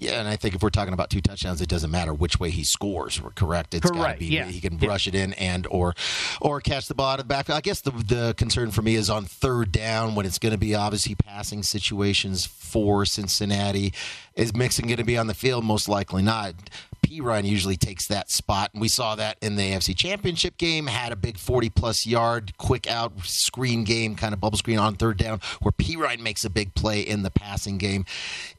Yeah, 0.00 0.18
and 0.18 0.26
I 0.26 0.36
think 0.36 0.54
if 0.54 0.62
we're 0.62 0.70
talking 0.70 0.94
about 0.94 1.10
two 1.10 1.20
touchdowns, 1.20 1.60
it 1.60 1.68
doesn't 1.68 1.90
matter 1.90 2.14
which 2.14 2.40
way 2.40 2.48
he 2.48 2.64
scores. 2.64 3.20
Correct? 3.34 3.74
It's 3.74 3.90
got 3.90 4.12
to 4.12 4.18
be 4.18 4.26
yeah. 4.26 4.46
he 4.46 4.58
can 4.58 4.78
brush 4.78 5.06
yeah. 5.06 5.14
it 5.14 5.22
in 5.22 5.32
and 5.34 5.66
or 5.70 5.94
or 6.40 6.62
catch 6.62 6.88
the 6.88 6.94
ball 6.94 7.10
out 7.10 7.20
of 7.20 7.26
the 7.26 7.28
backfield. 7.28 7.58
I 7.58 7.60
guess 7.60 7.82
the 7.82 7.90
the 7.90 8.34
concern 8.38 8.70
for 8.70 8.80
me 8.80 8.94
is 8.94 9.10
on 9.10 9.26
third 9.26 9.72
down 9.72 10.14
when 10.14 10.24
it's 10.24 10.38
going 10.38 10.52
to 10.52 10.58
be 10.58 10.74
obviously 10.74 11.14
passing 11.14 11.62
situations 11.62 12.46
for 12.46 13.04
Cincinnati. 13.04 13.92
Is 14.36 14.54
Mixon 14.54 14.86
going 14.86 14.96
to 14.96 15.04
be 15.04 15.18
on 15.18 15.26
the 15.26 15.34
field? 15.34 15.64
Most 15.64 15.86
likely 15.86 16.22
not. 16.22 16.54
Perine 17.10 17.44
usually 17.44 17.76
takes 17.76 18.06
that 18.06 18.30
spot. 18.30 18.70
And 18.72 18.80
we 18.80 18.88
saw 18.88 19.14
that 19.16 19.36
in 19.42 19.56
the 19.56 19.62
AFC 19.62 19.96
Championship 19.96 20.56
game, 20.56 20.86
had 20.86 21.12
a 21.12 21.16
big 21.16 21.38
40 21.38 21.70
plus 21.70 22.06
yard, 22.06 22.56
quick 22.56 22.88
out 22.88 23.12
screen 23.24 23.84
game, 23.84 24.14
kind 24.14 24.32
of 24.32 24.40
bubble 24.40 24.58
screen 24.58 24.78
on 24.78 24.94
third 24.94 25.18
down, 25.18 25.40
where 25.60 25.72
Perine 25.72 26.20
makes 26.20 26.44
a 26.44 26.50
big 26.50 26.74
play 26.74 27.00
in 27.00 27.22
the 27.22 27.30
passing 27.30 27.78
game. 27.78 28.04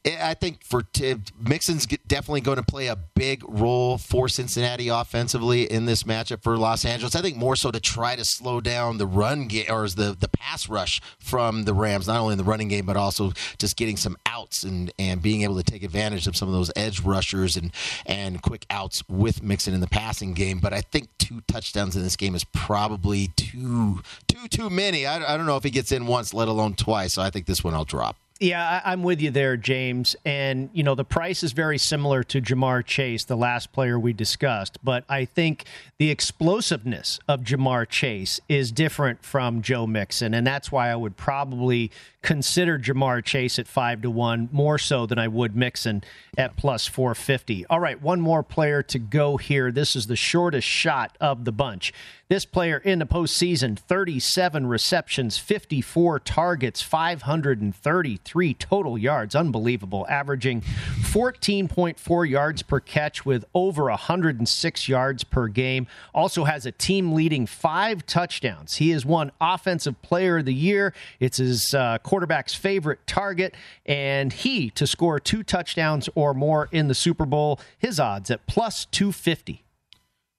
I 0.06 0.34
think 0.34 0.64
for 0.64 0.84
t- 0.84 1.16
Mixon's 1.40 1.86
definitely 1.86 2.42
going 2.42 2.58
to 2.58 2.64
play 2.64 2.88
a 2.88 2.96
big 2.96 3.44
role 3.48 3.98
for 3.98 4.28
Cincinnati 4.28 4.90
offensively 4.90 5.64
in 5.64 5.86
this 5.86 6.04
matchup 6.04 6.44
for 6.44 6.58
Los 6.58 6.86
Angeles. 6.86 7.16
I 7.16 7.22
think 7.22 7.38
more 7.38 7.56
so 7.56 7.72
to 7.72 7.80
try 7.80 8.16
to 8.16 8.26
slow 8.26 8.62
down 8.62 8.98
the 8.98 9.08
run 9.08 9.48
game 9.48 9.66
or 9.70 9.88
the, 9.88 10.16
the 10.20 10.28
pass 10.28 10.70
rush 10.70 11.02
from 11.20 11.64
the 11.64 11.74
Rams, 11.74 12.08
not 12.08 12.20
only 12.20 12.34
in 12.34 12.38
the 12.38 12.44
running 12.44 12.68
game, 12.68 12.86
but 12.86 12.98
also 12.98 13.32
just 13.58 13.78
getting 13.78 13.98
some 13.98 14.18
outs 14.26 14.64
and, 14.64 14.92
and 15.00 15.22
being 15.22 15.42
able 15.44 15.56
to 15.56 15.64
take 15.64 15.84
advantage 15.84 16.28
of 16.28 16.36
some 16.36 16.48
of 16.48 16.54
those 16.54 16.72
edge 16.76 17.02
rushers 17.02 17.58
and, 17.58 17.72
and 18.06 18.42
quick 18.42 18.66
outs 18.70 19.04
with 19.08 19.44
Mixon 19.44 19.74
in 19.74 19.82
the 19.82 19.88
passing 19.88 20.34
game, 20.34 20.60
but 20.60 20.74
I 20.74 20.82
think 20.82 21.10
two 21.18 21.42
touchdowns 21.48 21.96
in 21.96 22.04
this 22.04 22.16
game 22.16 22.36
is 22.36 22.44
probably 22.44 23.30
too 23.36 24.02
too 24.28 24.48
too 24.48 24.70
many. 24.70 25.06
I, 25.06 25.34
I 25.34 25.38
don't 25.38 25.46
know 25.46 25.58
if 25.58 25.64
he 25.64 25.70
gets 25.70 25.92
in 25.92 26.08
once, 26.08 26.34
let 26.34 26.48
alone 26.48 26.76
twice. 26.76 27.14
So 27.14 27.22
I 27.22 27.30
think 27.30 27.46
this 27.46 27.64
one 27.64 27.74
I'll 27.74 27.86
drop. 27.86 28.18
Yeah, 28.42 28.82
I, 28.84 28.94
am 28.94 29.04
with 29.04 29.22
you 29.22 29.30
there, 29.30 29.56
James. 29.56 30.16
And, 30.26 30.72
you 30.74 30.82
know, 30.82 30.96
the 30.96 31.06
price 31.06 31.44
is 31.44 31.52
very 31.52 31.78
similar 31.78 32.24
to 32.24 32.42
Ja'Marr 32.42 32.84
Chase, 32.84 33.24
the 33.24 33.38
last 33.38 33.72
player 33.72 34.00
we 34.00 34.14
discussed. 34.14 34.80
But 34.84 35.04
I 35.08 35.26
think 35.26 35.66
the 36.00 36.10
explosiveness 36.10 37.20
of 37.28 37.42
Ja'Marr 37.42 37.88
Chase 37.88 38.40
is 38.50 38.72
different 38.72 39.24
from 39.24 39.62
Joe 39.62 39.86
Mixon. 39.86 40.34
And 40.34 40.48
that's 40.48 40.72
why 40.72 40.90
I 40.90 40.96
would 40.96 41.18
probably 41.18 41.92
consider 42.22 42.78
Ja'Marr 42.78 43.24
Chase 43.24 43.58
at 43.58 43.68
5 43.68 44.04
to 44.04 44.12
1 44.12 44.50
more 44.52 44.78
so 44.78 45.06
than 45.06 45.18
I 45.18 45.28
would 45.28 45.56
Mixon 45.56 46.04
at 46.38 46.56
plus 46.56 46.88
450. 46.88 47.66
All 47.68 47.80
right, 47.80 48.02
one 48.02 48.22
more 48.22 48.44
player 48.44 48.84
to 48.84 49.00
go 49.00 49.38
here. 49.38 49.72
This 49.72 49.96
is 49.96 50.08
the 50.08 50.16
shortest 50.16 50.68
shot 50.68 51.18
of 51.20 51.46
the 51.46 51.52
bunch. 51.52 51.94
This 52.32 52.46
player 52.46 52.78
in 52.78 53.00
the 53.00 53.06
postseason 53.06 53.78
37 53.78 54.66
receptions, 54.66 55.38
54 55.38 56.20
targets, 56.20 56.82
533 56.82 58.54
total 58.54 58.98
yards. 58.98 59.36
Unbelievable. 59.36 60.08
Averaging 60.10 60.62
14.4 60.62 62.30
yards 62.30 62.62
per 62.62 62.80
catch 62.80 63.26
with 63.26 63.44
over 63.54 63.84
106 63.90 64.88
yards 64.88 65.26
per 65.26 65.50
game. 65.50 65.88
Also 66.16 66.46
has 66.46 66.66
a 66.66 66.72
team 66.72 67.12
leading 67.12 67.46
five 67.46 68.06
touchdowns. 68.06 68.78
He 68.78 68.92
has 68.92 69.06
won 69.06 69.34
Offensive 69.42 70.02
Player 70.02 70.38
of 70.38 70.46
the 70.46 70.54
Year. 70.54 70.94
It's 71.20 71.36
his 71.36 71.74
uh, 71.74 71.98
quarterback's 72.12 72.54
favorite 72.54 73.00
target, 73.08 73.56
and 73.86 74.34
he 74.34 74.70
to 74.72 74.86
score 74.86 75.18
two 75.18 75.44
touchdowns 75.44 76.10
or 76.14 76.34
more 76.34 76.68
in 76.74 76.90
the 76.90 76.94
Super 76.94 77.26
Bowl. 77.26 77.58
His 77.78 78.02
odds 78.02 78.30
at 78.30 78.46
plus 78.48 78.84
250. 78.84 79.64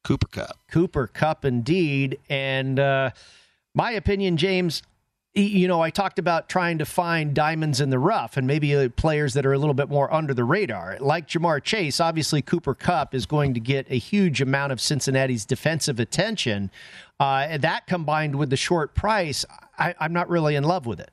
Cooper 0.04 0.26
Kupp. 0.26 0.58
Cooper 0.70 1.06
Kupp, 1.06 1.46
indeed. 1.46 2.18
And 2.28 2.78
uh, 2.78 3.12
my 3.74 3.92
opinion, 3.92 4.37
James, 4.37 4.82
you 5.32 5.66
know, 5.66 5.80
I 5.80 5.88
talked 5.88 6.18
about 6.18 6.50
trying 6.50 6.76
to 6.76 6.85
find 6.85 7.32
diamonds 7.32 7.80
in 7.80 7.88
the 7.88 7.98
rough 7.98 8.37
and 8.37 8.46
maybe 8.46 8.76
uh, 8.76 8.90
players 8.90 9.32
that 9.32 9.46
are 9.46 9.54
a 9.54 9.58
little 9.58 9.72
bit 9.72 9.88
more 9.88 10.12
under 10.12 10.35
the 10.35 10.44
radar. 10.44 10.98
Like 11.00 11.26
Ja'Marr 11.26 11.62
Chase, 11.62 12.00
obviously 12.00 12.42
Cooper 12.42 12.75
Kupp 12.75 13.14
is 13.14 13.25
going 13.25 13.54
to 13.54 13.60
get 13.60 13.87
a 13.88 13.96
huge 13.96 14.42
amount 14.42 14.73
of 14.73 14.81
Cincinnati's 14.81 15.46
defensive 15.46 15.98
attention. 15.98 16.70
Uh, 17.18 17.56
that 17.56 17.87
combined 17.87 18.35
with 18.35 18.50
the 18.50 18.58
short 18.58 18.94
price, 18.94 19.46
I, 19.79 19.94
I'm 19.98 20.12
not 20.12 20.29
really 20.29 20.54
in 20.54 20.64
love 20.64 20.85
with 20.85 21.00
it. 21.00 21.10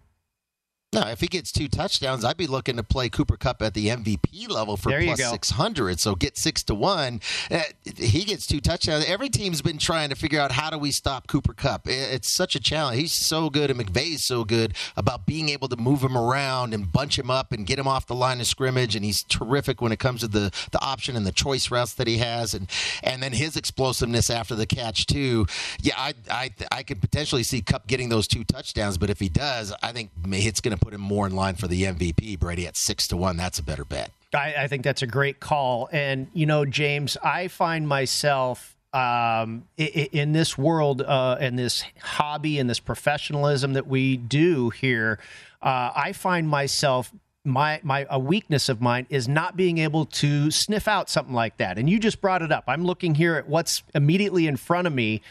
No, 0.92 1.02
if 1.02 1.22
he 1.22 1.28
gets 1.28 1.52
two 1.52 1.68
touchdowns, 1.68 2.26
I'd 2.26 2.36
be 2.36 2.48
looking 2.48 2.76
to 2.78 2.84
play 2.84 3.10
Cooper 3.10 3.38
Kupp 3.38 3.62
at 3.62 3.76
the 3.76 3.90
MVP 3.90 4.50
level 4.50 4.76
for 4.76 4.90
plus 4.90 5.20
600. 5.20 6.00
So 6.00 6.16
get 6.16 6.36
six 6.36 6.64
to 6.64 6.74
one. 6.74 7.22
Uh, 7.52 7.62
he 7.96 8.24
gets 8.24 8.48
two 8.48 8.60
touchdowns. 8.60 9.06
Every 9.06 9.30
team's 9.30 9.62
been 9.62 9.78
trying 9.78 10.10
to 10.10 10.16
figure 10.16 10.40
out 10.40 10.52
how 10.52 10.72
do 10.72 10.80
we 10.80 10.90
stop 10.90 11.28
Cooper 11.28 11.54
Kupp. 11.54 11.84
It's 11.86 12.34
such 12.34 12.56
a 12.56 12.60
challenge. 12.60 13.00
He's 13.00 13.14
so 13.14 13.52
good, 13.52 13.70
and 13.70 13.80
McVay's 13.80 14.26
so 14.26 14.44
good 14.44 14.74
about 14.98 15.28
being 15.28 15.50
able 15.50 15.68
to 15.68 15.78
move 15.78 16.02
him 16.02 16.18
around 16.18 16.74
and 16.74 16.92
bunch 16.92 17.20
him 17.20 17.30
up 17.30 17.52
and 17.52 17.68
get 17.68 17.78
him 17.78 17.88
off 17.88 18.08
the 18.08 18.16
line 18.16 18.40
of 18.40 18.48
scrimmage. 18.48 18.96
And 18.96 19.06
he's 19.06 19.22
terrific 19.22 19.82
when 19.82 19.92
it 19.92 20.00
comes 20.00 20.22
to 20.22 20.28
the, 20.28 20.52
the 20.72 20.82
option 20.84 21.16
and 21.16 21.24
the 21.24 21.32
choice 21.32 21.70
routes 21.70 21.94
that 21.94 22.08
he 22.08 22.18
has. 22.18 22.56
And 22.56 22.68
and 23.04 23.22
then 23.22 23.34
his 23.34 23.56
explosiveness 23.56 24.32
after 24.32 24.56
the 24.56 24.66
catch, 24.66 25.06
too. 25.06 25.46
Yeah, 25.82 25.94
I, 25.98 26.14
I, 26.32 26.52
I 26.72 26.82
could 26.82 27.00
potentially 27.00 27.44
see 27.44 27.62
Kupp 27.62 27.86
getting 27.86 28.10
those 28.10 28.28
two 28.28 28.44
touchdowns, 28.44 28.98
but 28.98 29.12
if 29.12 29.20
he 29.20 29.30
does, 29.30 29.72
I 29.84 29.92
think 29.92 30.10
it's 30.26 30.62
going 30.62 30.76
to 30.76 30.79
put 30.80 30.94
him 30.94 31.02
more 31.02 31.28
in 31.28 31.36
line 31.36 31.56
for 31.56 31.68
the 31.68 31.84
MVP. 31.84 32.40
Brady 32.40 32.68
at 32.68 32.78
six 32.78 33.08
to 33.10 33.18
one. 33.18 33.38
That's 33.38 33.60
a 33.60 33.64
better 33.64 33.86
bet. 33.86 34.12
I, 34.34 34.54
I 34.60 34.68
think 34.68 34.84
that's 34.84 35.02
a 35.02 35.08
great 35.08 35.40
call. 35.40 35.90
And 35.92 36.28
you 36.34 36.46
know, 36.46 36.66
James, 36.66 37.18
I 37.24 37.48
find 37.48 37.88
myself 37.88 38.76
um, 38.94 39.68
in 39.78 40.32
this 40.32 40.58
world 40.58 41.02
uh, 41.02 41.38
and 41.40 41.58
this 41.58 41.84
hobby 42.02 42.60
and 42.60 42.70
this 42.70 42.80
professionalism 42.80 43.74
that 43.74 43.88
we 43.88 44.18
do 44.18 44.70
here. 44.72 45.20
Uh, 45.62 45.92
I 45.96 46.14
find 46.14 46.48
myself 46.48 47.12
my 47.46 47.80
my 47.84 48.06
a 48.10 48.20
weakness 48.20 48.70
of 48.70 48.82
mine 48.82 49.08
is 49.10 49.28
not 49.28 49.56
being 49.56 49.78
able 49.78 50.06
to 50.06 50.52
sniff 50.52 50.88
out 50.88 51.10
something 51.10 51.34
like 51.34 51.58
that. 51.58 51.78
And 51.78 51.90
you 51.90 52.00
just 52.00 52.22
brought 52.22 52.42
it 52.42 52.52
up. 52.52 52.66
I'm 52.68 52.84
looking 52.84 53.16
here 53.16 53.36
at 53.36 53.48
what's 53.48 53.84
immediately 53.94 54.48
in 54.48 54.58
front 54.58 54.88
of 54.88 54.94
me 54.94 55.22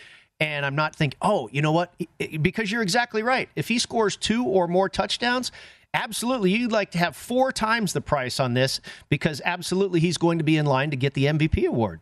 and 0.41 0.64
I'm 0.64 0.76
not 0.76 0.95
thinking, 0.95 1.18
oh, 1.20 1.49
you 1.53 1.62
know 1.62 1.72
what? 1.72 1.93
Because 2.41 2.70
you're 2.70 2.82
exactly 2.82 3.22
right. 3.22 3.49
If 3.57 3.68
he 3.68 3.78
scores 3.78 4.16
two 4.16 4.45
or 4.45 4.68
more 4.68 4.89
touchdowns, 4.89 5.51
absolutely, 5.95 6.53
you'd 6.53 6.72
like 6.72 6.93
to 6.93 6.99
have 6.99 7.16
four 7.16 7.51
times 7.53 7.93
the 7.93 8.01
price 8.01 8.39
on 8.39 8.55
this 8.55 8.80
because 9.09 9.43
absolutely 9.45 10.01
he's 10.01 10.18
going 10.18 10.39
to 10.39 10.45
be 10.45 10.57
in 10.57 10.66
line 10.66 10.91
to 10.91 10.97
get 10.97 11.14
the 11.14 11.24
MVP 11.24 11.66
award. 11.66 12.01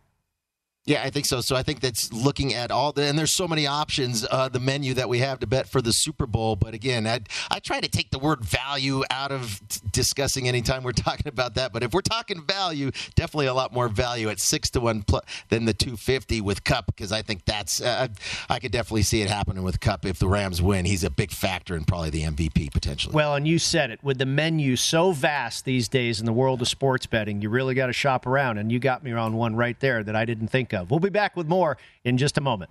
Yeah, 0.86 1.02
I 1.02 1.10
think 1.10 1.26
so. 1.26 1.40
So 1.40 1.56
I 1.56 1.64
think 1.64 1.80
that's 1.80 2.12
looking 2.12 2.54
at 2.54 2.70
all 2.70 2.92
the, 2.92 3.02
and 3.02 3.18
there's 3.18 3.32
so 3.32 3.48
many 3.48 3.66
options, 3.66 4.24
uh, 4.30 4.48
the 4.48 4.60
menu 4.60 4.94
that 4.94 5.08
we 5.08 5.18
have 5.18 5.40
to 5.40 5.46
bet 5.46 5.68
for 5.68 5.82
the 5.82 5.92
Super 5.92 6.26
Bowl. 6.26 6.54
But 6.54 6.74
again, 6.74 7.08
I, 7.08 7.20
I 7.50 7.58
try 7.58 7.80
to 7.80 7.88
take 7.88 8.10
the 8.10 8.20
word 8.20 8.40
value 8.44 9.02
out 9.10 9.32
of 9.32 9.60
t- 9.68 9.80
discussing 9.90 10.46
anytime 10.46 10.84
we're 10.84 10.92
talking 10.92 11.26
about 11.26 11.54
that. 11.56 11.72
But 11.72 11.82
if 11.82 11.92
we're 11.92 12.02
talking 12.02 12.40
value, 12.40 12.92
definitely 13.16 13.46
a 13.46 13.54
lot 13.54 13.72
more 13.72 13.88
value 13.88 14.28
at 14.28 14.38
six 14.38 14.70
to 14.70 14.80
one 14.80 15.02
plus 15.02 15.24
than 15.48 15.64
the 15.64 15.74
250 15.74 16.40
with 16.40 16.62
Kupp 16.62 16.86
because 16.86 17.10
I 17.10 17.20
think 17.20 17.44
that's, 17.46 17.80
uh, 17.80 18.06
I 18.48 18.60
could 18.60 18.70
definitely 18.70 19.02
see 19.02 19.22
it 19.22 19.28
happening 19.28 19.64
with 19.64 19.80
Kupp 19.80 20.06
if 20.06 20.20
the 20.20 20.28
Rams 20.28 20.62
win. 20.62 20.84
He's 20.84 21.02
a 21.02 21.10
big 21.10 21.32
factor 21.32 21.74
in 21.74 21.84
probably 21.84 22.10
the 22.10 22.22
MVP 22.22 22.72
potentially. 22.72 23.12
Well, 23.12 23.34
and 23.34 23.48
you 23.48 23.58
said 23.58 23.90
it 23.90 24.04
with 24.04 24.18
the 24.18 24.26
menu 24.26 24.76
so 24.76 25.10
vast 25.10 25.64
these 25.64 25.88
days 25.88 26.20
in 26.20 26.26
the 26.26 26.32
world 26.32 26.62
of 26.62 26.68
sports 26.68 27.06
betting, 27.06 27.42
you 27.42 27.50
really 27.50 27.74
got 27.74 27.86
to 27.86 27.92
shop 27.92 28.24
around. 28.24 28.58
And 28.58 28.70
you 28.70 28.78
got 28.78 29.02
me 29.02 29.10
on 29.10 29.34
one 29.34 29.56
right 29.56 29.78
there 29.80 30.04
that 30.04 30.14
I 30.14 30.24
didn't 30.24 30.48
think 30.48 30.72
of 30.72 30.75
We'll 30.84 31.00
be 31.00 31.10
back 31.10 31.36
with 31.36 31.48
more 31.48 31.78
in 32.04 32.18
just 32.18 32.36
a 32.36 32.40
moment. 32.40 32.70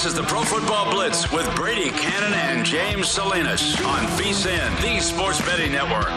This 0.00 0.12
is 0.12 0.14
the 0.14 0.22
Pro 0.22 0.42
Football 0.44 0.90
Blitz 0.90 1.30
with 1.30 1.54
Brady 1.54 1.90
Cannon 1.90 2.32
and 2.32 2.64
James 2.64 3.06
Salinas 3.06 3.78
on 3.84 4.06
VSIN, 4.16 4.80
the 4.80 4.98
Sports 4.98 5.42
Betting 5.42 5.72
Network. 5.72 6.08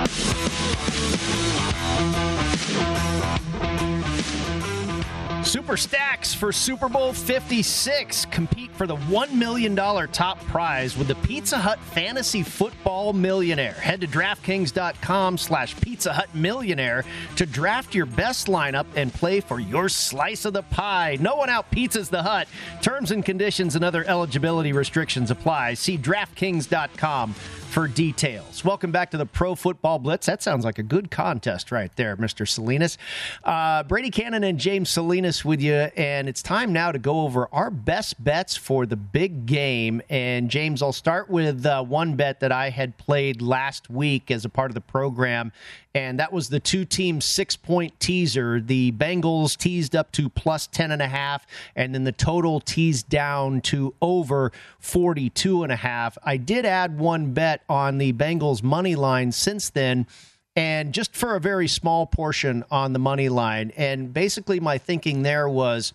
Super 5.54 5.78
Stacks 5.78 6.34
for 6.34 6.52
Super 6.52 6.90
Bowl 6.90 7.14
56. 7.14 8.26
Compete 8.32 8.72
for 8.72 8.88
the 8.88 8.96
$1 8.96 9.34
million 9.34 9.76
top 9.76 10.40
prize 10.48 10.98
with 10.98 11.08
the 11.08 11.14
Pizza 11.14 11.60
Hut 11.60 11.78
Fantasy 11.78 12.42
Football 12.42 13.14
Millionaire. 13.14 13.74
Head 13.74 14.02
to 14.02 14.08
DraftKings.com 14.08 15.38
slash 15.38 15.80
Pizza 15.80 16.12
Hut 16.12 16.34
Millionaire 16.34 17.06
to 17.36 17.46
draft 17.46 17.94
your 17.94 18.08
best 18.08 18.48
lineup 18.48 18.88
and 18.96 19.14
play 19.14 19.42
for 19.42 19.60
your 19.60 19.90
slice 19.90 20.46
of 20.46 20.54
the 20.54 20.64
pie. 20.64 21.20
No 21.22 21.36
one 21.36 21.52
out 21.52 21.70
pizzas 21.70 22.10
the 22.10 22.24
Hut. 22.24 22.48
Terms 22.82 23.12
and 23.12 23.24
conditions 23.24 23.76
and 23.76 23.86
other 23.86 24.04
eligibility 24.06 24.74
restrictions 24.74 25.30
apply. 25.30 25.76
See 25.76 26.00
DraftKings.com 26.00 27.36
for 27.74 27.88
details. 27.88 28.64
Welcome 28.64 28.92
back 28.92 29.10
to 29.12 29.18
the 29.18 29.26
Pro 29.26 29.56
Football 29.56 29.98
Blitz. 29.98 30.28
That 30.28 30.44
sounds 30.44 30.64
like 30.64 30.78
a 30.78 30.84
good 30.84 31.10
contest 31.10 31.72
right 31.72 31.92
there, 31.96 32.16
Mr. 32.16 32.48
Salinas. 32.48 33.00
Uh, 33.44 33.82
Brady 33.82 34.12
Cannon 34.12 34.44
and 34.44 34.60
James 34.60 34.92
Salinas 34.92 35.44
with 35.44 35.60
you, 35.60 35.74
and 35.74 36.30
it's 36.30 36.44
time 36.44 36.72
now 36.72 36.92
to 36.92 37.00
go 37.00 37.22
over 37.22 37.50
our 37.52 37.72
best 37.72 38.24
bets 38.24 38.56
for 38.56 38.86
the 38.86 38.96
big 38.96 39.48
game. 39.48 40.04
And 40.08 40.52
James, 40.52 40.84
I'll 40.84 40.94
start 40.94 41.32
with 41.32 41.66
uh, 41.66 41.84
one 41.84 42.16
bet 42.16 42.42
that 42.42 42.52
I 42.52 42.70
had 42.70 42.96
played 43.00 43.42
last 43.42 43.90
week 43.90 44.30
as 44.30 44.46
a 44.46 44.50
part 44.50 44.70
of 44.70 44.76
the 44.76 44.82
program, 44.82 45.52
and 45.96 46.20
that 46.20 46.34
was 46.34 46.50
the 46.50 46.60
two 46.60 46.86
team 46.86 47.22
six 47.22 47.56
point 47.56 48.00
teaser. 48.00 48.60
The 48.60 48.92
Bengals 48.94 49.56
teased 49.56 49.96
up 49.96 50.12
to 50.14 50.30
plus 50.30 50.68
10.5, 50.68 51.42
and 51.76 51.94
then 51.94 52.04
the 52.04 52.12
total 52.12 52.60
teased 52.60 53.10
down 53.10 53.62
to 53.62 53.94
over 54.02 54.52
42.5. 54.82 56.18
I 56.24 56.38
did 56.38 56.66
add 56.66 56.98
one 56.98 57.34
bet 57.34 57.62
on 57.70 58.00
the 58.00 58.14
Bengals 58.14 58.64
money 58.64 58.96
line 58.96 59.32
since 59.32 59.70
then. 59.70 60.08
And 60.56 60.94
just 60.94 61.16
for 61.16 61.36
a 61.36 61.40
very 61.40 61.68
small 61.68 62.06
portion 62.06 62.64
on 62.70 62.94
the 62.94 63.00
money 63.00 63.28
line. 63.28 63.72
And 63.76 64.14
basically, 64.14 64.60
my 64.60 64.78
thinking 64.78 65.24
there 65.24 65.50
was 65.50 65.94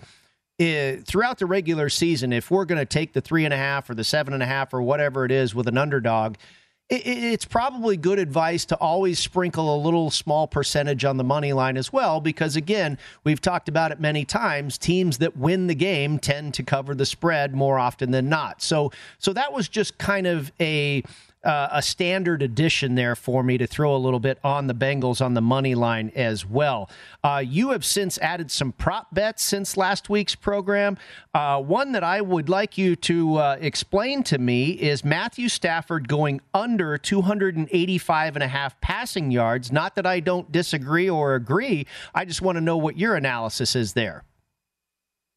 uh, 0.61 0.96
throughout 1.07 1.38
the 1.38 1.46
regular 1.46 1.88
season, 1.88 2.32
if 2.32 2.51
we're 2.51 2.64
going 2.64 2.80
to 2.80 2.84
take 2.84 3.12
the 3.12 3.20
three 3.20 3.44
and 3.44 3.55
a 3.55 3.57
half 3.57 3.88
or 3.88 3.94
the 3.94 4.03
seven 4.03 4.34
and 4.34 4.42
a 4.42 4.46
half 4.46 4.74
or 4.74 4.82
whatever 4.82 5.24
it 5.24 5.30
is 5.30 5.55
with 5.55 5.68
an 5.68 5.78
underdog, 5.78 6.34
it's 6.91 7.45
probably 7.45 7.99
good 7.99 8.18
advice 8.18 8.64
to 8.66 8.76
always 8.76 9.18
sprinkle 9.18 9.74
a 9.74 9.76
little 9.76 10.11
small 10.11 10.47
percentage 10.47 11.05
on 11.05 11.18
the 11.18 11.24
money 11.24 11.53
line 11.53 11.76
as 11.76 11.93
well, 11.93 12.18
because 12.18 12.57
again, 12.57 12.97
we've 13.24 13.43
talked 13.43 13.68
about 13.68 13.93
it 13.93 14.01
many 14.01 14.24
times. 14.24 14.78
Teams 14.78 15.18
that 15.18 15.36
win 15.36 15.66
the 15.66 15.74
game 15.74 16.18
tend 16.18 16.55
to 16.55 16.62
cover 16.62 16.95
the 16.95 17.05
spread 17.05 17.55
more 17.55 17.78
often 17.78 18.11
than 18.11 18.30
not. 18.30 18.62
So, 18.62 18.91
so 19.18 19.34
that 19.34 19.53
was 19.53 19.68
just 19.68 19.99
kind 19.99 20.26
of 20.26 20.51
a 20.61 21.03
uh, 21.45 21.68
a 21.70 21.82
standard 21.82 22.43
addition 22.43 22.95
there 22.95 23.14
for 23.14 23.43
me 23.43 23.59
to 23.59 23.66
throw 23.66 23.95
a 23.95 23.99
little 23.99 24.20
bit 24.20 24.39
on 24.43 24.66
the 24.66 24.74
Bengals 24.74 25.24
on 25.24 25.34
the 25.34 25.41
money 25.41 25.74
line 25.74 26.11
as 26.14 26.45
well. 26.45 26.91
Uh, 27.22 27.43
you 27.45 27.70
have 27.70 27.84
since 27.84 28.18
added 28.18 28.51
some 28.51 28.72
prop 28.72 29.14
bets 29.14 29.45
since 29.45 29.76
last 29.76 30.11
week's 30.11 30.34
program. 30.34 30.97
Uh, 31.34 31.61
one 31.61 31.93
that 31.93 32.05
I 32.05 32.20
would 32.20 32.49
like 32.49 32.76
you 32.76 32.97
to 32.97 33.36
uh, 33.36 33.57
explain 33.61 34.22
to 34.24 34.39
me 34.39 34.70
is 34.70 35.05
Matthew 35.05 35.49
Stafford 35.49 36.09
going 36.09 36.41
under 36.53 36.99
285 36.99 38.36
and 38.36 38.43
a 38.43 38.49
half 38.49 38.80
passing 38.80 39.30
yards. 39.30 39.70
Not 39.70 39.95
that 39.97 40.07
I 40.07 40.20
don't 40.20 40.51
disagree 40.51 41.09
or 41.09 41.34
agree. 41.34 41.86
I 42.14 42.24
just 42.24 42.43
want 42.43 42.57
to 42.57 42.61
know 42.61 42.76
what 42.76 42.99
your 42.99 43.14
analysis 43.14 43.76
is 43.76 43.93
there. 43.93 44.24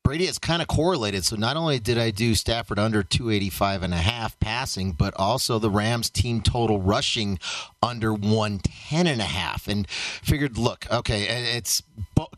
Brady, 0.04 0.26
it's 0.26 0.40
kind 0.40 0.62
of 0.62 0.68
correlated. 0.68 1.24
So 1.26 1.36
not 1.36 1.56
only 1.56 1.80
did 1.80 1.98
I 1.98 2.12
do 2.12 2.36
Stafford 2.36 2.80
under 2.80 3.04
285 3.04 3.84
and 3.84 3.94
a 3.94 3.98
half 3.98 4.40
passing, 4.40 4.92
but 4.94 5.14
also 5.16 5.60
the 5.60 5.70
Rams 5.70 6.10
team 6.10 6.42
total 6.42 6.82
rushing 6.82 7.40
under 7.82 8.14
110 8.14 9.08
and 9.08 9.22
a 9.22 9.26
half. 9.26 9.68
And 9.68 9.88
figured, 9.90 10.58
look, 10.58 10.86
okay, 10.92 11.56
it's 11.56 11.82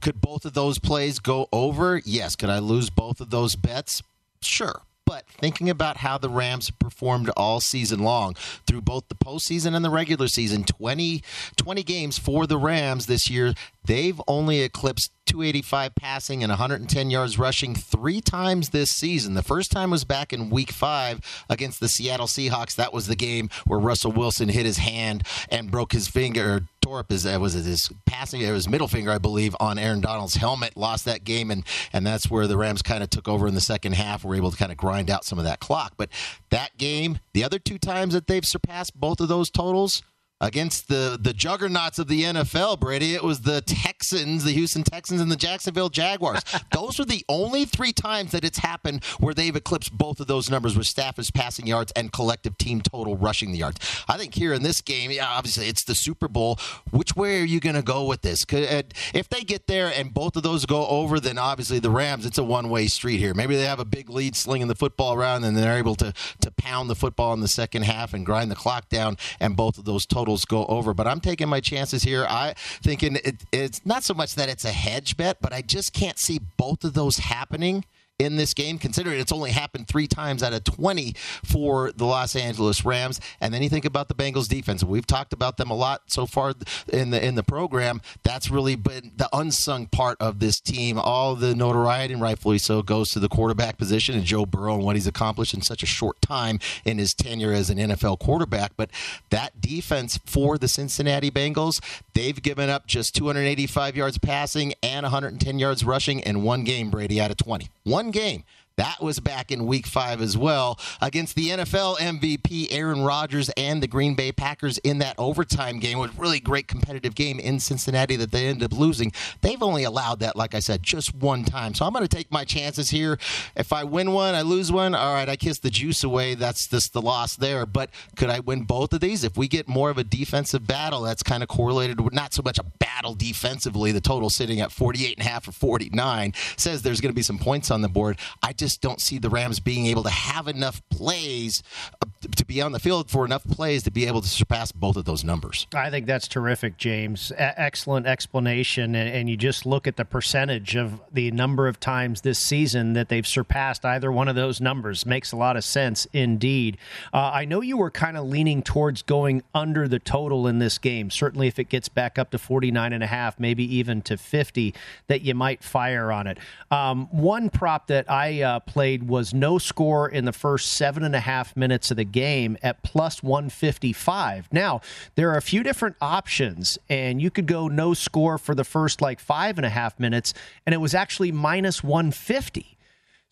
could 0.01 0.21
both 0.21 0.45
of 0.45 0.53
those 0.53 0.79
plays 0.79 1.19
go 1.19 1.47
over? 1.51 2.01
Yes. 2.05 2.35
Could 2.35 2.49
I 2.49 2.59
lose 2.59 2.89
both 2.89 3.21
of 3.21 3.29
those 3.29 3.55
bets? 3.55 4.03
Sure. 4.41 4.81
But 5.05 5.25
thinking 5.27 5.69
about 5.69 5.97
how 5.97 6.17
the 6.17 6.29
Rams 6.29 6.69
performed 6.71 7.29
all 7.35 7.59
season 7.59 7.99
long 7.99 8.35
through 8.65 8.81
both 8.81 9.09
the 9.09 9.15
postseason 9.15 9.75
and 9.75 9.83
the 9.83 9.89
regular 9.89 10.27
season, 10.27 10.63
20, 10.63 11.21
20 11.57 11.83
games 11.83 12.17
for 12.17 12.47
the 12.47 12.57
Rams 12.57 13.05
this 13.05 13.29
year, 13.29 13.53
they've 13.85 14.19
only 14.27 14.61
eclipsed 14.61 15.11
285 15.25 15.95
passing 15.95 16.43
and 16.43 16.51
110 16.51 17.09
yards 17.09 17.39
rushing 17.39 17.75
three 17.75 18.21
times 18.21 18.69
this 18.69 18.91
season. 18.91 19.33
The 19.33 19.41
first 19.41 19.71
time 19.71 19.89
was 19.89 20.03
back 20.03 20.33
in 20.33 20.49
week 20.49 20.71
five 20.71 21.21
against 21.49 21.79
the 21.79 21.87
Seattle 21.87 22.27
Seahawks. 22.27 22.75
That 22.75 22.93
was 22.93 23.07
the 23.07 23.15
game 23.15 23.49
where 23.65 23.79
Russell 23.79 24.11
Wilson 24.11 24.49
hit 24.49 24.65
his 24.65 24.77
hand 24.77 25.23
and 25.49 25.71
broke 25.71 25.93
his 25.93 26.07
finger, 26.07 26.55
or 26.55 26.61
tore 26.81 26.99
up 26.99 27.09
his, 27.09 27.25
uh, 27.25 27.37
was 27.39 27.53
his 27.53 27.89
passing, 28.05 28.41
it 28.41 28.51
was 28.51 28.67
middle 28.67 28.87
finger, 28.87 29.11
I 29.11 29.17
believe, 29.17 29.55
on 29.59 29.79
Aaron 29.79 30.01
Donald's 30.01 30.35
helmet, 30.35 30.75
lost 30.75 31.05
that 31.05 31.23
game. 31.23 31.49
And, 31.49 31.63
and 31.93 32.05
that's 32.05 32.29
where 32.29 32.45
the 32.45 32.57
Rams 32.57 32.81
kind 32.81 33.01
of 33.01 33.09
took 33.09 33.27
over 33.27 33.47
in 33.47 33.55
the 33.55 33.61
second 33.61 33.93
half, 33.93 34.23
were 34.23 34.35
able 34.35 34.51
to 34.51 34.57
kind 34.57 34.71
of 34.71 34.77
grind 34.77 35.09
out 35.09 35.25
some 35.25 35.39
of 35.39 35.45
that 35.45 35.59
clock. 35.59 35.93
But 35.97 36.09
that 36.49 36.77
game, 36.77 37.19
the 37.33 37.43
other 37.43 37.59
two 37.59 37.77
times 37.77 38.13
that 38.13 38.27
they've 38.27 38.45
surpassed 38.45 38.99
both 38.99 39.21
of 39.21 39.29
those 39.29 39.49
totals, 39.49 40.03
against 40.43 40.89
the 40.89 41.17
the 41.19 41.33
juggernauts 41.33 41.99
of 41.99 42.07
the 42.07 42.23
NFL, 42.23 42.79
Brady. 42.79 43.15
It 43.15 43.23
was 43.23 43.41
the 43.41 43.61
Texans, 43.61 44.43
the 44.43 44.51
Houston 44.51 44.83
Texans, 44.83 45.21
and 45.21 45.31
the 45.31 45.35
Jacksonville 45.35 45.89
Jaguars. 45.89 46.41
those 46.73 46.99
are 46.99 47.05
the 47.05 47.23
only 47.29 47.65
three 47.65 47.93
times 47.93 48.31
that 48.31 48.43
it's 48.43 48.59
happened 48.59 49.03
where 49.19 49.33
they've 49.33 49.55
eclipsed 49.55 49.97
both 49.97 50.19
of 50.19 50.27
those 50.27 50.49
numbers 50.49 50.77
with 50.77 50.85
Stafford's 50.87 51.31
passing 51.31 51.65
yards 51.65 51.91
and 51.95 52.11
collective 52.11 52.57
team 52.57 52.81
total 52.81 53.15
rushing 53.15 53.51
the 53.51 53.59
yards. 53.59 53.79
I 54.07 54.17
think 54.17 54.35
here 54.35 54.53
in 54.53 54.63
this 54.63 54.81
game, 54.81 55.11
obviously 55.21 55.67
it's 55.67 55.83
the 55.83 55.95
Super 55.95 56.27
Bowl. 56.27 56.59
Which 56.91 57.15
way 57.15 57.41
are 57.41 57.45
you 57.45 57.59
going 57.59 57.75
to 57.75 57.81
go 57.81 58.03
with 58.03 58.21
this? 58.21 58.45
Uh, 58.51 58.83
if 59.13 59.29
they 59.29 59.41
get 59.41 59.67
there 59.67 59.87
and 59.87 60.13
both 60.13 60.35
of 60.35 60.43
those 60.43 60.65
go 60.65 60.85
over, 60.87 61.19
then 61.19 61.37
obviously 61.37 61.79
the 61.79 61.89
Rams, 61.89 62.25
it's 62.25 62.37
a 62.37 62.43
one 62.43 62.69
way 62.69 62.87
street 62.87 63.17
here. 63.19 63.33
Maybe 63.33 63.55
they 63.55 63.65
have 63.65 63.79
a 63.79 63.85
big 63.85 64.09
lead 64.09 64.35
slinging 64.35 64.67
the 64.67 64.75
football 64.75 65.13
around 65.13 65.43
and 65.45 65.55
they're 65.55 65.77
able 65.77 65.95
to 65.95 66.13
to 66.41 66.51
pound 66.51 66.89
the 66.89 66.95
football 66.95 67.33
in 67.33 67.39
the 67.39 67.47
second 67.47 67.83
half 67.83 68.13
and 68.13 68.25
grind 68.25 68.51
the 68.51 68.55
clock 68.55 68.89
down, 68.89 69.17
and 69.39 69.55
both 69.55 69.77
of 69.77 69.85
those 69.85 70.05
totals 70.05 70.32
go 70.45 70.65
over. 70.65 70.93
But 70.93 71.07
I'm 71.07 71.19
taking 71.19 71.49
my 71.49 71.59
chances 71.59 72.03
here. 72.03 72.25
I 72.27 72.53
thinking 72.57 73.17
it, 73.23 73.43
it's 73.51 73.85
not 73.85 74.03
so 74.03 74.13
much 74.13 74.35
that 74.35 74.49
it's 74.49 74.65
a 74.65 74.71
hedge 74.71 75.17
bet, 75.17 75.37
but 75.41 75.53
I 75.53 75.61
just 75.61 75.93
can't 75.93 76.19
see 76.19 76.39
both 76.57 76.83
of 76.83 76.93
those 76.93 77.17
happening 77.17 77.85
in 78.19 78.35
this 78.35 78.53
game, 78.53 78.77
considering 78.77 79.19
it's 79.19 79.31
only 79.31 79.51
happened 79.51 79.87
three 79.87 80.07
times 80.07 80.43
out 80.43 80.53
of 80.53 80.63
20 80.63 81.13
for 81.43 81.91
the 81.91 82.05
Los 82.05 82.35
Angeles 82.35 82.85
Rams. 82.85 83.19
And 83.41 83.53
then 83.53 83.61
you 83.63 83.69
think 83.69 83.85
about 83.85 84.07
the 84.07 84.13
Bengals 84.13 84.47
defense. 84.47 84.83
We've 84.83 85.07
talked 85.07 85.33
about 85.33 85.57
them 85.57 85.69
a 85.69 85.75
lot 85.75 86.03
so 86.07 86.25
far 86.25 86.53
in 86.87 87.09
the 87.09 87.23
in 87.25 87.35
the 87.35 87.43
program. 87.43 88.01
That's 88.23 88.49
really 88.49 88.75
been 88.75 89.11
the 89.15 89.29
unsung 89.33 89.87
part 89.87 90.17
of 90.19 90.39
this 90.39 90.59
team. 90.59 90.97
All 90.97 91.35
the 91.35 91.55
notoriety, 91.55 92.13
and 92.13 92.21
rightfully 92.21 92.57
so, 92.57 92.81
goes 92.81 93.11
to 93.11 93.19
the 93.19 93.29
quarterback 93.29 93.77
position 93.77 94.15
and 94.15 94.23
Joe 94.23 94.45
Burrow 94.45 94.75
and 94.75 94.83
what 94.83 94.95
he's 94.95 95.07
accomplished 95.07 95.53
in 95.53 95.61
such 95.61 95.83
a 95.83 95.87
short 95.87 96.21
time 96.21 96.59
in 96.85 96.97
his 96.97 97.13
tenure 97.13 97.51
as 97.51 97.69
an 97.69 97.77
NFL 97.77 98.19
quarterback. 98.19 98.73
But 98.77 98.91
that 99.29 99.59
defense 99.61 100.19
for 100.25 100.57
the 100.57 100.67
Cincinnati 100.67 101.31
Bengals, 101.31 101.81
they've 102.13 102.41
given 102.41 102.69
up 102.69 102.87
just 102.87 103.15
285 103.15 103.97
yards 103.97 104.17
passing 104.17 104.73
and 104.83 105.03
110 105.03 105.59
yards 105.59 105.83
rushing 105.83 106.19
in 106.19 106.43
one 106.43 106.63
game, 106.63 106.89
Brady, 106.89 107.19
out 107.19 107.31
of 107.31 107.37
20. 107.37 107.69
One 107.83 108.02
game. 108.11 108.43
That 108.77 109.01
was 109.01 109.19
back 109.19 109.51
in 109.51 109.67
week 109.67 109.85
five 109.85 110.19
as 110.19 110.35
well 110.35 110.79
against 110.99 111.35
the 111.35 111.49
NFL 111.49 111.97
MVP 111.97 112.69
Aaron 112.71 113.03
Rodgers 113.03 113.49
and 113.55 113.83
the 113.83 113.87
Green 113.87 114.15
Bay 114.15 114.31
Packers 114.31 114.79
in 114.79 114.97
that 114.97 115.13
overtime 115.19 115.77
game. 115.79 115.99
It 115.99 116.01
was 116.01 116.17
really 116.17 116.39
great 116.39 116.67
competitive 116.67 117.13
game 117.13 117.39
in 117.39 117.59
Cincinnati 117.59 118.15
that 118.15 118.31
they 118.31 118.47
ended 118.47 118.73
up 118.73 118.79
losing. 118.79 119.11
They've 119.41 119.61
only 119.61 119.83
allowed 119.83 120.21
that, 120.21 120.35
like 120.35 120.55
I 120.55 120.59
said, 120.59 120.81
just 120.81 121.13
one 121.13 121.43
time. 121.43 121.75
So 121.75 121.85
I'm 121.85 121.93
going 121.93 122.05
to 122.05 122.15
take 122.15 122.31
my 122.31 122.45
chances 122.45 122.89
here. 122.89 123.19
If 123.55 123.71
I 123.71 123.83
win 123.83 124.11
one, 124.11 124.33
I 124.33 124.41
lose 124.41 124.71
one. 124.71 124.95
All 124.95 125.13
right, 125.13 125.29
I 125.29 125.35
kiss 125.35 125.59
the 125.59 125.69
juice 125.69 126.03
away. 126.03 126.33
That's 126.33 126.67
just 126.67 126.93
the 126.93 127.01
loss 127.01 127.35
there. 127.35 127.67
But 127.67 127.91
could 128.15 128.31
I 128.31 128.39
win 128.39 128.63
both 128.63 128.91
of 128.93 129.01
these? 129.01 129.23
If 129.23 129.37
we 129.37 129.47
get 129.47 129.67
more 129.67 129.91
of 129.91 129.99
a 129.99 130.03
defensive 130.03 130.65
battle, 130.65 131.01
that's 131.01 131.21
kind 131.21 131.43
of 131.43 131.49
correlated 131.49 132.01
with 132.01 132.13
not 132.13 132.33
so 132.33 132.41
much 132.43 132.57
a 132.57 132.63
battle 132.63 133.13
defensively. 133.13 133.91
The 133.91 134.01
total 134.01 134.31
sitting 134.31 134.61
at 134.61 134.71
48 134.71 135.19
and 135.19 135.27
a 135.27 135.29
half 135.29 135.47
or 135.47 135.51
49 135.51 136.33
says 136.57 136.81
there's 136.81 137.01
going 137.01 137.11
to 137.11 137.15
be 137.15 137.21
some 137.21 137.37
points 137.37 137.69
on 137.69 137.81
the 137.81 137.89
board. 137.89 138.17
I 138.41 138.53
just 138.63 138.79
don't 138.79 139.01
see 139.01 139.17
the 139.17 139.29
Rams 139.29 139.59
being 139.59 139.87
able 139.87 140.03
to 140.03 140.09
have 140.09 140.47
enough 140.47 140.81
plays 140.89 141.61
uh, 142.01 142.05
to 142.37 142.45
be 142.45 142.61
on 142.61 142.71
the 142.71 142.79
field 142.79 143.11
for 143.11 143.25
enough 143.25 143.43
plays 143.43 143.83
to 143.83 143.91
be 143.91 144.07
able 144.07 144.21
to 144.21 144.27
surpass 144.29 144.71
both 144.71 144.95
of 144.95 145.03
those 145.03 145.25
numbers. 145.25 145.67
I 145.75 145.89
think 145.89 146.05
that's 146.05 146.29
terrific, 146.29 146.77
James. 146.77 147.31
A- 147.31 147.59
excellent 147.59 148.07
explanation. 148.07 148.95
And, 148.95 149.09
and, 149.09 149.29
you 149.29 149.35
just 149.35 149.65
look 149.65 149.85
at 149.85 149.97
the 149.97 150.05
percentage 150.05 150.77
of 150.77 151.01
the 151.11 151.31
number 151.31 151.67
of 151.67 151.79
times 151.81 152.21
this 152.21 152.39
season 152.39 152.93
that 152.93 153.09
they've 153.09 153.27
surpassed 153.27 153.83
either 153.83 154.11
one 154.13 154.29
of 154.29 154.35
those 154.35 154.61
numbers. 154.61 155.05
Makes 155.05 155.33
a 155.33 155.37
lot 155.37 155.57
of 155.57 155.65
sense 155.65 156.07
indeed. 156.13 156.77
Uh, 157.13 157.31
I 157.33 157.43
know 157.43 157.59
you 157.59 157.75
were 157.75 157.91
kind 157.91 158.15
of 158.15 158.25
leaning 158.25 158.63
towards 158.63 159.01
going 159.01 159.43
under 159.53 159.89
the 159.89 159.99
total 159.99 160.47
in 160.47 160.59
this 160.59 160.77
game. 160.77 161.09
Certainly, 161.09 161.47
if 161.47 161.59
it 161.59 161.67
gets 161.67 161.89
back 161.89 162.17
up 162.17 162.31
to 162.31 162.37
49 162.37 162.93
and 162.93 163.03
a 163.03 163.07
half, 163.07 163.37
maybe 163.39 163.63
even 163.75 164.01
to 164.03 164.15
50, 164.15 164.73
that 165.07 165.21
you 165.21 165.35
might 165.35 165.63
fire 165.63 166.13
on 166.13 166.27
it. 166.27 166.37
Um, 166.71 167.07
one 167.11 167.49
prop 167.49 167.87
that 167.87 168.09
I 168.09 168.41
uh, 168.41 168.52
Uh, 168.53 168.59
played 168.59 169.09
was 169.09 169.33
no 169.33 169.57
score 169.57 170.07
in 170.07 170.25
the 170.25 170.31
first 170.31 170.73
seven 170.73 171.03
and 171.03 171.15
a 171.15 171.19
half 171.19 171.57
minutes 171.57 171.89
of 171.89 171.97
the 171.97 172.03
game 172.03 172.55
at 172.61 172.83
plus 172.83 173.23
155. 173.23 174.47
Now, 174.53 174.79
there 175.15 175.31
are 175.31 175.37
a 175.37 175.41
few 175.41 175.63
different 175.63 175.95
options, 175.99 176.77
and 176.87 177.19
you 177.19 177.31
could 177.31 177.47
go 177.47 177.67
no 177.67 177.95
score 177.95 178.37
for 178.37 178.53
the 178.53 178.63
first 178.63 179.01
like 179.01 179.19
five 179.19 179.57
and 179.57 179.65
a 179.65 179.69
half 179.69 179.99
minutes, 179.99 180.35
and 180.67 180.75
it 180.75 180.77
was 180.77 180.93
actually 180.93 181.31
minus 181.31 181.83
150. 181.83 182.72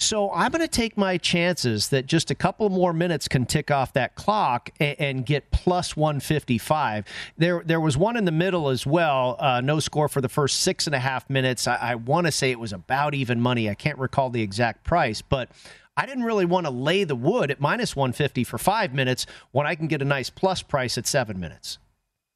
So 0.01 0.31
I'm 0.31 0.51
going 0.51 0.61
to 0.61 0.67
take 0.67 0.97
my 0.97 1.19
chances 1.19 1.89
that 1.89 2.07
just 2.07 2.31
a 2.31 2.35
couple 2.35 2.67
more 2.69 2.91
minutes 2.91 3.27
can 3.27 3.45
tick 3.45 3.69
off 3.69 3.93
that 3.93 4.15
clock 4.15 4.71
and, 4.79 4.99
and 4.99 5.25
get 5.25 5.51
plus 5.51 5.95
155. 5.95 7.05
There, 7.37 7.61
there 7.63 7.79
was 7.79 7.97
one 7.97 8.17
in 8.17 8.25
the 8.25 8.31
middle 8.31 8.69
as 8.69 8.83
well. 8.83 9.35
Uh, 9.39 9.61
no 9.61 9.79
score 9.79 10.09
for 10.09 10.19
the 10.19 10.27
first 10.27 10.61
six 10.61 10.87
and 10.87 10.95
a 10.95 10.99
half 10.99 11.29
minutes. 11.29 11.67
I, 11.67 11.75
I 11.75 11.95
want 11.95 12.25
to 12.25 12.31
say 12.31 12.49
it 12.49 12.59
was 12.59 12.73
about 12.73 13.13
even 13.13 13.39
money. 13.39 13.69
I 13.69 13.75
can't 13.75 13.99
recall 13.99 14.31
the 14.31 14.41
exact 14.41 14.83
price, 14.83 15.21
but 15.21 15.49
I 15.95 16.07
didn't 16.07 16.23
really 16.23 16.45
want 16.45 16.65
to 16.65 16.71
lay 16.71 17.03
the 17.03 17.15
wood 17.15 17.51
at 17.51 17.61
minus 17.61 17.95
150 17.95 18.43
for 18.43 18.57
five 18.57 18.95
minutes 18.95 19.27
when 19.51 19.67
I 19.67 19.75
can 19.75 19.85
get 19.85 20.01
a 20.01 20.05
nice 20.05 20.31
plus 20.31 20.63
price 20.63 20.97
at 20.97 21.05
seven 21.05 21.39
minutes. 21.39 21.77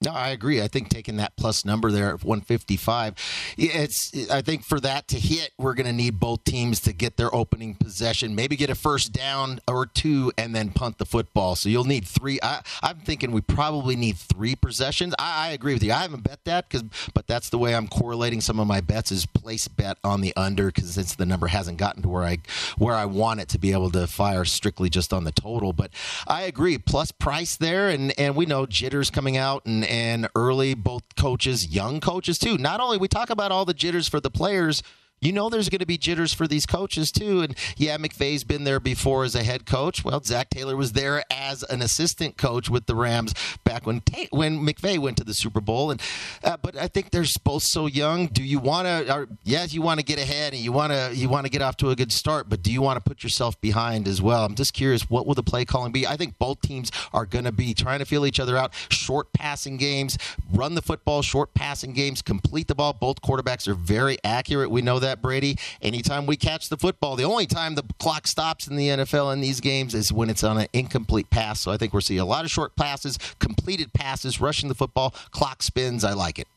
No, 0.06 0.12
I 0.12 0.30
agree. 0.30 0.62
I 0.62 0.68
think 0.68 0.90
taking 0.90 1.18
that 1.18 1.36
plus 1.36 1.66
number 1.66 1.92
there 1.92 2.10
at 2.10 2.24
155, 2.24 3.16
it's. 3.58 4.30
I 4.30 4.42
think 4.42 4.64
for 4.64 4.80
that 4.80 5.08
to 5.10 5.20
hit, 5.20 5.52
we're 5.58 5.74
going 5.74 5.88
to 5.88 5.94
need 5.94 6.20
both 6.20 6.44
teams 6.44 6.80
to 6.82 6.94
get 6.94 7.18
their 7.18 7.34
opening 7.34 7.74
possession, 7.74 8.36
maybe 8.36 8.56
get 8.56 8.70
a 8.70 8.76
first 8.76 9.12
down 9.12 9.60
or 9.68 9.88
two, 9.88 10.32
and 10.38 10.56
then 10.56 10.70
punt 10.70 11.00
the 11.00 11.06
football. 11.06 11.56
So 11.56 11.70
you'll 11.70 11.86
need 11.86 12.08
three. 12.08 12.40
I, 12.44 12.62
am 12.84 13.00
thinking 13.00 13.32
we 13.32 13.42
probably 13.42 13.96
need 13.96 14.18
three 14.18 14.56
possessions. 14.56 15.16
I, 15.18 15.48
I 15.48 15.52
agree 15.54 15.74
with 15.74 15.84
you. 15.84 15.92
I 15.92 16.02
haven't 16.02 16.24
bet 16.24 16.44
that 16.46 16.70
because, 16.70 16.84
but 17.14 17.26
that's 17.26 17.50
the 17.50 17.58
way 17.58 17.76
I'm 17.76 17.88
correlating 17.88 18.42
some 18.42 18.60
of 18.60 18.68
my 18.68 18.82
bets 18.82 19.12
is 19.12 19.26
place 19.26 19.68
bet 19.68 19.98
on 20.04 20.22
the 20.22 20.34
under 20.36 20.68
because 20.68 20.94
since 20.94 21.16
the 21.16 21.26
number 21.26 21.48
hasn't 21.48 21.78
gotten 21.78 22.04
to 22.04 22.10
where 22.10 22.24
I 22.24 22.38
where 22.78 22.96
I 22.96 23.06
want 23.06 23.40
it 23.40 23.50
to 23.50 23.58
be 23.58 23.72
able 23.72 23.90
to 23.92 24.06
fire 24.06 24.46
strictly 24.46 24.90
just 24.90 25.14
on 25.14 25.24
the 25.24 25.32
total. 25.32 25.74
But 25.74 25.90
I 26.28 26.44
agree. 26.44 26.78
Plus 26.78 27.12
price 27.12 27.58
there, 27.58 27.90
and 27.90 28.14
and 28.20 28.36
we 28.36 28.46
know 28.46 28.68
jitters 28.68 29.10
coming 29.10 29.38
out 29.38 29.66
and 29.66 29.84
and 29.96 30.28
early 30.36 30.74
both 30.74 31.04
coaches, 31.16 31.74
young 31.74 32.02
coaches 32.02 32.38
too. 32.38 32.58
Not 32.58 32.82
only 32.82 32.98
we 32.98 33.08
talk 33.08 33.30
about 33.30 33.52
all 33.52 33.64
the 33.64 33.74
jitters 33.74 34.10
for 34.10 34.20
the 34.20 34.30
players, 34.30 34.84
you 35.26 35.32
know 35.32 35.50
there's 35.50 35.70
going 35.70 35.80
to 35.80 35.86
be 35.86 35.98
jitters 35.98 36.34
for 36.34 36.48
these 36.48 36.66
coaches 36.66 37.12
too. 37.12 37.42
And 37.42 37.56
yeah, 37.78 37.98
McVay's 37.98 38.44
been 38.44 38.64
there 38.64 38.80
before 38.80 39.24
as 39.24 39.36
a 39.36 39.44
head 39.44 39.66
coach. 39.66 40.06
Well, 40.06 40.22
Zac 40.24 40.50
Taylor 40.50 40.76
was 40.76 40.94
there 40.94 41.24
as 41.32 41.64
an 41.64 41.82
assistant 41.82 42.38
coach 42.38 42.70
with 42.70 42.86
the 42.86 42.96
Rams 42.96 43.34
back 43.64 43.86
when 43.86 44.02
when 44.30 44.66
McVay 44.66 45.00
went 45.00 45.18
to 45.18 45.24
the 45.24 45.34
Super 45.34 45.62
Bowl. 45.62 45.92
And 45.92 46.02
uh, 46.44 46.58
but 46.58 46.78
I 46.78 46.88
think 46.88 47.12
they're 47.12 47.26
both 47.44 47.64
so 47.64 47.88
young. 47.88 48.28
Do 48.28 48.44
you 48.44 48.60
want 48.60 48.88
to? 48.88 49.28
Yes, 49.44 49.74
you 49.74 49.82
want 49.82 50.00
to 50.00 50.06
get 50.06 50.20
ahead 50.20 50.54
and 50.54 50.62
you 50.62 50.72
want 50.72 50.94
to 50.94 51.12
you 51.14 51.30
want 51.30 51.46
to 51.46 51.52
get 51.52 51.62
off 51.62 51.78
to 51.78 51.90
a 51.90 51.96
good 51.96 52.12
start, 52.12 52.50
but 52.50 52.62
do 52.62 52.72
you 52.72 52.82
want 52.82 52.98
to 52.98 53.02
put 53.02 53.24
yourself 53.24 53.60
behind 53.62 54.08
as 54.08 54.22
well? 54.22 54.46
I'm 54.46 54.56
just 54.56 54.74
curious, 54.74 55.10
what 55.10 55.26
will 55.26 55.34
the 55.34 55.44
play 55.44 55.66
calling 55.66 55.92
be? 55.92 56.06
I 56.06 56.18
think 56.18 56.38
both 56.38 56.62
teams 56.62 56.92
are 57.14 57.26
going 57.26 57.46
to 57.46 57.52
be 57.52 57.74
trying 57.74 58.00
to 58.00 58.06
feel 58.06 58.26
each 58.26 58.40
other 58.40 58.58
out. 58.58 58.74
Short 58.90 59.34
passing 59.34 59.78
games, 59.78 60.18
run 60.54 60.76
the 60.76 60.82
football, 60.82 61.22
short 61.22 61.54
passing 61.54 61.94
games, 61.94 62.22
complete 62.22 62.68
the 62.68 62.76
ball. 62.76 62.94
Both 62.94 63.22
quarterbacks 63.22 63.68
are 63.68 63.74
very 63.74 64.18
accurate. 64.24 64.70
We 64.70 64.82
know 64.82 65.00
that 65.00 65.15
Brady. 65.22 65.58
Anytime 65.82 66.26
we 66.26 66.38
catch 66.38 66.70
the 66.70 66.78
football, 66.78 67.16
the 67.16 67.26
only 67.26 67.46
time 67.46 67.76
the 67.76 67.84
clock 68.00 68.28
stops 68.28 68.68
in 68.68 68.76
the 68.76 68.90
NFL 68.90 69.34
in 69.34 69.42
these 69.42 69.60
games 69.60 69.94
is 69.94 70.12
when 70.12 70.30
it's 70.30 70.44
on 70.44 70.58
an 70.58 70.68
incomplete 70.74 71.30
pass. 71.30 71.60
So 71.60 71.72
I 71.72 71.78
think 71.78 71.94
we're 71.94 72.02
seeing 72.02 72.20
a 72.20 72.26
lot 72.26 72.46
of 72.46 72.52
short 72.52 72.76
passes, 72.76 73.18
completed 73.40 73.94
passes, 73.94 74.40
rushing 74.42 74.70
the 74.70 74.76
football, 74.76 75.12
clock 75.32 75.64
spins. 75.64 76.04
I 76.04 76.14
like 76.14 76.40
it. 76.40 76.48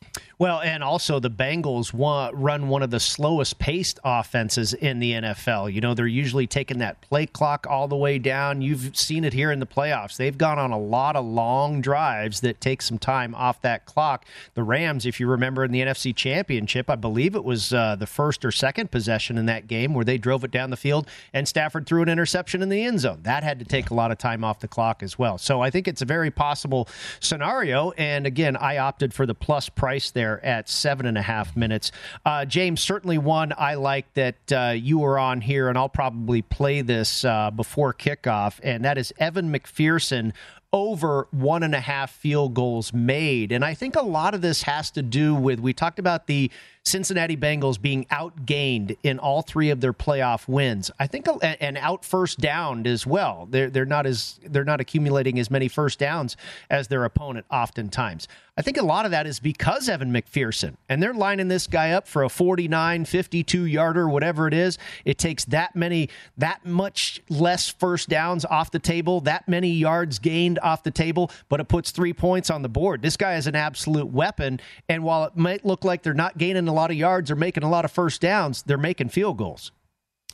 Well, 0.41 0.61
and 0.61 0.84
also 0.84 1.18
the 1.18 1.30
Bengals 1.30 1.91
run 1.93 2.68
one 2.68 2.84
of 2.84 2.91
the 2.91 3.01
slowest 3.01 3.59
paced 3.59 3.99
offenses 4.05 4.72
in 4.72 5.01
the 5.01 5.14
NFL. 5.14 5.72
You 5.72 5.80
know, 5.80 5.95
they're 5.95 6.07
usually 6.07 6.47
taking 6.47 6.78
that 6.78 7.01
play 7.01 7.26
clock 7.26 7.66
all 7.68 7.89
the 7.89 7.97
way 7.97 8.20
down. 8.20 8.62
You've 8.62 8.97
seen 8.97 9.24
it 9.24 9.32
here 9.32 9.51
in 9.51 9.59
the 9.59 9.66
playoffs. 9.66 10.16
They've 10.16 10.39
gone 10.39 10.61
on 10.61 10.70
a 10.70 10.78
lot 10.78 11.16
of 11.16 11.24
long 11.24 11.80
drives 11.80 12.41
that 12.43 12.61
take 12.61 12.82
some 12.82 12.99
time 12.99 13.34
off 13.34 13.61
that 13.62 13.84
clock. 13.84 14.26
The 14.55 14.62
Rams, 14.62 15.07
if 15.07 15.18
you 15.18 15.26
remember 15.26 15.64
in 15.64 15.72
the 15.72 15.80
NFC 15.80 16.14
Championship, 16.14 16.89
I 16.89 16.95
believe 16.95 17.34
it 17.34 17.43
was 17.43 17.72
uh, 17.72 17.97
the 17.97 18.07
first 18.07 18.45
or 18.45 18.53
second 18.53 18.93
possession 18.93 19.39
in 19.39 19.47
that 19.47 19.66
game 19.66 19.93
where 19.93 20.05
they 20.05 20.18
drove 20.18 20.45
it 20.45 20.53
down 20.53 20.70
the 20.70 20.76
field 20.76 21.09
and 21.32 21.49
Stafford 21.49 21.84
threw 21.84 22.01
an 22.01 22.09
interception 22.09 22.62
in 22.62 22.68
the 22.68 22.84
end 22.84 23.01
zone. 23.01 23.18
That 23.24 23.43
had 23.43 23.59
to 23.59 23.64
take 23.64 23.91
a 23.91 23.95
lot 23.95 24.12
of 24.12 24.18
time 24.18 24.45
off 24.45 24.61
the 24.61 24.68
clock 24.68 25.03
as 25.03 25.18
well. 25.18 25.36
So 25.36 25.61
I 25.61 25.70
think 25.70 25.89
it's 25.89 26.03
a 26.03 26.07
very 26.07 26.30
possible 26.30 26.89
scenario. 27.18 27.91
And 27.93 28.24
again, 28.24 28.57
I 28.57 28.78
opted 28.78 29.12
for 29.12 29.26
the 29.26 29.34
plus 29.34 29.68
price 29.68 30.12
there 30.12 30.27
at 30.36 30.68
seven 30.68 31.06
and 31.06 31.16
a 31.16 31.22
half 31.22 31.56
minutes. 31.56 31.92
Uh, 32.24 32.44
James, 32.44 32.80
certainly 32.80 33.18
one 33.18 33.52
I 33.56 33.74
like 33.74 34.12
that 34.14 34.52
uh, 34.52 34.74
you 34.76 34.98
were 34.98 35.18
on 35.18 35.40
here, 35.40 35.68
and 35.68 35.78
I'll 35.78 35.88
probably 35.88 36.42
play 36.42 36.82
this 36.82 37.24
uh, 37.24 37.50
before 37.50 37.94
kickoff, 37.94 38.60
and 38.62 38.84
that 38.84 38.98
is 38.98 39.12
Evan 39.18 39.52
McPherson 39.52 40.32
over 40.72 41.28
one 41.30 41.62
and 41.62 41.74
a 41.74 41.80
half 41.80 42.10
field 42.10 42.54
goals 42.54 42.92
made. 42.92 43.52
And 43.52 43.64
I 43.64 43.74
think 43.74 43.96
a 43.96 44.02
lot 44.02 44.34
of 44.34 44.42
this 44.42 44.62
has 44.62 44.90
to 44.92 45.02
do 45.02 45.34
with 45.34 45.60
we 45.60 45.72
talked 45.72 45.98
about 45.98 46.26
the 46.26 46.50
Cincinnati 46.84 47.36
Bengals 47.36 47.80
being 47.80 48.04
outgained 48.06 48.96
in 49.02 49.18
all 49.18 49.42
three 49.42 49.70
of 49.70 49.80
their 49.80 49.92
playoff 49.92 50.48
wins. 50.48 50.90
I 50.98 51.06
think 51.06 51.26
and 51.42 51.76
out 51.78 52.04
first 52.04 52.40
downed 52.40 52.86
as 52.86 53.06
well. 53.06 53.46
They're 53.50 53.70
they're 53.70 53.84
not 53.84 54.06
as 54.06 54.38
they're 54.44 54.64
not 54.64 54.80
accumulating 54.80 55.38
as 55.38 55.50
many 55.50 55.68
first 55.68 55.98
downs 55.98 56.36
as 56.70 56.88
their 56.88 57.04
opponent 57.04 57.46
oftentimes. 57.50 58.28
I 58.58 58.60
think 58.60 58.76
a 58.76 58.84
lot 58.84 59.04
of 59.04 59.12
that 59.12 59.28
is 59.28 59.38
because 59.38 59.88
Evan 59.88 60.12
McPherson 60.12 60.74
and 60.88 61.00
they're 61.00 61.14
lining 61.14 61.46
this 61.46 61.68
guy 61.68 61.92
up 61.92 62.08
for 62.08 62.24
a 62.24 62.28
49, 62.28 63.04
52 63.04 63.66
yarder, 63.66 64.08
whatever 64.08 64.48
it 64.48 64.54
is. 64.54 64.78
It 65.04 65.16
takes 65.16 65.44
that 65.44 65.76
many, 65.76 66.08
that 66.38 66.66
much 66.66 67.22
less 67.28 67.68
first 67.68 68.08
downs 68.08 68.44
off 68.44 68.72
the 68.72 68.80
table, 68.80 69.20
that 69.20 69.46
many 69.46 69.70
yards 69.70 70.18
gained 70.18 70.58
off 70.58 70.82
the 70.82 70.90
table, 70.90 71.30
but 71.48 71.60
it 71.60 71.68
puts 71.68 71.92
three 71.92 72.12
points 72.12 72.50
on 72.50 72.62
the 72.62 72.68
board. 72.68 73.00
This 73.00 73.16
guy 73.16 73.36
is 73.36 73.46
an 73.46 73.54
absolute 73.54 74.08
weapon. 74.08 74.58
And 74.88 75.04
while 75.04 75.22
it 75.22 75.36
might 75.36 75.64
look 75.64 75.84
like 75.84 76.02
they're 76.02 76.12
not 76.12 76.36
gaining 76.36 76.66
a 76.68 76.74
lot 76.74 76.90
of 76.90 76.96
yards 76.96 77.30
or 77.30 77.36
making 77.36 77.62
a 77.62 77.70
lot 77.70 77.84
of 77.84 77.90
first 77.90 78.20
downs, 78.20 78.62
they're 78.62 78.78
making 78.78 79.08
field 79.08 79.38
goals 79.38 79.72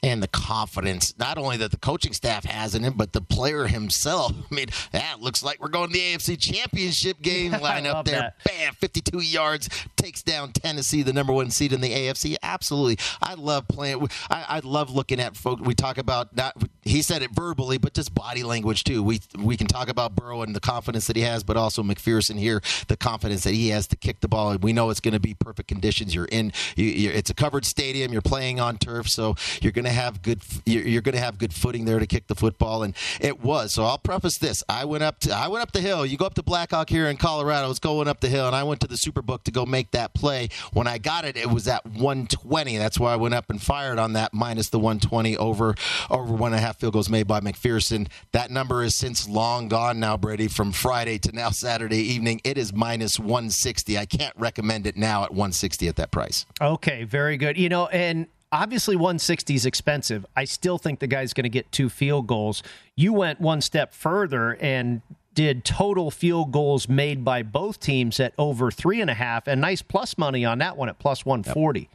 and 0.03 0.23
the 0.23 0.29
confidence 0.29 1.15
not 1.19 1.39
only 1.39 1.57
that 1.57 1.71
the 1.71 1.79
coaching 1.79 2.13
staff 2.13 2.45
has 2.45 2.75
in 2.75 2.83
him, 2.83 2.95
but 2.95 3.13
the 3.13 3.23
player 3.23 3.67
himself. 3.67 4.33
I 4.51 4.55
mean, 4.55 4.67
that 4.93 5.21
looks 5.21 5.43
like 5.43 5.61
we're 5.61 5.69
going 5.69 5.89
to 5.89 5.93
the 5.93 6.01
AFC 6.01 6.39
Championship 6.39 7.21
game 7.23 7.53
line 7.63 7.87
up 7.87 8.05
there. 8.05 8.35
That. 8.45 8.45
Bam, 8.45 8.75
52 8.75 9.21
yards, 9.21 9.69
takes 9.97 10.23
down 10.23 10.53
Tennessee, 10.53 11.03
the 11.03 11.13
number 11.13 11.33
one 11.33 11.51
seed 11.51 11.73
in 11.73 11.81
the 11.81 11.91
AFC. 11.91 12.37
Absolutely, 12.43 12.99
I 13.23 13.35
love 13.35 13.67
playing. 13.69 14.07
I, 14.31 14.45
I 14.49 14.61
love 14.61 14.91
looking 14.91 15.21
at 15.21 15.37
folks. 15.37 15.63
We 15.63 15.75
talk 15.75 15.99
about 15.99 16.37
not. 16.37 16.55
He 16.83 17.01
said 17.01 17.23
it 17.23 17.31
verbally, 17.31 17.79
but 17.79 17.95
just 17.95 18.15
body 18.15 18.43
language 18.43 18.85
too. 18.85 19.03
We 19.03 19.21
we 19.39 19.57
can 19.57 19.67
talk 19.67 19.89
about 19.89 20.15
Burrow 20.15 20.43
and 20.43 20.55
the 20.55 20.61
confidence 20.61 21.07
that 21.07 21.17
he 21.17 21.23
has, 21.23 21.43
but 21.43 21.57
also 21.57 21.83
McPherson 21.83 22.39
here, 22.39 22.61
the 22.89 22.97
confidence 22.97 23.45
that 23.45 23.55
he 23.55 23.69
has 23.69 23.87
to 23.89 23.97
kick 23.97 24.21
the 24.21 24.29
ball. 24.29 24.51
And 24.51 24.63
we 24.63 24.75
know 24.75 24.91
it's 24.91 25.01
going 25.01 25.15
to 25.15 25.21
be 25.21 25.35
perfect 25.35 25.69
conditions. 25.69 26.15
You're 26.15 26.27
in. 26.27 26.53
You, 26.77 27.11
it's 27.11 27.31
a 27.31 27.35
covered 27.35 27.65
stadium. 27.65 28.13
You're 28.13 28.23
playing 28.23 28.61
on 28.61 28.77
turf, 28.77 29.09
so 29.09 29.37
you're 29.63 29.73
going 29.73 29.87
to 29.87 29.94
have 29.95 30.23
good 30.23 30.41
you're 30.65 31.03
going 31.03 31.15
to 31.15 31.21
have 31.21 31.39
good 31.39 31.53
footing 31.53 31.85
there 31.85 31.99
to 31.99 32.07
kick 32.07 32.27
the 32.27 32.35
football 32.35 32.83
and 32.83 32.95
it 33.21 33.43
was. 33.43 33.73
So 33.73 33.85
I'll 33.85 33.99
preface 33.99 34.39
this. 34.39 34.63
I 34.69 34.85
went 34.85 35.03
up 35.03 35.21
to 35.21 35.33
I 35.35 35.49
went 35.49 35.63
up 35.63 35.73
the 35.73 35.81
hill. 35.81 36.05
You 36.05 36.17
go 36.17 36.27
up 36.27 36.35
to 36.35 36.43
Blackhawk 36.43 36.89
here 36.89 37.07
in 37.07 37.17
Colorado 37.17 37.71
It's 37.71 37.79
going 37.79 38.09
up 38.09 38.21
the 38.21 38.29
hill 38.29 38.47
and 38.47 38.57
I 38.57 38.63
went 38.63 38.81
to 38.81 38.87
the 38.87 38.97
Superbook 38.97 39.45
to 39.45 39.51
go 39.51 39.67
make 39.67 39.91
that 39.93 40.15
play. 40.15 40.49
When 40.73 40.87
I 40.87 40.99
got 40.99 41.25
it 41.25 41.37
it 41.37 41.51
was 41.51 41.69
at 41.69 41.85
120 41.87 42.77
that's 42.77 42.99
why 42.99 43.13
I 43.13 43.17
went 43.17 43.35
up 43.35 43.51
and 43.51 43.61
fired 43.61 43.99
on 43.99 44.15
that 44.15 44.35
minus 44.35 44.69
the 44.69 44.79
120 44.79 45.37
over 45.37 45.75
over 46.11 46.33
one 46.33 46.53
and 46.53 46.61
a 46.61 46.65
half 46.65 46.79
field 46.79 46.93
goals 46.93 47.09
made 47.09 47.27
by 47.27 47.41
McPherson. 47.41 48.09
That 48.33 48.51
number 48.51 48.83
is 48.83 48.95
since 48.95 49.29
long 49.29 49.69
gone 49.69 50.01
now 50.01 50.17
Brady 50.17 50.49
from 50.49 50.73
Friday 50.73 51.19
to 51.19 51.33
now 51.33 51.51
Saturday 51.51 51.99
evening. 51.99 52.41
It 52.45 52.59
is 52.59 52.73
minus 52.73 53.19
160 53.19 53.99
I 53.99 54.07
can't 54.07 54.35
recommend 54.37 54.87
it 54.87 54.97
now 54.97 55.25
at 55.25 55.31
160 55.31 55.89
at 55.89 55.97
that 55.97 56.11
price. 56.11 56.47
Okay 56.61 57.05
very 57.05 57.37
good. 57.37 57.57
You 57.57 57.69
know 57.69 57.87
and 57.87 58.27
obviously 58.55 58.95
160 58.95 59.55
is 59.55 59.67
expensive. 59.67 60.25
I 60.37 60.45
still 60.45 60.79
think 60.79 61.01
the 61.01 61.07
guy's 61.07 61.35
going 61.35 61.45
to 61.45 61.51
get 61.51 61.71
two 61.73 61.89
field 61.89 62.27
goals. 62.27 62.63
You 62.97 63.13
went 63.13 63.41
one 63.41 63.61
step 63.61 63.93
further 63.93 64.57
and 64.61 65.03
did 65.35 65.65
total 65.65 66.13
field 66.13 66.53
goals 66.53 66.89
made 66.89 67.25
by 67.25 67.43
both 67.43 67.81
teams 67.81 68.21
at 68.21 68.33
over 68.39 68.71
three 68.71 69.01
and 69.01 69.11
a 69.11 69.15
half, 69.15 69.49
and 69.49 69.61
nice 69.61 69.83
plus 69.83 70.17
money 70.17 70.45
on 70.45 70.59
that 70.59 70.77
one 70.77 70.89
at 70.89 70.99
plus 71.01 71.27
140. 71.27 71.81
Yep. 71.81 71.89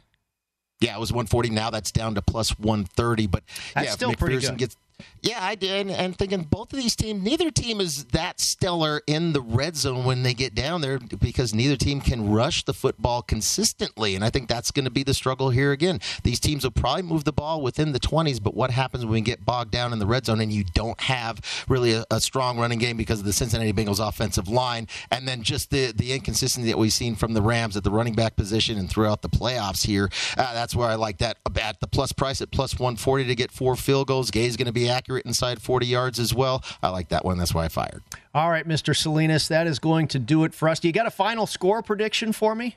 Yeah, 0.80 0.96
it 0.96 1.00
was 1.00 1.12
140. 1.12 1.50
Now 1.50 1.70
that's 1.70 1.90
down 1.90 2.14
to 2.14 2.22
plus 2.22 2.58
130. 2.58 3.26
But 3.26 3.42
that's 3.74 3.86
yeah, 3.86 3.92
still 3.92 4.14
pretty 4.14 4.38
good. 4.38 4.56
Gets, 4.58 4.76
yeah, 5.22 5.38
I 5.40 5.54
did. 5.54 5.88
And 5.88 6.16
thinking 6.16 6.42
both 6.42 6.72
of 6.72 6.78
these 6.78 6.96
teams, 6.96 7.22
neither 7.22 7.50
team 7.50 7.80
is 7.80 8.04
that 8.06 8.40
stellar 8.40 9.02
in 9.06 9.32
the 9.32 9.40
red 9.40 9.76
zone 9.76 10.04
when 10.04 10.22
they 10.22 10.34
get 10.34 10.54
down 10.54 10.80
there 10.80 10.98
because 10.98 11.54
neither 11.54 11.76
team 11.76 12.00
can 12.00 12.30
rush 12.30 12.64
the 12.64 12.74
football 12.74 13.22
consistently. 13.22 14.14
And 14.14 14.24
I 14.24 14.30
think 14.30 14.48
that's 14.48 14.70
going 14.70 14.84
to 14.84 14.90
be 14.90 15.02
the 15.02 15.14
struggle 15.14 15.50
here 15.50 15.72
again. 15.72 16.00
These 16.22 16.40
teams 16.40 16.64
will 16.64 16.70
probably 16.70 17.02
move 17.02 17.24
the 17.24 17.32
ball 17.32 17.62
within 17.62 17.92
the 17.92 18.00
20s, 18.00 18.42
but 18.42 18.54
what 18.54 18.70
happens 18.70 19.04
when 19.04 19.12
we 19.12 19.20
get 19.20 19.44
bogged 19.44 19.70
down 19.70 19.92
in 19.92 19.98
the 19.98 20.06
red 20.06 20.26
zone 20.26 20.40
and 20.40 20.52
you 20.52 20.64
don't 20.74 21.00
have 21.00 21.40
really 21.68 21.92
a, 21.92 22.04
a 22.10 22.20
strong 22.20 22.58
running 22.58 22.78
game 22.78 22.96
because 22.96 23.20
of 23.20 23.24
the 23.24 23.32
Cincinnati 23.32 23.72
Bengals 23.72 24.06
offensive 24.06 24.48
line 24.48 24.86
and 25.10 25.26
then 25.26 25.42
just 25.42 25.70
the, 25.70 25.92
the 25.92 26.12
inconsistency 26.12 26.68
that 26.68 26.78
we've 26.78 26.92
seen 26.92 27.14
from 27.14 27.34
the 27.34 27.42
Rams 27.42 27.76
at 27.76 27.84
the 27.84 27.90
running 27.90 28.14
back 28.14 28.36
position 28.36 28.78
and 28.78 28.90
throughout 28.90 29.22
the 29.22 29.28
playoffs 29.28 29.86
here? 29.86 30.10
Uh, 30.36 30.52
that's 30.54 30.74
where 30.74 30.88
I 30.88 30.96
like 30.96 31.18
that 31.18 31.38
at 31.60 31.80
the 31.80 31.86
plus 31.86 32.12
price 32.12 32.40
at 32.40 32.50
plus 32.50 32.78
140 32.78 33.24
to 33.24 33.34
get 33.34 33.50
four 33.50 33.76
field 33.76 34.08
goals. 34.08 34.30
Gay's 34.30 34.56
going 34.56 34.66
to 34.66 34.72
be 34.72 34.88
accurate 34.90 35.24
inside 35.24 35.62
40 35.62 35.86
yards 35.86 36.18
as 36.18 36.34
well. 36.34 36.62
I 36.82 36.88
like 36.90 37.08
that 37.08 37.24
one. 37.24 37.38
That's 37.38 37.54
why 37.54 37.64
I 37.64 37.68
fired. 37.68 38.02
All 38.34 38.50
right, 38.50 38.66
Mr. 38.66 38.94
Salinas, 38.94 39.48
that 39.48 39.66
is 39.66 39.78
going 39.78 40.08
to 40.08 40.18
do 40.18 40.44
it 40.44 40.54
for 40.54 40.68
us. 40.68 40.80
Do 40.80 40.88
you 40.88 40.92
got 40.92 41.06
a 41.06 41.10
final 41.10 41.46
score 41.46 41.82
prediction 41.82 42.32
for 42.32 42.54
me? 42.54 42.76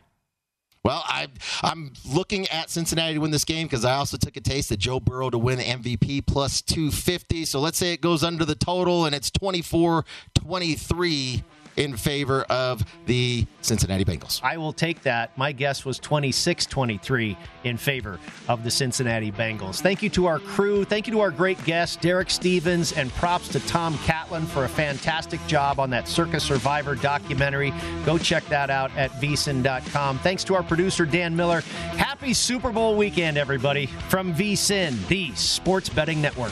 Well, 0.84 1.01
I, 1.05 1.28
I'm 1.61 1.93
looking 2.09 2.45
at 2.49 2.70
Cincinnati 2.70 3.14
to 3.14 3.20
win 3.22 3.32
this 3.32 3.45
game 3.45 3.68
because 3.68 3.86
I 3.86 3.93
also 3.95 4.18
took 4.18 4.36
a 4.36 4.41
taste 4.41 4.70
of 4.70 4.80
Joe 4.80 4.99
Burrow 4.99 5.30
to 5.30 5.38
win 5.38 5.59
MVP 5.59 6.26
plus 6.26 6.61
250. 6.61 7.45
So 7.45 7.61
let's 7.61 7.78
say 7.78 7.93
it 7.93 8.01
goes 8.01 8.22
under 8.22 8.43
the 8.43 8.55
total 8.55 9.05
and 9.05 9.16
it's 9.16 9.32
24 9.32 10.03
23 10.36 11.43
in 11.78 11.95
favor 11.95 12.43
of 12.43 12.84
the 13.05 13.45
Cincinnati 13.61 14.05
Bengals. 14.05 14.41
I 14.43 14.57
will 14.57 14.74
take 14.74 15.01
that. 15.03 15.36
My 15.38 15.51
guess 15.51 15.86
was 15.86 15.99
26 15.99 16.65
23 16.65 17.38
in 17.63 17.78
favor 17.78 18.19
of 18.47 18.63
the 18.63 18.71
Cincinnati 18.71 19.32
Bengals. 19.32 19.82
Thank 19.82 20.03
you 20.03 20.09
to 20.11 20.26
our 20.26 20.39
crew. 20.39 20.84
Thank 20.84 21.07
you 21.07 21.13
to 21.13 21.19
our 21.21 21.32
great 21.32 21.63
guest, 21.65 22.01
Derek 22.01 22.30
Stevens, 22.30 22.93
and 22.93 23.11
props 23.13 23.47
to 23.49 23.59
Tom 23.61 23.97
Catlin 23.99 24.45
for 24.45 24.65
a 24.65 24.69
fantastic 24.69 25.45
job 25.47 25.80
on 25.80 25.89
that 25.91 26.07
Circa 26.07 26.39
Survivor 26.39 26.95
documentary. 26.95 27.74
Go 28.05 28.17
check 28.17 28.45
that 28.47 28.69
out 28.69 28.91
at 28.97 29.11
vsin.com. 29.13 30.19
Thanks 30.19 30.43
to 30.45 30.55
our 30.55 30.63
producer, 30.63 31.05
Dan 31.05 31.36
Miller. 31.36 31.61
Happy 31.97 32.34
Super 32.34 32.71
Bowl 32.71 32.95
weekend, 32.95 33.38
everybody, 33.38 33.88
from 34.09 34.34
vsin, 34.34 35.07
the 35.07 35.32
sports 35.36 35.89
betting 35.89 36.21
network. 36.21 36.51